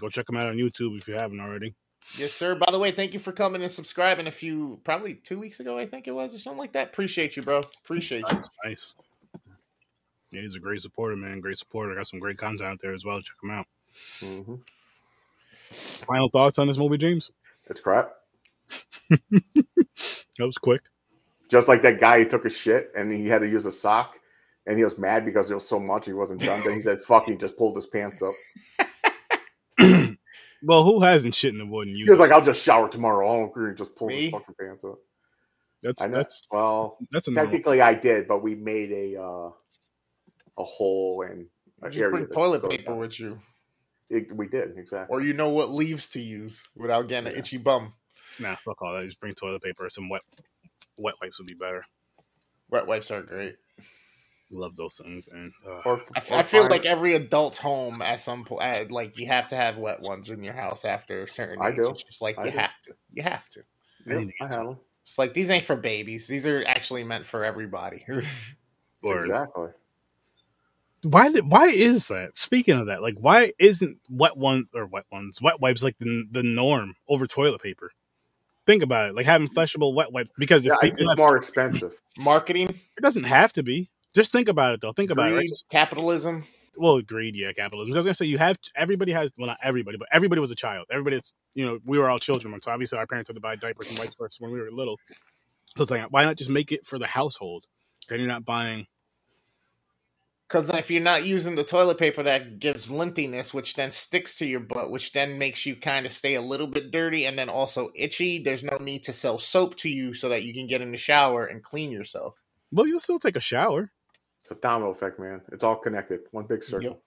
Go 0.00 0.08
check 0.08 0.26
them 0.26 0.36
out 0.36 0.48
on 0.48 0.56
YouTube 0.56 0.98
if 0.98 1.06
you 1.06 1.14
haven't 1.14 1.40
already. 1.40 1.74
Yes, 2.18 2.32
sir. 2.32 2.54
By 2.54 2.70
the 2.70 2.78
way, 2.78 2.90
thank 2.90 3.14
you 3.14 3.18
for 3.18 3.32
coming 3.32 3.62
and 3.62 3.70
subscribing 3.70 4.26
a 4.26 4.30
few, 4.30 4.80
probably 4.84 5.14
two 5.14 5.38
weeks 5.38 5.60
ago, 5.60 5.78
I 5.78 5.86
think 5.86 6.06
it 6.06 6.12
was, 6.12 6.34
or 6.34 6.38
something 6.38 6.58
like 6.58 6.72
that. 6.74 6.88
Appreciate 6.88 7.36
you, 7.36 7.42
bro. 7.42 7.60
Appreciate 7.84 8.24
you. 8.28 8.34
Nice, 8.36 8.50
nice. 8.64 8.94
Yeah, 10.30 10.42
he's 10.42 10.54
a 10.54 10.60
great 10.60 10.82
supporter, 10.82 11.16
man. 11.16 11.40
Great 11.40 11.58
supporter. 11.58 11.94
Got 11.94 12.06
some 12.06 12.18
great 12.20 12.38
content 12.38 12.68
out 12.70 12.78
there 12.80 12.94
as 12.94 13.04
well. 13.04 13.20
Check 13.20 13.36
him 13.42 13.50
out. 13.50 13.66
hmm 14.20 14.54
Final 16.06 16.28
thoughts 16.28 16.58
on 16.58 16.66
this 16.66 16.78
movie, 16.78 16.98
James? 16.98 17.30
It's 17.68 17.80
crap. 17.80 18.12
That 20.38 20.46
was 20.46 20.56
quick. 20.56 20.80
Just 21.50 21.68
like 21.68 21.82
that 21.82 22.00
guy, 22.00 22.20
he 22.20 22.24
took 22.24 22.46
a 22.46 22.50
shit 22.50 22.90
and 22.96 23.12
he 23.12 23.28
had 23.28 23.40
to 23.40 23.48
use 23.48 23.66
a 23.66 23.70
sock, 23.72 24.14
and 24.66 24.78
he 24.78 24.84
was 24.84 24.96
mad 24.96 25.24
because 25.26 25.46
there 25.48 25.56
was 25.56 25.68
so 25.68 25.78
much 25.78 26.06
he 26.06 26.14
wasn't 26.14 26.40
done. 26.40 26.60
then 26.64 26.74
he 26.76 26.82
said, 26.82 27.02
"Fuck," 27.02 27.26
he 27.28 27.36
just 27.36 27.58
pulled 27.58 27.76
his 27.76 27.86
pants 27.86 28.22
up. 28.22 28.32
well, 30.62 30.84
who 30.84 31.00
hasn't 31.00 31.34
shit 31.34 31.52
in 31.52 31.58
the 31.58 31.66
wood 31.66 31.88
and 31.88 31.96
He 31.96 32.00
used 32.02 32.10
was 32.10 32.18
like, 32.20 32.32
"I'll 32.32 32.44
just 32.44 32.62
shower 32.62 32.88
tomorrow." 32.88 33.28
I'll 33.28 33.48
agree. 33.48 33.68
and 33.68 33.76
Just 33.76 33.94
pull 33.96 34.08
Me? 34.08 34.24
his 34.24 34.30
fucking 34.32 34.54
pants 34.58 34.84
up. 34.84 34.98
That's 35.82 36.06
know. 36.06 36.12
that's 36.12 36.46
well, 36.50 36.98
that's 37.10 37.28
a 37.28 37.32
normal. 37.32 37.50
technically 37.50 37.80
I 37.80 37.94
did, 37.94 38.28
but 38.28 38.42
we 38.42 38.54
made 38.54 38.92
a 38.92 39.20
uh, 39.20 39.50
a 40.58 40.64
hole 40.64 41.22
and 41.28 41.46
an 41.82 41.90
Just 41.92 42.10
bring 42.12 42.26
toilet 42.28 42.68
paper 42.68 42.90
down. 42.92 42.98
with 42.98 43.18
you, 43.18 43.38
It, 44.08 44.30
we 44.36 44.46
did 44.46 44.76
exactly. 44.78 45.12
or 45.12 45.20
you 45.22 45.32
know 45.32 45.48
what 45.48 45.70
leaves 45.70 46.08
to 46.10 46.20
use 46.20 46.62
without 46.76 47.08
getting 47.08 47.32
an 47.32 47.38
itchy 47.38 47.58
bum. 47.58 47.92
Nah, 48.38 48.54
fuck 48.56 48.80
all 48.82 48.94
that. 48.94 49.04
Just 49.06 49.20
bring 49.20 49.34
toilet 49.34 49.62
paper. 49.62 49.88
Some 49.90 50.08
wet 50.08 50.22
wet 50.96 51.14
wipes 51.20 51.38
would 51.38 51.48
be 51.48 51.54
better. 51.54 51.84
Wet 52.70 52.86
wipes 52.86 53.10
are 53.10 53.22
great. 53.22 53.56
Love 54.52 54.76
those 54.76 55.00
things, 55.02 55.24
man. 55.32 55.50
Ugh. 55.66 55.82
Or, 55.84 56.02
I, 56.14 56.18
f- 56.18 56.30
or 56.30 56.38
I 56.38 56.42
feel 56.42 56.68
like 56.68 56.84
every 56.84 57.14
adult's 57.14 57.58
home 57.58 58.02
at 58.02 58.20
some 58.20 58.44
point, 58.44 58.92
like 58.92 59.18
you 59.18 59.26
have 59.26 59.48
to 59.48 59.56
have 59.56 59.78
wet 59.78 60.00
ones 60.02 60.30
in 60.30 60.42
your 60.42 60.52
house 60.54 60.84
after 60.84 61.24
a 61.24 61.28
certain 61.28 61.62
I 61.62 61.70
age. 61.70 61.76
do. 61.76 61.88
It's 61.90 62.02
just 62.02 62.22
like 62.22 62.38
I 62.38 62.44
you 62.46 62.50
do. 62.52 62.58
have 62.58 62.82
to. 62.84 62.94
You 63.12 63.22
have 63.22 63.48
to. 63.50 63.60
Yep, 64.06 64.18
need 64.18 64.26
to 64.26 64.32
I 64.44 64.48
get 64.48 64.56
have 64.56 64.66
them. 64.66 64.78
It's 65.02 65.18
like 65.18 65.34
these 65.34 65.50
ain't 65.50 65.64
for 65.64 65.76
babies. 65.76 66.26
These 66.26 66.46
are 66.46 66.64
actually 66.66 67.04
meant 67.04 67.26
for 67.26 67.44
everybody. 67.44 68.04
Lord. 69.02 69.24
Exactly. 69.24 69.68
Why? 71.02 71.30
did- 71.30 71.50
Why 71.50 71.66
is 71.66 72.08
that? 72.08 72.38
Speaking 72.38 72.78
of 72.78 72.86
that, 72.86 73.02
like, 73.02 73.16
why 73.18 73.52
isn't 73.58 73.98
wet 74.08 74.36
one 74.36 74.66
or 74.74 74.86
wet 74.86 75.04
ones, 75.10 75.42
wet 75.42 75.60
wipes 75.60 75.82
like 75.82 75.98
the 75.98 76.24
the 76.30 76.42
norm 76.42 76.94
over 77.08 77.26
toilet 77.26 77.62
paper? 77.62 77.90
Think 78.64 78.84
about 78.84 79.08
it, 79.08 79.16
like 79.16 79.26
having 79.26 79.48
mm. 79.48 79.54
flushable 79.54 79.94
wet 79.94 80.12
wipes. 80.12 80.30
Because 80.38 80.64
Yeah, 80.64 80.74
it's 80.82 81.08
have, 81.08 81.18
more 81.18 81.36
expensive. 81.36 81.94
Marketing, 82.16 82.68
it 82.68 83.00
doesn't 83.00 83.24
have 83.24 83.52
to 83.54 83.62
be. 83.62 83.90
Just 84.14 84.32
think 84.32 84.48
about 84.48 84.74
it, 84.74 84.80
though. 84.80 84.92
Think 84.92 85.10
about 85.10 85.32
it. 85.32 85.36
Right? 85.36 85.50
capitalism. 85.70 86.44
well, 86.76 86.96
agreed, 86.96 87.34
yeah, 87.34 87.52
capitalism. 87.52 87.94
I 87.94 87.96
was 87.96 88.06
gonna 88.06 88.14
say 88.14 88.26
you 88.26 88.38
have 88.38 88.56
everybody 88.76 89.12
has 89.12 89.30
well, 89.38 89.46
not 89.46 89.58
everybody, 89.62 89.96
but 89.96 90.08
everybody 90.12 90.40
was 90.40 90.50
a 90.50 90.56
child. 90.56 90.86
Everybody, 90.90 91.16
it's 91.16 91.34
you 91.54 91.64
know, 91.64 91.78
we 91.84 91.98
were 91.98 92.10
all 92.10 92.18
children 92.18 92.52
once. 92.52 92.64
So 92.64 92.72
obviously, 92.72 92.98
our 92.98 93.06
parents 93.06 93.28
had 93.28 93.36
to 93.36 93.40
buy 93.40 93.56
diapers 93.56 93.88
and 93.90 93.98
wipes 93.98 94.40
when 94.40 94.52
we 94.52 94.60
were 94.60 94.70
little. 94.70 94.98
So 95.76 95.82
it's 95.84 95.90
like, 95.90 96.10
why 96.10 96.24
not 96.24 96.36
just 96.36 96.50
make 96.50 96.72
it 96.72 96.86
for 96.86 96.98
the 96.98 97.06
household? 97.06 97.64
Then 98.08 98.18
you're 98.18 98.28
not 98.28 98.44
buying. 98.44 98.86
Because 100.46 100.68
if 100.68 100.90
you're 100.90 101.02
not 101.02 101.24
using 101.24 101.54
the 101.54 101.64
toilet 101.64 101.96
paper, 101.96 102.22
that 102.24 102.58
gives 102.58 102.88
lintiness, 102.88 103.54
which 103.54 103.72
then 103.72 103.90
sticks 103.90 104.36
to 104.36 104.44
your 104.44 104.60
butt, 104.60 104.90
which 104.90 105.14
then 105.14 105.38
makes 105.38 105.64
you 105.64 105.74
kind 105.74 106.04
of 106.04 106.12
stay 106.12 106.34
a 106.34 106.42
little 106.42 106.66
bit 106.66 106.90
dirty 106.90 107.24
and 107.24 107.38
then 107.38 107.48
also 107.48 107.88
itchy. 107.94 108.42
There's 108.42 108.62
no 108.62 108.76
need 108.76 109.02
to 109.04 109.14
sell 109.14 109.38
soap 109.38 109.76
to 109.78 109.88
you 109.88 110.12
so 110.12 110.28
that 110.28 110.42
you 110.42 110.52
can 110.52 110.66
get 110.66 110.82
in 110.82 110.90
the 110.90 110.98
shower 110.98 111.46
and 111.46 111.62
clean 111.62 111.90
yourself. 111.90 112.34
Well, 112.70 112.86
you'll 112.86 113.00
still 113.00 113.18
take 113.18 113.36
a 113.36 113.40
shower. 113.40 113.92
It's 114.52 114.58
a 114.58 114.60
domino 114.60 114.90
effect, 114.90 115.18
man. 115.18 115.40
It's 115.50 115.64
all 115.64 115.76
connected. 115.76 116.20
One 116.30 116.44
big 116.46 116.62
circle. 116.62 117.02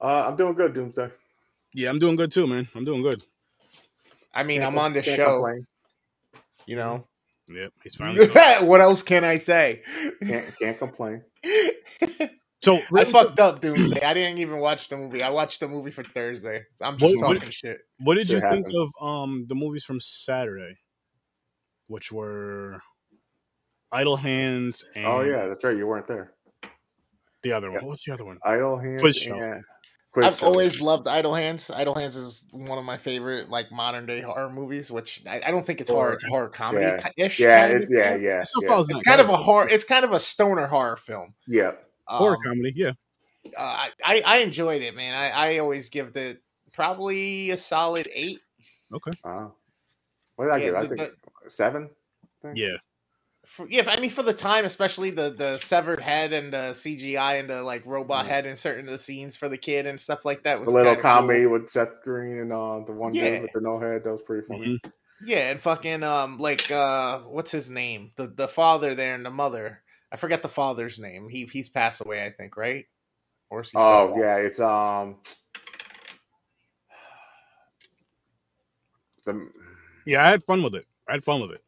Uh, 0.00 0.26
I'm 0.28 0.36
doing 0.36 0.54
good, 0.54 0.74
Doomsday. 0.74 1.08
Yeah, 1.74 1.88
I'm 1.90 1.98
doing 1.98 2.16
good 2.16 2.32
too, 2.32 2.46
man. 2.46 2.68
I'm 2.74 2.84
doing 2.84 3.02
good. 3.02 3.22
I 4.34 4.42
mean, 4.42 4.60
Can't- 4.60 4.72
I'm 4.72 4.78
on 4.78 4.92
the 4.92 5.02
show, 5.02 5.36
complain. 5.42 5.66
you 6.66 6.76
know. 6.76 7.06
Yep, 7.48 7.72
he's 7.82 7.94
finally. 7.96 8.26
what 8.66 8.80
else 8.80 9.02
can 9.02 9.24
I 9.24 9.38
say? 9.38 9.82
Can't, 10.22 10.54
can't 10.58 10.78
complain. 10.78 11.22
so 12.62 12.78
I 12.94 13.04
fucked 13.04 13.40
up 13.40 13.60
Doomsday. 13.60 14.02
I 14.02 14.14
didn't 14.14 14.38
even 14.38 14.58
watch 14.58 14.88
the 14.88 14.96
movie. 14.96 15.22
I 15.22 15.30
watched 15.30 15.60
the 15.60 15.68
movie 15.68 15.90
for 15.90 16.04
Thursday. 16.04 16.62
I'm 16.80 16.96
just 16.98 17.16
What- 17.16 17.26
what- 17.28 17.34
talking 17.36 17.50
shit. 17.50 17.78
What 17.98 18.14
did 18.16 18.28
you 18.30 18.40
Shit 18.40 18.50
think 18.50 18.66
of 18.74 18.90
um 19.04 19.46
the 19.48 19.54
movies 19.54 19.84
from 19.84 20.00
Saturday, 20.00 20.76
which 21.88 22.12
were 22.12 22.80
Idle 23.92 24.16
Hands 24.16 24.84
and 24.94 25.04
Oh 25.06 25.20
yeah, 25.22 25.46
that's 25.46 25.64
right. 25.64 25.76
You 25.76 25.86
weren't 25.86 26.06
there. 26.06 26.32
the 27.42 27.52
other 27.52 27.68
one? 27.70 27.78
Yeah. 27.80 27.84
What 27.84 27.90
was 27.90 28.02
the 28.04 28.12
other 28.12 28.24
one? 28.24 28.38
Idle 28.44 28.76
hands. 28.78 29.00
Quiz 29.00 29.16
show. 29.16 29.34
and- 29.34 29.64
Quiz 30.12 30.26
I've 30.26 30.38
show. 30.38 30.46
always 30.46 30.80
loved 30.80 31.06
Idle 31.06 31.34
Hands. 31.34 31.70
Idle 31.70 31.94
Hands 31.94 32.16
is 32.16 32.48
one 32.52 32.78
of 32.78 32.84
my 32.84 32.96
favorite 32.98 33.48
like 33.48 33.70
modern 33.70 34.06
day 34.06 34.20
horror 34.20 34.50
movies. 34.50 34.90
Which 34.90 35.22
I, 35.28 35.40
I 35.46 35.50
don't 35.52 35.64
think 35.64 35.80
it's 35.80 35.88
horror; 35.90 36.14
it's 36.14 36.24
horror 36.24 36.48
comedy 36.48 36.84
Yeah. 36.86 37.10
ish. 37.16 37.38
Yeah, 37.38 37.60
kind 37.60 37.72
of 37.76 37.82
it's 37.82 37.92
yeah, 37.92 37.98
yeah, 37.98 38.14
It 38.14 38.22
yeah. 38.22 38.40
It's 38.40 38.52
that 38.52 39.02
kind 39.06 39.20
of 39.20 39.28
a 39.28 39.30
category. 39.32 39.36
horror. 39.44 39.68
It's 39.68 39.84
kind 39.84 40.04
of 40.04 40.12
a 40.12 40.18
stoner 40.20 40.66
horror 40.66 40.96
film. 40.96 41.34
yeah. 41.46 41.72
horror 42.06 42.34
Um, 42.36 42.42
comedy. 42.44 42.72
Yeah, 42.74 42.90
uh, 43.56 43.60
I, 43.60 43.90
I 44.04 44.22
I 44.26 44.36
enjoyed 44.38 44.82
it, 44.82 44.96
man. 44.96 45.14
I, 45.14 45.30
I 45.54 45.58
always 45.58 45.88
give 45.90 46.16
it 46.16 46.42
probably 46.72 47.50
a 47.52 47.56
solid 47.56 48.08
eight. 48.12 48.40
Uh, 48.92 49.48
what 50.34 50.46
did 50.46 50.52
I 50.54 50.56
Yeah, 50.56 50.64
give? 50.66 50.74
I 50.74 50.86
the- 50.86 50.96
think 50.96 51.12
seven. 51.48 51.90
yeah. 52.54 52.76
For, 53.50 53.66
yeah, 53.68 53.82
I 53.88 53.98
mean 53.98 54.10
for 54.10 54.22
the 54.22 54.32
time, 54.32 54.64
especially 54.64 55.10
the 55.10 55.30
the 55.30 55.58
severed 55.58 56.00
head 56.00 56.32
and 56.32 56.52
the 56.52 56.70
CGI 56.72 57.40
and 57.40 57.50
the 57.50 57.62
like 57.64 57.84
robot 57.84 58.26
head 58.26 58.46
in 58.46 58.54
certain 58.54 58.86
of 58.86 58.92
the 58.92 58.98
scenes 58.98 59.36
for 59.36 59.48
the 59.48 59.58
kid 59.58 59.86
and 59.86 60.00
stuff 60.00 60.24
like 60.24 60.44
that 60.44 60.60
was 60.60 60.68
The 60.68 60.74
little 60.78 60.92
kinda 60.94 61.02
cool. 61.02 61.10
comedy 61.10 61.46
with 61.46 61.68
Seth 61.68 62.00
Green 62.04 62.38
and 62.38 62.52
uh, 62.52 62.78
the 62.86 62.92
one 62.92 63.12
Yeah. 63.12 63.32
dude 63.32 63.42
with 63.42 63.52
the 63.52 63.60
no 63.60 63.80
head. 63.80 64.04
That 64.04 64.12
was 64.12 64.22
pretty 64.22 64.46
funny. 64.46 64.78
Mhm. 64.78 64.92
Yeah, 65.24 65.50
and 65.50 65.60
fucking 65.60 66.04
um 66.04 66.38
like 66.38 66.70
uh 66.70 67.18
what's 67.22 67.50
his 67.50 67.68
name? 67.68 68.12
The 68.14 68.28
the 68.28 68.46
father 68.46 68.94
there 68.94 69.16
and 69.16 69.26
the 69.26 69.30
mother. 69.30 69.82
I 70.12 70.16
forget 70.16 70.42
the 70.42 70.48
father's 70.48 71.00
name. 71.00 71.28
He 71.28 71.44
he's 71.46 71.68
passed 71.68 72.00
away, 72.04 72.24
I 72.24 72.30
think, 72.30 72.56
right? 72.56 72.86
Or 73.50 73.62
is 73.62 73.70
he 73.70 73.78
Oh 73.78 74.10
alive? 74.10 74.20
yeah, 74.22 74.36
it's 74.36 74.60
um. 74.60 75.16
The, 79.26 79.50
Yeah, 80.06 80.24
I 80.24 80.30
had 80.30 80.44
fun 80.44 80.62
with 80.62 80.76
it. 80.76 80.86
I 81.08 81.12
had 81.14 81.24
fun 81.24 81.40
with 81.42 81.50
it. 81.50 81.62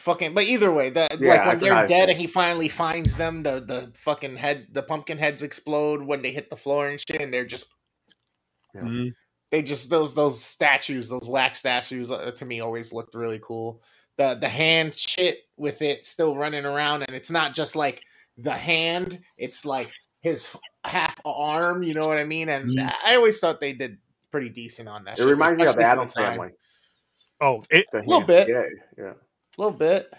Fucking 0.00 0.32
but 0.34 0.44
either 0.44 0.72
way, 0.72 0.90
that 0.90 1.20
Yeah, 1.20 1.34
like 1.34 1.46
when 1.46 1.58
they're 1.58 1.86
dead 1.86 2.06
name. 2.06 2.10
and 2.10 2.18
he 2.18 2.26
finally 2.26 2.68
finds 2.68 3.16
them, 3.16 3.42
the 3.42 3.60
the 3.60 3.92
fucking 3.98 4.36
head 4.36 4.66
the 4.72 4.82
pumpkin 4.82 5.18
heads 5.18 5.42
explode 5.42 6.02
when 6.02 6.22
they 6.22 6.30
hit 6.32 6.48
the 6.48 6.56
floor 6.56 6.88
and 6.88 6.98
shit, 7.00 7.20
and 7.20 7.32
they're 7.32 7.44
just 7.44 7.66
Yeah. 8.74 8.80
Mhm. 8.82 9.12
they 9.50 9.62
just 9.62 9.90
those 9.90 10.14
those 10.14 10.42
statues, 10.42 11.10
those 11.10 11.28
wax 11.28 11.60
statues, 11.60 12.10
uh, 12.10 12.30
to 12.30 12.44
me 12.46 12.60
always 12.60 12.92
looked 12.92 13.14
really 13.14 13.40
cool. 13.44 13.82
The 14.16 14.34
the 14.36 14.48
hand 14.48 14.96
shit 14.96 15.40
with 15.56 15.82
it 15.82 16.04
still 16.06 16.34
running 16.36 16.64
around, 16.64 17.02
and 17.02 17.14
it's 17.14 17.30
not 17.30 17.54
just 17.54 17.76
like 17.76 18.02
the 18.38 18.52
hand; 18.52 19.20
it's 19.36 19.66
like 19.66 19.92
his 20.22 20.48
half 20.84 21.18
arm. 21.26 21.82
You 21.82 21.92
know 21.94 22.06
what 22.06 22.16
I 22.16 22.24
mean? 22.24 22.48
And 22.48 22.64
Mhm. 22.66 22.94
I 23.04 23.16
always 23.16 23.38
thought 23.38 23.60
they 23.60 23.74
did 23.74 23.98
pretty 24.30 24.48
decent 24.48 24.88
on 24.88 25.04
that. 25.04 25.18
it 25.18 25.24
reminds 25.26 25.58
me 25.58 25.66
of 25.66 25.76
the 25.76 25.84
Addams. 25.84 26.14
Family. 26.14 26.50
Oh, 27.42 27.62
it. 27.70 27.84
The 27.92 28.00
Little 28.00 28.22
bit. 28.26 28.48
Yeah, 28.48 28.62
yeah. 28.96 29.12
A 29.60 29.62
little 29.62 29.78
bit. 29.78 30.12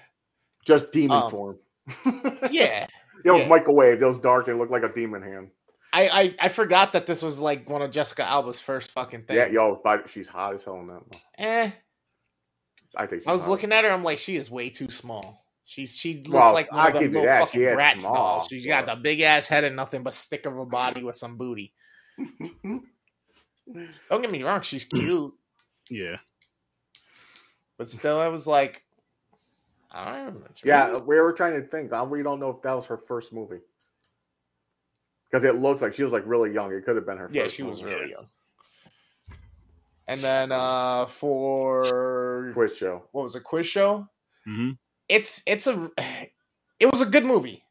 Just 0.65 0.91
demon 0.93 1.23
Um, 1.23 1.31
form. 1.31 1.57
Yeah, 2.51 2.87
It 3.25 3.31
was 3.31 3.41
yeah. 3.43 3.47
microwave. 3.47 4.01
It 4.01 4.05
was 4.05 4.19
dark. 4.19 4.47
It 4.47 4.55
looked 4.55 4.71
like 4.71 4.83
a 4.83 4.93
demon 4.93 5.21
hand. 5.21 5.49
I, 5.93 6.07
I 6.07 6.35
I 6.45 6.49
forgot 6.49 6.93
that 6.93 7.05
this 7.05 7.21
was 7.21 7.39
like 7.39 7.69
one 7.69 7.81
of 7.81 7.91
Jessica 7.91 8.23
Alba's 8.23 8.59
first 8.59 8.91
fucking 8.91 9.23
things. 9.23 9.35
Yeah, 9.37 9.47
yo, 9.47 9.81
but 9.83 10.09
she's 10.09 10.27
hot 10.27 10.53
as 10.55 10.63
hell 10.63 10.79
in 10.79 10.87
that. 10.87 10.93
one. 10.93 11.09
Eh, 11.37 11.71
I 12.95 13.05
think. 13.07 13.23
She's 13.23 13.27
I 13.27 13.33
was 13.33 13.47
looking 13.47 13.71
at 13.73 13.83
her. 13.83 13.91
I'm 13.91 14.03
like, 14.03 14.17
she 14.19 14.37
is 14.37 14.49
way 14.49 14.69
too 14.69 14.89
small. 14.89 15.43
She's 15.65 15.93
she 15.95 16.17
looks 16.27 16.29
Well, 16.29 16.53
like 16.53 16.71
one 16.71 16.79
I 16.81 16.87
of 16.89 16.93
them 16.93 17.03
little 17.11 17.23
that. 17.23 17.41
fucking 17.45 17.59
She 17.61 17.65
rat 17.67 18.01
small, 18.01 18.13
dolls. 18.15 18.47
She's 18.49 18.65
got 18.65 18.85
the 18.85 18.95
big 18.95 19.19
ass 19.21 19.47
head 19.47 19.63
and 19.65 19.75
nothing 19.75 20.03
but 20.03 20.13
stick 20.13 20.45
of 20.45 20.57
a 20.57 20.65
body 20.65 21.03
with 21.03 21.15
some 21.17 21.37
booty. 21.37 21.73
Don't 24.09 24.21
get 24.21 24.31
me 24.31 24.43
wrong, 24.43 24.61
she's 24.61 24.85
cute, 24.85 25.33
Yeah. 25.89 26.17
but 27.77 27.89
still, 27.89 28.19
I 28.19 28.27
was 28.27 28.47
like, 28.47 28.83
I 29.93 30.23
don't 30.25 30.39
know. 30.39 30.45
Yeah, 30.63 30.97
we 30.97 31.19
were 31.19 31.33
trying 31.33 31.61
to 31.61 31.67
think. 31.67 31.91
uh, 31.91 32.05
We 32.09 32.23
don't 32.23 32.39
know 32.39 32.49
if 32.51 32.61
that 32.61 32.73
was 32.73 32.85
her 32.85 32.97
first 32.97 33.33
movie 33.33 33.59
because 35.29 35.43
it 35.43 35.55
looks 35.55 35.81
like 35.81 35.93
she 35.93 36.03
was 36.03 36.13
like 36.13 36.23
really 36.25 36.53
young. 36.53 36.71
It 36.73 36.85
could 36.85 36.95
have 36.95 37.05
been 37.05 37.17
her. 37.17 37.29
yeah, 37.31 37.43
first 37.43 37.55
she 37.55 37.63
was 37.63 37.83
really 37.83 38.11
young. 38.11 38.27
And 40.07 40.19
then 40.21 40.51
uh 40.51 41.05
for 41.05 42.51
quiz 42.53 42.75
show. 42.75 43.03
what 43.11 43.23
was 43.23 43.35
it, 43.35 43.43
quiz 43.43 43.67
show? 43.67 44.07
hmm 44.45 44.71
it's 45.07 45.43
it's 45.45 45.67
a 45.67 45.89
it 46.79 46.91
was 46.91 47.01
a 47.01 47.05
good 47.05 47.25
movie. 47.25 47.63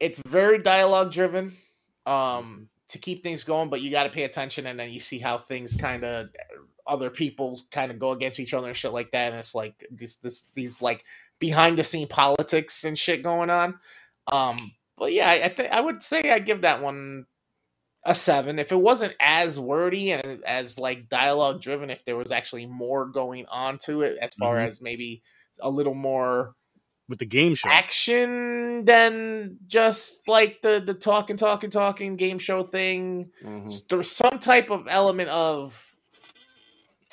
It's 0.00 0.20
very 0.26 0.58
dialogue 0.58 1.12
driven 1.12 1.56
um 2.06 2.68
to 2.88 2.98
keep 2.98 3.22
things 3.24 3.42
going, 3.42 3.68
but 3.68 3.80
you 3.80 3.90
got 3.90 4.04
to 4.04 4.10
pay 4.10 4.22
attention 4.22 4.66
and 4.66 4.78
then 4.78 4.90
you 4.90 5.00
see 5.00 5.18
how 5.18 5.38
things 5.38 5.74
kind 5.74 6.04
of 6.04 6.28
other 6.88 7.10
people 7.10 7.60
kind 7.70 7.90
of 7.90 7.98
go 7.98 8.12
against 8.12 8.38
each 8.40 8.54
other 8.54 8.68
and 8.68 8.76
shit 8.76 8.92
like 8.92 9.10
that 9.12 9.30
and 9.32 9.38
it's 9.38 9.54
like 9.54 9.86
this 9.90 10.16
this 10.16 10.50
these 10.54 10.80
like 10.80 11.04
behind 11.38 11.76
the 11.78 11.84
scene 11.84 12.08
politics 12.08 12.84
and 12.84 12.98
shit 12.98 13.22
going 13.22 13.50
on. 13.50 13.74
Um 14.28 14.56
but 14.98 15.12
yeah, 15.12 15.28
I, 15.28 15.44
I 15.44 15.48
think 15.50 15.70
I 15.72 15.80
would 15.80 16.02
say 16.02 16.30
I 16.30 16.38
give 16.38 16.62
that 16.62 16.82
one 16.82 17.26
a 18.04 18.14
7 18.14 18.58
if 18.60 18.70
it 18.70 18.80
wasn't 18.80 19.14
as 19.20 19.58
wordy 19.58 20.12
and 20.12 20.42
as 20.44 20.78
like 20.78 21.08
dialogue 21.08 21.60
driven 21.60 21.90
if 21.90 22.04
there 22.04 22.16
was 22.16 22.30
actually 22.30 22.64
more 22.66 23.04
going 23.06 23.46
on 23.50 23.78
to 23.78 24.02
it 24.02 24.16
as 24.22 24.32
far 24.34 24.56
Mhm. 24.56 24.66
as 24.68 24.80
maybe 24.80 25.22
a 25.60 25.68
little 25.68 25.94
more 25.94 26.54
With 27.08 27.18
the 27.18 27.26
game 27.26 27.54
show. 27.56 27.68
action 27.68 28.84
than 28.84 29.58
just 29.66 30.26
like 30.28 30.60
the 30.62 30.80
the 30.84 30.94
talking 30.94 31.36
talking 31.36 31.70
talking 31.70 32.16
game 32.16 32.38
show 32.38 32.62
thing 32.62 33.30
Mhm. 33.44 33.88
there's 33.88 34.10
some 34.10 34.38
type 34.38 34.70
of 34.70 34.86
element 34.88 35.28
of 35.30 35.85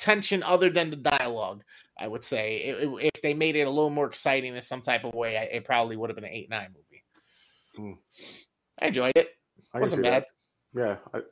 tension 0.04 0.42
other 0.42 0.68
than 0.70 0.90
the 0.90 0.96
dialogue 0.96 1.62
i 1.98 2.06
would 2.06 2.22
say 2.24 2.56
It- 2.68 2.78
it- 2.84 3.10
if 3.14 3.22
they 3.22 3.32
made 3.34 3.56
it 3.56 3.66
a 3.66 3.70
little 3.70 3.90
more 3.98 4.06
exciting 4.06 4.54
in 4.54 4.60
some 4.62 4.82
type 4.82 5.04
of 5.04 5.14
way 5.14 5.38
I- 5.38 5.44
it 5.56 5.64
probably 5.64 5.96
would 5.96 6.10
have 6.10 6.16
been 6.16 6.24
an 6.26 6.32
8-9 6.32 6.68
movie 6.76 7.02
Hmm. 7.76 7.92
i 8.82 8.86
enjoyed 8.88 9.12
it 9.16 9.28
I 9.72 9.80
wasn't 9.80 10.02
bad 10.02 10.24
that. 10.24 10.80
Yeah, 10.80 10.96
I, 11.14 11.18
it 11.18 11.24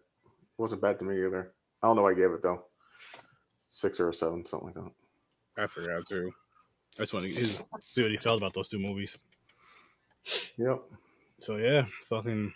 wasn't 0.59 0.81
bad 0.83 0.99
to 0.99 1.05
me 1.05 1.14
either. 1.25 1.53
I 1.83 1.87
don't 1.87 1.95
know. 1.97 2.03
What 2.03 2.12
I 2.16 2.18
gave 2.18 2.31
it 2.33 2.43
though. 2.43 2.64
Six 3.70 4.01
or 4.01 4.09
a 4.09 4.14
seven, 4.14 4.45
something 4.47 4.66
like 4.68 4.75
that. 4.75 5.62
I 5.62 5.66
forgot 5.68 6.03
too. 6.09 6.33
I 6.99 7.03
just 7.03 7.12
want 7.14 7.27
to 7.27 7.35
see 7.93 8.03
what 8.03 8.11
he 8.11 8.16
felt 8.16 8.39
about 8.41 8.53
those 8.55 8.68
two 8.68 8.79
movies. 8.81 9.16
Yep. 10.59 10.79
So 11.41 11.57
yeah, 11.57 11.87
fucking. 12.09 12.53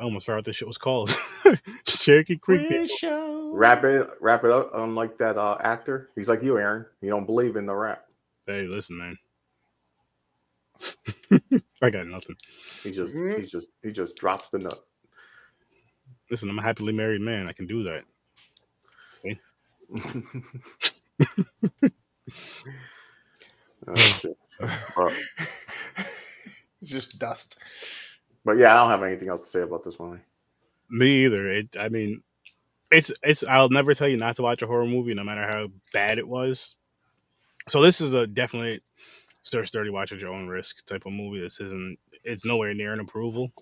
I 0.00 0.04
almost 0.04 0.26
forgot 0.26 0.38
what 0.38 0.44
this 0.46 0.56
shit 0.56 0.68
was 0.68 0.78
called. 0.78 1.16
Cherokee 1.86 2.38
Creek. 2.38 2.68
Quiz 2.68 2.90
show. 2.92 3.52
Wrap 3.54 3.84
it, 3.84 4.08
wrap 4.20 4.44
it 4.44 4.50
up. 4.50 4.72
Unlike 4.74 5.18
that 5.18 5.38
uh, 5.38 5.58
actor, 5.62 6.10
he's 6.16 6.28
like 6.28 6.42
you, 6.42 6.58
Aaron. 6.58 6.86
You 7.02 7.10
don't 7.10 7.26
believe 7.26 7.56
in 7.56 7.66
the 7.66 7.74
rap. 7.74 8.04
Hey, 8.46 8.64
listen, 8.68 8.98
man. 8.98 9.18
I 11.82 11.90
got 11.90 12.06
nothing. 12.06 12.36
He 12.84 12.92
just, 12.92 13.14
Mhm. 13.14 13.34
he 13.34 13.46
just, 13.46 13.68
he 13.82 13.92
just 13.92 14.16
drops 14.16 14.48
the 14.50 14.58
nut. 14.60 14.80
Listen, 16.30 16.50
I'm 16.50 16.58
a 16.58 16.62
happily 16.62 16.92
married 16.92 17.20
man. 17.22 17.48
I 17.48 17.52
can 17.52 17.66
do 17.66 17.84
that. 17.84 18.04
See? 19.12 19.38
Oh, 23.88 24.10
shit. 24.10 24.36
But, 24.96 25.14
it's 26.80 26.90
just 26.90 27.18
dust 27.18 27.58
but 28.46 28.58
yeah, 28.58 28.72
I 28.72 28.76
don't 28.76 28.90
have 28.90 29.02
anything 29.02 29.28
else 29.28 29.42
to 29.42 29.50
say 29.50 29.60
about 29.62 29.84
this 29.84 29.98
movie. 29.98 30.20
Me 30.88 31.24
either. 31.24 31.48
It. 31.48 31.76
I 31.78 31.88
mean, 31.88 32.22
it's 32.92 33.12
it's. 33.24 33.42
I'll 33.42 33.68
never 33.68 33.92
tell 33.92 34.06
you 34.06 34.16
not 34.16 34.36
to 34.36 34.42
watch 34.42 34.62
a 34.62 34.68
horror 34.68 34.86
movie, 34.86 35.14
no 35.14 35.24
matter 35.24 35.42
how 35.42 35.66
bad 35.92 36.18
it 36.18 36.28
was. 36.28 36.76
So 37.68 37.82
this 37.82 38.00
is 38.00 38.14
a 38.14 38.24
definitely 38.24 38.82
Sir 39.42 39.64
Sturdy 39.64 39.90
watch 39.90 40.12
at 40.12 40.20
your 40.20 40.32
own 40.32 40.46
risk 40.46 40.86
type 40.86 41.06
of 41.06 41.12
movie. 41.12 41.40
This 41.40 41.60
isn't. 41.60 41.98
It's 42.22 42.44
nowhere 42.44 42.72
near 42.72 42.92
an 42.92 43.00
approval. 43.00 43.52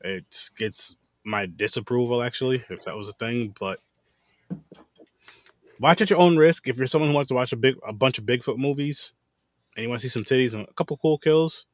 It 0.00 0.50
gets 0.58 0.96
my 1.24 1.46
disapproval 1.46 2.20
actually, 2.20 2.64
if 2.68 2.82
that 2.82 2.96
was 2.96 3.08
a 3.08 3.12
thing. 3.12 3.54
But 3.58 3.78
watch 5.78 6.02
at 6.02 6.10
your 6.10 6.18
own 6.18 6.36
risk. 6.36 6.66
If 6.66 6.78
you're 6.78 6.88
someone 6.88 7.10
who 7.10 7.14
wants 7.14 7.28
to 7.28 7.34
watch 7.34 7.52
a 7.52 7.56
big 7.56 7.76
a 7.86 7.92
bunch 7.92 8.18
of 8.18 8.24
Bigfoot 8.24 8.58
movies 8.58 9.12
and 9.76 9.84
you 9.84 9.88
want 9.88 10.00
to 10.00 10.08
see 10.08 10.12
some 10.12 10.24
titties 10.24 10.52
and 10.52 10.66
a 10.68 10.72
couple 10.72 10.96
cool 10.96 11.16
kills, 11.16 11.66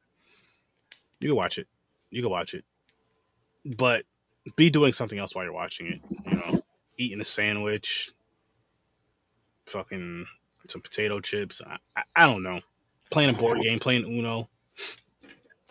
you 1.19 1.29
can 1.29 1.35
watch 1.35 1.57
it. 1.57 1.67
You 2.13 2.21
can 2.21 2.31
watch 2.31 2.53
it. 2.53 2.63
But 3.65 4.03
be 4.55 4.69
doing 4.69 4.93
something 4.93 5.17
else 5.17 5.33
while 5.33 5.43
you're 5.45 5.53
watching 5.53 5.87
it. 5.87 6.01
You 6.31 6.39
know, 6.39 6.63
eating 6.97 7.21
a 7.21 7.25
sandwich, 7.25 8.11
fucking 9.65 10.25
some 10.67 10.81
potato 10.81 11.19
chips. 11.19 11.61
I, 11.65 11.77
I, 11.95 12.03
I 12.15 12.25
don't 12.31 12.43
know. 12.43 12.59
Playing 13.09 13.31
a 13.31 13.33
board 13.33 13.59
game, 13.61 13.79
playing 13.79 14.05
Uno. 14.05 14.49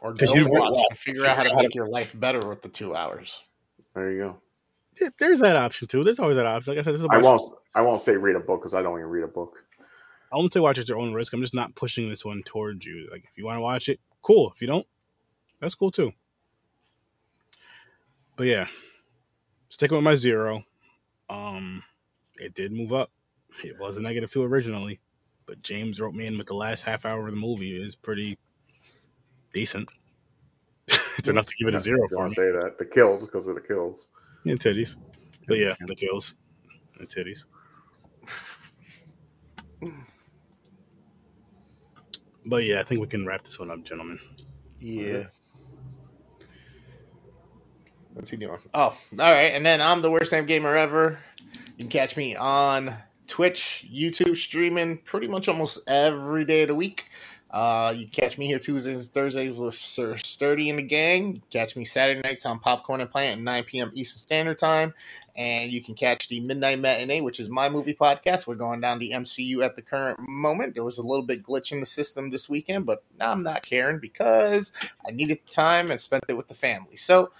or 0.01 0.14
don't 0.14 0.34
you- 0.36 0.49
watch 0.49 0.84
and 0.90 0.99
figure 0.99 1.26
out 1.26 1.36
how 1.36 1.43
to 1.45 1.55
make 1.57 1.74
your 1.74 1.88
life 1.88 2.18
better 2.18 2.40
with 2.49 2.62
the 2.62 2.68
two 2.68 2.95
hours. 2.95 3.40
There 3.95 4.11
you 4.11 4.18
go. 4.18 4.36
There- 4.99 5.12
There's 5.18 5.40
that 5.40 5.57
option 5.57 5.88
too. 5.88 6.03
There's 6.05 6.18
always 6.18 6.36
that 6.36 6.47
option. 6.47 6.72
Like 6.72 6.80
I 6.80 6.82
said, 6.82 6.95
this 6.95 7.01
is 7.01 7.07
a 7.07 7.12
I 7.12 7.18
won't. 7.18 7.43
I 7.74 7.82
won't 7.82 8.03
say 8.03 8.16
read 8.16 8.36
a 8.36 8.40
book 8.40 8.61
because 8.61 8.74
I 8.74 8.82
don't 8.82 8.99
even 8.99 9.11
read 9.11 9.24
a 9.24 9.28
book. 9.28 9.55
I 10.32 10.36
won't 10.36 10.53
say 10.53 10.61
watch 10.61 10.78
at 10.78 10.88
your 10.88 10.99
own 10.99 11.12
risk. 11.12 11.32
I'm 11.34 11.40
just 11.40 11.55
not 11.55 11.74
pushing 11.74 12.09
this 12.09 12.24
one 12.24 12.43
towards 12.43 12.84
you. 12.86 13.09
Like 13.11 13.24
if 13.24 13.36
you 13.36 13.45
want 13.45 13.57
to 13.59 13.61
watch 13.62 13.88
it, 13.88 14.01
cool. 14.22 14.51
If 14.55 14.61
you 14.62 14.66
don't, 14.66 14.86
that's 15.61 15.74
cool 15.74 15.90
too. 15.90 16.12
But 18.43 18.49
yeah, 18.49 18.66
sticking 19.68 19.97
with 19.97 20.03
my 20.03 20.16
zero. 20.16 20.64
Um, 21.30 21.80
it 22.40 22.55
did 22.55 22.72
move 22.72 22.93
up. 22.93 23.12
It 23.62 23.78
was 23.78 23.99
a 23.99 24.03
negative 24.03 24.32
two 24.32 24.43
originally, 24.43 24.99
but 25.47 25.62
James 25.62 26.01
wrote 26.01 26.12
me 26.12 26.26
in 26.26 26.36
with 26.36 26.49
the 26.49 26.57
last 26.57 26.82
half 26.82 27.07
hour 27.07 27.28
of 27.28 27.32
the 27.32 27.40
movie 27.40 27.80
is 27.80 27.95
pretty 27.95 28.36
decent. 29.55 29.88
it's 30.88 31.28
enough 31.28 31.47
to 31.47 31.55
give 31.57 31.68
it 31.68 31.74
a 31.76 31.78
zero 31.78 32.01
You 32.03 32.09
for 32.09 32.16
want 32.16 32.30
me. 32.30 32.34
to 32.34 32.40
say 32.40 32.51
that 32.51 32.78
the 32.78 32.84
kills 32.84 33.24
because 33.24 33.47
of 33.47 33.55
the 33.55 33.61
kills. 33.61 34.09
and 34.45 34.59
titties. 34.59 34.97
But 35.47 35.59
yeah, 35.59 35.76
the 35.86 35.95
kills, 35.95 36.34
and 36.99 37.09
titties. 37.09 37.45
But 42.45 42.64
yeah, 42.64 42.80
I 42.80 42.82
think 42.82 43.01
we 43.01 43.07
can 43.07 43.24
wrap 43.24 43.45
this 43.45 43.61
one 43.61 43.70
up, 43.70 43.84
gentlemen. 43.84 44.18
Yeah. 44.80 45.26
What's 48.14 48.30
he 48.30 48.36
doing? 48.36 48.58
Oh, 48.74 48.80
all 48.80 48.96
right. 49.18 49.52
And 49.54 49.64
then 49.64 49.80
I'm 49.80 50.02
the 50.02 50.10
worst 50.10 50.32
name 50.32 50.46
gamer 50.46 50.76
ever. 50.76 51.18
You 51.48 51.84
can 51.84 51.88
catch 51.88 52.16
me 52.16 52.36
on 52.36 52.94
Twitch, 53.26 53.86
YouTube, 53.92 54.36
streaming 54.36 54.98
pretty 54.98 55.26
much 55.26 55.48
almost 55.48 55.88
every 55.88 56.44
day 56.44 56.62
of 56.62 56.68
the 56.68 56.74
week. 56.74 57.08
Uh, 57.52 57.92
you 57.94 58.06
catch 58.06 58.38
me 58.38 58.46
here 58.46 58.58
Tuesdays 58.58 59.04
and 59.04 59.12
Thursdays 59.12 59.54
with 59.54 59.74
Sir 59.74 60.16
Sturdy 60.16 60.70
and 60.70 60.78
the 60.78 60.82
gang. 60.82 61.42
Catch 61.50 61.76
me 61.76 61.84
Saturday 61.84 62.20
nights 62.20 62.46
on 62.46 62.58
Popcorn 62.58 63.02
and 63.02 63.10
Pints 63.10 63.36
at 63.36 63.42
9 63.42 63.64
p.m. 63.64 63.92
Eastern 63.94 64.20
Standard 64.20 64.58
Time. 64.58 64.94
And 65.36 65.70
you 65.70 65.82
can 65.82 65.94
catch 65.94 66.28
the 66.28 66.40
Midnight 66.40 66.78
Matinee, 66.78 67.20
which 67.20 67.40
is 67.40 67.50
my 67.50 67.68
movie 67.68 67.92
podcast. 67.92 68.46
We're 68.46 68.54
going 68.54 68.80
down 68.80 68.98
the 68.98 69.10
MCU 69.10 69.62
at 69.62 69.76
the 69.76 69.82
current 69.82 70.18
moment. 70.26 70.72
There 70.72 70.84
was 70.84 70.96
a 70.96 71.02
little 71.02 71.24
bit 71.24 71.42
glitch 71.42 71.72
in 71.72 71.80
the 71.80 71.86
system 71.86 72.30
this 72.30 72.48
weekend, 72.48 72.86
but 72.86 73.04
I'm 73.20 73.42
not 73.42 73.66
caring 73.66 73.98
because 73.98 74.72
I 75.06 75.10
needed 75.10 75.40
the 75.44 75.52
time 75.52 75.90
and 75.90 76.00
spent 76.00 76.24
it 76.28 76.36
with 76.36 76.48
the 76.48 76.54
family. 76.54 76.96
So 76.96 77.32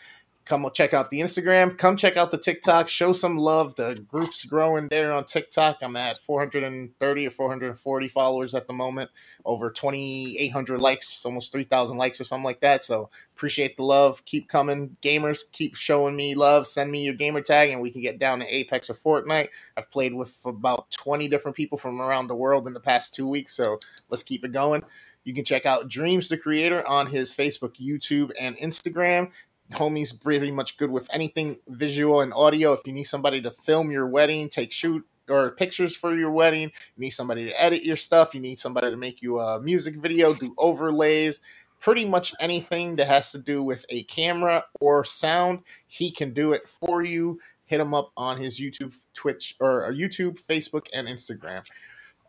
come 0.45 0.69
check 0.75 0.95
out 0.95 1.11
the 1.11 1.21
Instagram. 1.21 1.77
Come 1.77 1.97
check 1.97 2.17
out 2.17 2.31
the 2.31 2.39
TikTok. 2.39 2.89
Show 2.89 3.13
some 3.13 3.37
love. 3.37 3.75
The 3.75 4.05
group's 4.09 4.45
growing 4.45 4.89
there 4.89 5.13
on 5.13 5.25
TikTok. 5.25 5.79
I'm 5.83 5.97
at 5.97 6.19
430 6.19 7.27
or 7.27 7.31
440 7.31 8.09
followers 8.09 8.55
at 8.55 8.67
the 8.67 8.73
moment. 8.73 9.11
Over 9.45 9.71
2,800 9.71 10.81
likes, 10.81 11.25
almost 11.25 11.53
3,000 11.53 11.97
likes 11.97 12.21
or 12.21 12.25
something 12.25 12.45
like 12.45 12.61
that. 12.61 12.83
So 12.83 13.11
appreciate 13.37 13.77
the 13.77 13.85
love. 13.85 14.25
Keep 14.25 14.49
coming. 14.49 14.97
Gamers, 15.03 15.43
keep 15.53 15.75
showing 15.75 16.17
me 16.17 16.35
love. 16.35 16.67
Send 16.67 16.91
me 16.91 17.05
your 17.05 17.15
gamer 17.15 17.41
tag 17.41 17.71
and 17.71 17.81
we 17.81 17.91
can 17.91 18.03
get 18.03 18.19
down 18.19 18.41
to 18.41 18.55
Apex 18.55 18.91
or 18.91 18.95
Fortnite. 18.95 19.49
I've 19.77 19.91
played 19.91 20.15
with 20.15 20.37
about 20.45 20.91
20 20.91 21.29
different 21.29 21.57
people 21.57 21.79
from 21.79 22.01
around 22.01 22.27
the 22.27 22.35
world 22.35 22.67
in 22.67 22.73
the 22.73 22.81
past 22.81 23.15
two 23.15 23.29
weeks. 23.29 23.55
So 23.55 23.79
let's 24.11 24.23
keep 24.23 24.45
it 24.45 24.53
going. 24.53 24.83
You 25.25 25.35
can 25.35 25.45
check 25.45 25.67
out 25.67 25.89
Dreams 25.89 26.29
the 26.29 26.37
Creator 26.37 26.87
on 26.89 27.07
his 27.07 27.35
Facebook, 27.35 27.77
YouTube, 27.81 28.33
and 28.41 28.57
Instagram. 28.57 29.31
Homie's 29.73 30.13
pretty 30.13 30.51
much 30.51 30.77
good 30.77 30.91
with 30.91 31.09
anything 31.13 31.59
visual 31.69 32.21
and 32.21 32.33
audio. 32.35 32.73
If 32.73 32.87
you 32.87 32.93
need 32.93 33.05
somebody 33.05 33.41
to 33.43 33.51
film 33.51 33.91
your 33.91 34.07
wedding, 34.07 34.49
take 34.49 34.73
shoot 34.73 35.05
or 35.29 35.53
pictures 35.53 35.97
for 35.97 36.17
your 36.17 36.31
wedding, 36.31 36.63
you 36.63 37.01
need 37.01 37.11
somebody 37.11 37.45
to 37.45 37.63
edit 37.63 37.85
your 37.85 37.97
stuff, 37.97 38.35
you 38.35 38.41
need 38.41 38.59
somebody 38.59 38.91
to 38.91 38.97
make 38.97 39.23
you 39.23 39.39
a 39.39 39.61
music 39.61 39.97
video, 39.97 40.35
do 40.35 40.55
overlays, 40.59 41.41
pretty 41.81 42.05
much 42.05 42.35
anything 42.41 42.97
that 42.97 43.09
has 43.09 43.33
to 43.33 43.39
do 43.39 43.63
with 43.63 43.85
a 43.89 44.05
camera 44.05 44.65
or 44.81 45.05
sound, 45.05 45.61
he 45.87 46.11
can 46.11 46.33
do 46.33 46.53
it 46.53 46.69
for 46.69 47.03
you. 47.03 47.41
Hit 47.65 47.81
him 47.81 47.95
up 47.95 48.13
on 48.17 48.39
his 48.39 48.61
YouTube, 48.61 48.93
Twitch, 49.15 49.57
or 49.59 49.91
YouTube, 49.93 50.39
Facebook, 50.43 50.87
and 50.93 51.09
Instagram. 51.09 51.67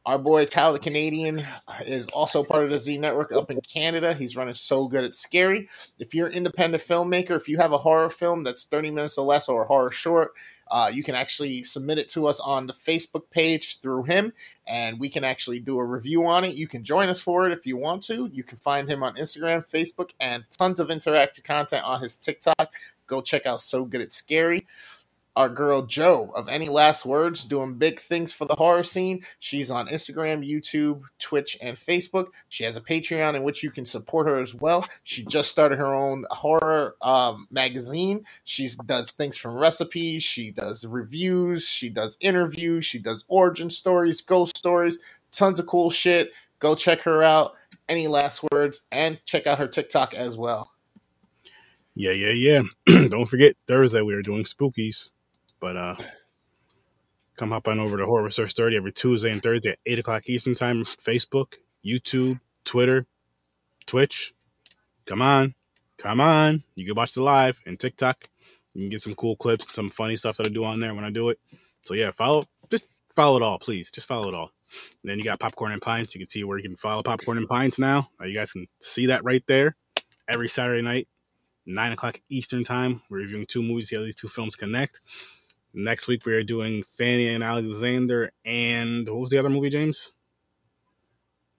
Our 0.06 0.18
boy 0.18 0.46
Kyle 0.48 0.74
the 0.74 0.80
Canadian 0.80 1.42
is 1.86 2.08
also 2.08 2.44
part 2.44 2.66
of 2.66 2.72
the 2.72 2.80
Z 2.80 2.98
Network 2.98 3.32
up 3.32 3.50
in 3.50 3.62
Canada. 3.62 4.14
He's 4.14 4.36
running 4.36 4.54
so 4.54 4.86
good 4.86 5.06
at 5.06 5.14
scary. 5.14 5.70
If 5.98 6.14
you're 6.14 6.28
an 6.28 6.34
independent 6.34 6.84
filmmaker, 6.84 7.38
if 7.38 7.48
you 7.48 7.58
have 7.58 7.72
a 7.72 7.78
horror 7.78 8.10
film 8.10 8.44
that's 8.44 8.66
30 8.66 8.92
minutes 8.92 9.18
or 9.18 9.26
less 9.26 9.48
or 9.48 9.64
a 9.64 9.66
horror 9.66 9.92
short, 9.92 10.34
uh, 10.70 10.92
you 10.94 11.04
can 11.04 11.16
actually 11.16 11.64
submit 11.64 12.00
it 12.00 12.10
to 12.10 12.28
us 12.28 12.42
on 12.42 12.68
the 12.68 12.74
Facebook 12.74 13.30
page 13.30 13.80
through 13.80 14.04
him, 14.04 14.34
and 14.68 15.00
we 15.00 15.08
can 15.08 15.24
actually 15.24 15.60
do 15.60 15.80
a 15.80 15.86
review 15.86 16.26
on 16.26 16.44
it. 16.44 16.56
You 16.56 16.68
can 16.68 16.84
join 16.84 17.08
us 17.08 17.22
for 17.22 17.48
it 17.48 17.54
if 17.54 17.66
you 17.66 17.78
want 17.78 18.04
to. 18.04 18.30
You 18.34 18.44
can 18.44 18.58
find 18.58 18.90
him 18.90 19.04
on 19.04 19.16
Instagram, 19.16 19.66
Facebook, 19.66 20.10
and 20.20 20.44
tons 20.52 20.82
of 20.82 20.90
interactive 20.90 21.46
content 21.46 21.86
on 21.86 22.02
his 22.02 22.18
TikTok. 22.18 22.74
Go 23.08 23.22
check 23.22 23.46
out 23.46 23.62
So 23.62 23.86
Good 23.86 24.02
at 24.02 24.12
Scary 24.12 24.66
our 25.36 25.50
girl 25.50 25.84
Joe 25.84 26.32
of 26.36 26.48
Any 26.48 26.70
Last 26.70 27.06
Words 27.06 27.44
doing 27.44 27.76
big 27.76 28.00
things 28.00 28.32
for 28.32 28.46
the 28.46 28.56
horror 28.56 28.84
scene. 28.84 29.26
She's 29.40 29.72
on 29.72 29.88
Instagram, 29.88 30.48
YouTube, 30.48 31.02
Twitch, 31.20 31.58
and 31.62 31.78
Facebook. 31.78 32.28
She 32.50 32.64
has 32.64 32.78
a 32.78 32.82
Patreon 32.82 33.36
in 33.36 33.44
which 33.44 33.64
you 33.64 33.72
can 33.72 33.86
support 33.86 34.28
her 34.28 34.40
as 34.40 34.54
well. 34.54 34.86
She 35.04 35.26
just 35.26 35.52
started 35.52 35.80
her 35.80 35.94
own 35.94 36.26
horror 36.30 36.96
um, 37.02 37.48
magazine. 37.50 38.26
She 38.44 38.70
does 38.86 39.12
things 39.12 39.38
from 39.38 39.56
recipes, 39.56 40.24
she 40.24 40.52
does 40.52 40.86
reviews, 40.86 41.68
she 41.68 41.90
does 41.90 42.18
interviews, 42.20 42.86
she 42.86 43.00
does 43.00 43.26
origin 43.28 43.70
stories, 43.70 44.22
ghost 44.22 44.58
stories, 44.58 45.00
tons 45.32 45.60
of 45.60 45.68
cool 45.68 45.90
shit. 45.90 46.32
Go 46.60 46.76
check 46.76 47.02
her 47.02 47.24
out. 47.24 47.56
Any 47.90 48.08
last 48.08 48.42
words? 48.52 48.82
And 48.92 49.20
check 49.26 49.48
out 49.48 49.60
her 49.60 49.68
TikTok 49.68 50.14
as 50.14 50.38
well. 50.38 50.72
Yeah, 51.96 52.12
yeah, 52.12 52.32
yeah. 52.32 53.08
Don't 53.10 53.26
forget 53.26 53.56
Thursday 53.68 54.02
we 54.02 54.14
are 54.14 54.22
doing 54.22 54.46
spookies. 54.46 55.10
But 55.64 55.78
uh 55.78 55.96
come 57.38 57.52
hop 57.52 57.70
on 57.70 57.80
over 57.80 57.96
to 57.96 58.06
Horror 58.06 58.26
Research 58.26 58.52
30 58.52 58.76
every 58.76 58.92
Tuesday 58.92 59.32
and 59.32 59.42
Thursday 59.42 59.70
at 59.70 59.80
8 59.86 60.00
o'clock 60.00 60.28
Eastern 60.28 60.56
Time. 60.56 60.84
Facebook, 60.84 61.54
YouTube, 61.86 62.42
Twitter, 62.66 63.08
Twitch. 63.86 64.34
Come 65.06 65.22
on. 65.22 65.56
Come 65.98 66.20
on. 66.20 66.64
You 66.76 66.86
can 66.86 66.96
watch 66.96 67.14
the 67.14 67.24
live 67.24 67.62
and 67.66 67.80
TikTok. 67.80 68.26
You 68.74 68.82
can 68.82 68.90
get 68.90 69.02
some 69.02 69.16
cool 69.16 69.38
clips 69.38 69.68
and 69.68 69.74
some 69.74 69.90
funny 69.90 70.18
stuff 70.18 70.36
that 70.36 70.48
I 70.48 70.50
do 70.50 70.66
on 70.66 70.82
there 70.82 70.94
when 70.94 71.06
I 71.06 71.12
do 71.12 71.30
it. 71.30 71.40
So 71.86 71.94
yeah, 71.94 72.12
follow 72.12 72.46
just 72.70 72.90
follow 73.16 73.38
it 73.38 73.42
all, 73.42 73.58
please. 73.58 73.90
Just 73.90 74.06
follow 74.06 74.28
it 74.28 74.36
all. 74.36 74.52
And 75.02 75.10
then 75.10 75.18
you 75.18 75.24
got 75.24 75.40
Popcorn 75.40 75.72
and 75.72 75.82
Pints. 75.82 76.14
You 76.14 76.20
can 76.20 76.30
see 76.30 76.44
where 76.44 76.58
you 76.58 76.68
can 76.68 76.76
follow 76.76 77.04
Popcorn 77.04 77.38
and 77.38 77.48
Pints 77.48 77.80
now. 77.80 78.10
You 78.22 78.36
guys 78.36 78.52
can 78.52 78.68
see 78.82 79.06
that 79.06 79.24
right 79.24 79.44
there 79.48 79.78
every 80.28 80.50
Saturday 80.50 80.82
night, 80.82 81.08
9 81.66 81.94
o'clock 81.94 82.20
Eastern 82.28 82.66
Time. 82.66 83.02
We're 83.10 83.20
reviewing 83.20 83.46
two 83.46 83.64
movies, 83.64 83.88
see 83.88 83.96
how 83.96 84.04
these 84.04 84.18
two 84.18 84.28
films 84.28 84.58
connect. 84.58 85.00
Next 85.74 86.08
week 86.08 86.26
we 86.26 86.34
are 86.34 86.44
doing 86.44 86.84
Fanny 86.98 87.30
and 87.30 87.44
Alexander 87.44 88.32
and 88.46 89.10
what 89.10 89.22
was 89.22 89.30
the 89.32 89.40
other 89.40 89.50
movie, 89.50 89.72
James? 89.72 90.12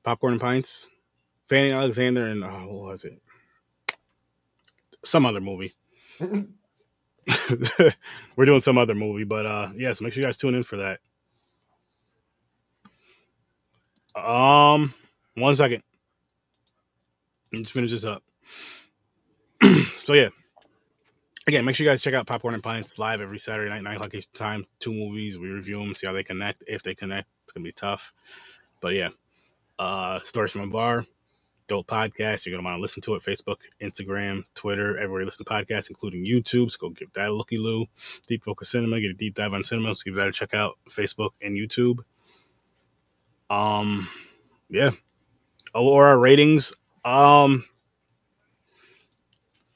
Popcorn 0.05 0.35
and 0.35 0.41
Pints. 0.41 0.87
Fanny 1.47 1.71
and 1.71 1.79
Alexander 1.79 2.27
and 2.27 2.45
oh, 2.45 2.67
what 2.69 2.93
was 2.93 3.05
it? 3.05 3.21
Some 5.05 5.27
other 5.27 5.41
movie. 5.41 5.73
We're 6.21 6.47
doing 8.45 8.61
some 8.61 8.79
other 8.79 8.95
movie, 8.95 9.25
but 9.25 9.47
uh 9.47 9.71
yeah, 9.77 9.91
so 9.93 10.05
make 10.05 10.13
sure 10.13 10.21
you 10.23 10.29
guys 10.29 10.37
tune 10.37 10.55
in 10.55 10.63
for 10.63 10.77
that. 10.77 11.01
Um 14.21 14.95
one 15.35 15.57
second. 15.57 15.83
Let's 17.53 17.73
finish 17.73 17.91
this 17.91 18.05
up. 18.05 18.23
so 20.05 20.13
yeah, 20.13 20.29
again, 21.47 21.65
make 21.65 21.77
sure 21.77 21.85
you 21.85 21.91
guys 21.91 22.03
check 22.03 22.15
out 22.15 22.27
Popcorn 22.27 22.55
and 22.55 22.63
Pints 22.63 22.99
live 22.99 23.21
every 23.21 23.39
Saturday 23.39 23.71
night, 23.71 23.83
nine 23.83 23.97
o'clock 23.97 24.15
Eastern 24.15 24.39
time. 24.39 24.67
Two 24.79 24.93
movies, 24.93 25.39
we 25.39 25.49
review 25.49 25.79
them, 25.79 25.95
see 25.95 26.07
how 26.07 26.13
they 26.13 26.25
connect. 26.25 26.65
If 26.67 26.83
they 26.83 26.95
connect, 26.95 27.29
it's 27.45 27.53
gonna 27.53 27.65
be 27.65 27.73
tough. 27.73 28.13
But 28.81 28.95
yeah, 28.95 29.11
uh, 29.79 30.21
stories 30.25 30.53
from 30.53 30.63
a 30.63 30.67
bar, 30.69 31.07
dope 31.67 31.87
podcast. 31.87 32.47
You're 32.47 32.57
gonna 32.57 32.67
want 32.67 32.79
to 32.79 32.83
listen 32.83 33.03
to 33.03 33.15
it. 33.15 33.23
Facebook, 33.23 33.57
Instagram, 33.81 34.45
Twitter, 34.55 34.97
everywhere 34.97 35.23
you 35.23 35.27
listen 35.27 35.45
to 35.45 35.51
podcasts, 35.51 35.91
including 35.91 36.25
YouTube. 36.25 36.71
So 36.71 36.79
go 36.81 36.91
give 36.91 37.13
that 37.15 37.29
a 37.29 37.33
looky 37.33 37.59
loo. 37.59 37.87
Deep 38.27 38.45
Focus 38.45 38.71
Cinema, 38.71 39.01
get 39.01 39.11
a 39.11 39.15
deep 39.15 39.35
dive 39.35 39.53
on 39.53 39.65
cinema. 39.65 39.95
So 39.97 40.03
give 40.05 40.17
that 40.17 40.29
a 40.29 40.33
check 40.33 40.55
out. 40.55 40.79
Facebook 40.91 41.31
and 41.43 41.57
YouTube. 41.57 42.01
Um, 43.51 44.09
yeah. 44.69 44.91
Or 45.75 46.07
our 46.07 46.19
ratings. 46.19 46.75
Um, 47.05 47.65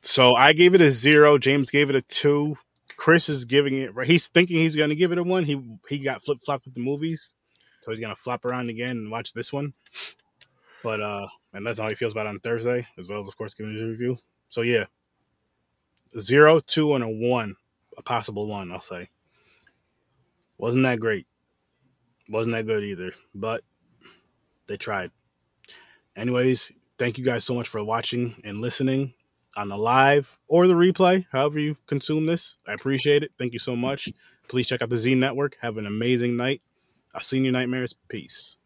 So 0.09 0.35
I 0.35 0.55
gave 0.55 0.73
it 0.73 0.81
a 0.81 0.91
zero. 0.91 1.37
James 1.37 1.71
gave 1.71 1.91
it 1.91 1.95
a 1.95 2.01
two. 2.01 2.57
Chris 2.97 3.29
is 3.29 3.45
giving 3.45 3.77
it. 3.77 3.93
He's 4.07 4.27
thinking 4.27 4.57
he's 4.57 4.75
going 4.75 4.89
to 4.89 4.97
give 4.97 5.13
it 5.13 5.19
a 5.19 5.23
one. 5.23 5.45
He 5.45 5.63
he 5.87 5.99
got 5.99 6.25
flip 6.25 6.39
flopped 6.43 6.65
with 6.65 6.73
the 6.73 6.81
movies, 6.81 7.35
so 7.83 7.91
he's 7.91 8.01
going 8.01 8.15
to 8.15 8.21
flop 8.21 8.47
around 8.47 8.71
again 8.71 8.93
and 8.93 9.11
watch 9.11 9.35
this 9.35 9.53
one. 9.53 9.75
But 10.83 11.03
uh, 11.03 11.27
and 11.53 11.65
that's 11.65 11.79
how 11.79 11.91
he 11.91 11.95
feels 11.95 12.13
about 12.13 12.25
it 12.25 12.31
on 12.31 12.41
Thursday, 12.41 12.87
as 12.99 13.07
well 13.11 13.21
as 13.21 13.29
of 13.29 13.37
course 13.37 13.53
giving 13.53 13.75
his 13.75 13.83
review. 13.83 14.17
So 14.49 14.63
yeah, 14.63 14.87
zero, 16.19 16.59
two, 16.59 16.95
and 16.95 17.05
a 17.05 17.09
one, 17.09 17.55
a 17.99 18.03
possible 18.03 18.47
one. 18.47 18.73
I'll 18.73 18.81
say. 18.81 19.11
Wasn't 20.57 20.85
that 20.85 21.01
great? 21.01 21.27
Wasn't 22.31 22.57
that 22.57 22.67
good 22.67 22.83
either, 22.83 23.13
but 23.35 23.63
they 24.69 24.79
tried. 24.79 25.11
Anyways, 26.17 26.73
thank 26.99 27.19
you 27.19 27.25
guys 27.27 27.45
so 27.45 27.55
much 27.55 27.69
for 27.69 27.85
watching 27.85 28.41
and 28.43 28.63
listening 28.63 29.13
on 29.59 29.69
the 29.69 29.77
live 29.77 30.39
or 30.47 30.69
the 30.69 30.75
replay, 30.75 31.27
however 31.33 31.59
you 31.59 31.77
consume 31.87 32.27
this. 32.27 32.59
I 32.67 32.75
appreciate 32.75 33.25
it. 33.25 33.33
Thank 33.39 33.53
you 33.53 33.59
so 33.59 33.75
much. 33.75 34.09
Please 34.49 34.69
check 34.69 34.83
out 34.83 34.89
the 34.89 34.97
Z 34.97 35.17
Network. 35.17 35.57
Have 35.61 35.79
an 35.79 35.87
amazing 35.87 36.37
night. 36.37 36.63
I'll 37.15 37.21
see 37.23 37.41
you 37.41 37.51
nightmares. 37.51 37.95
Peace. 38.09 38.58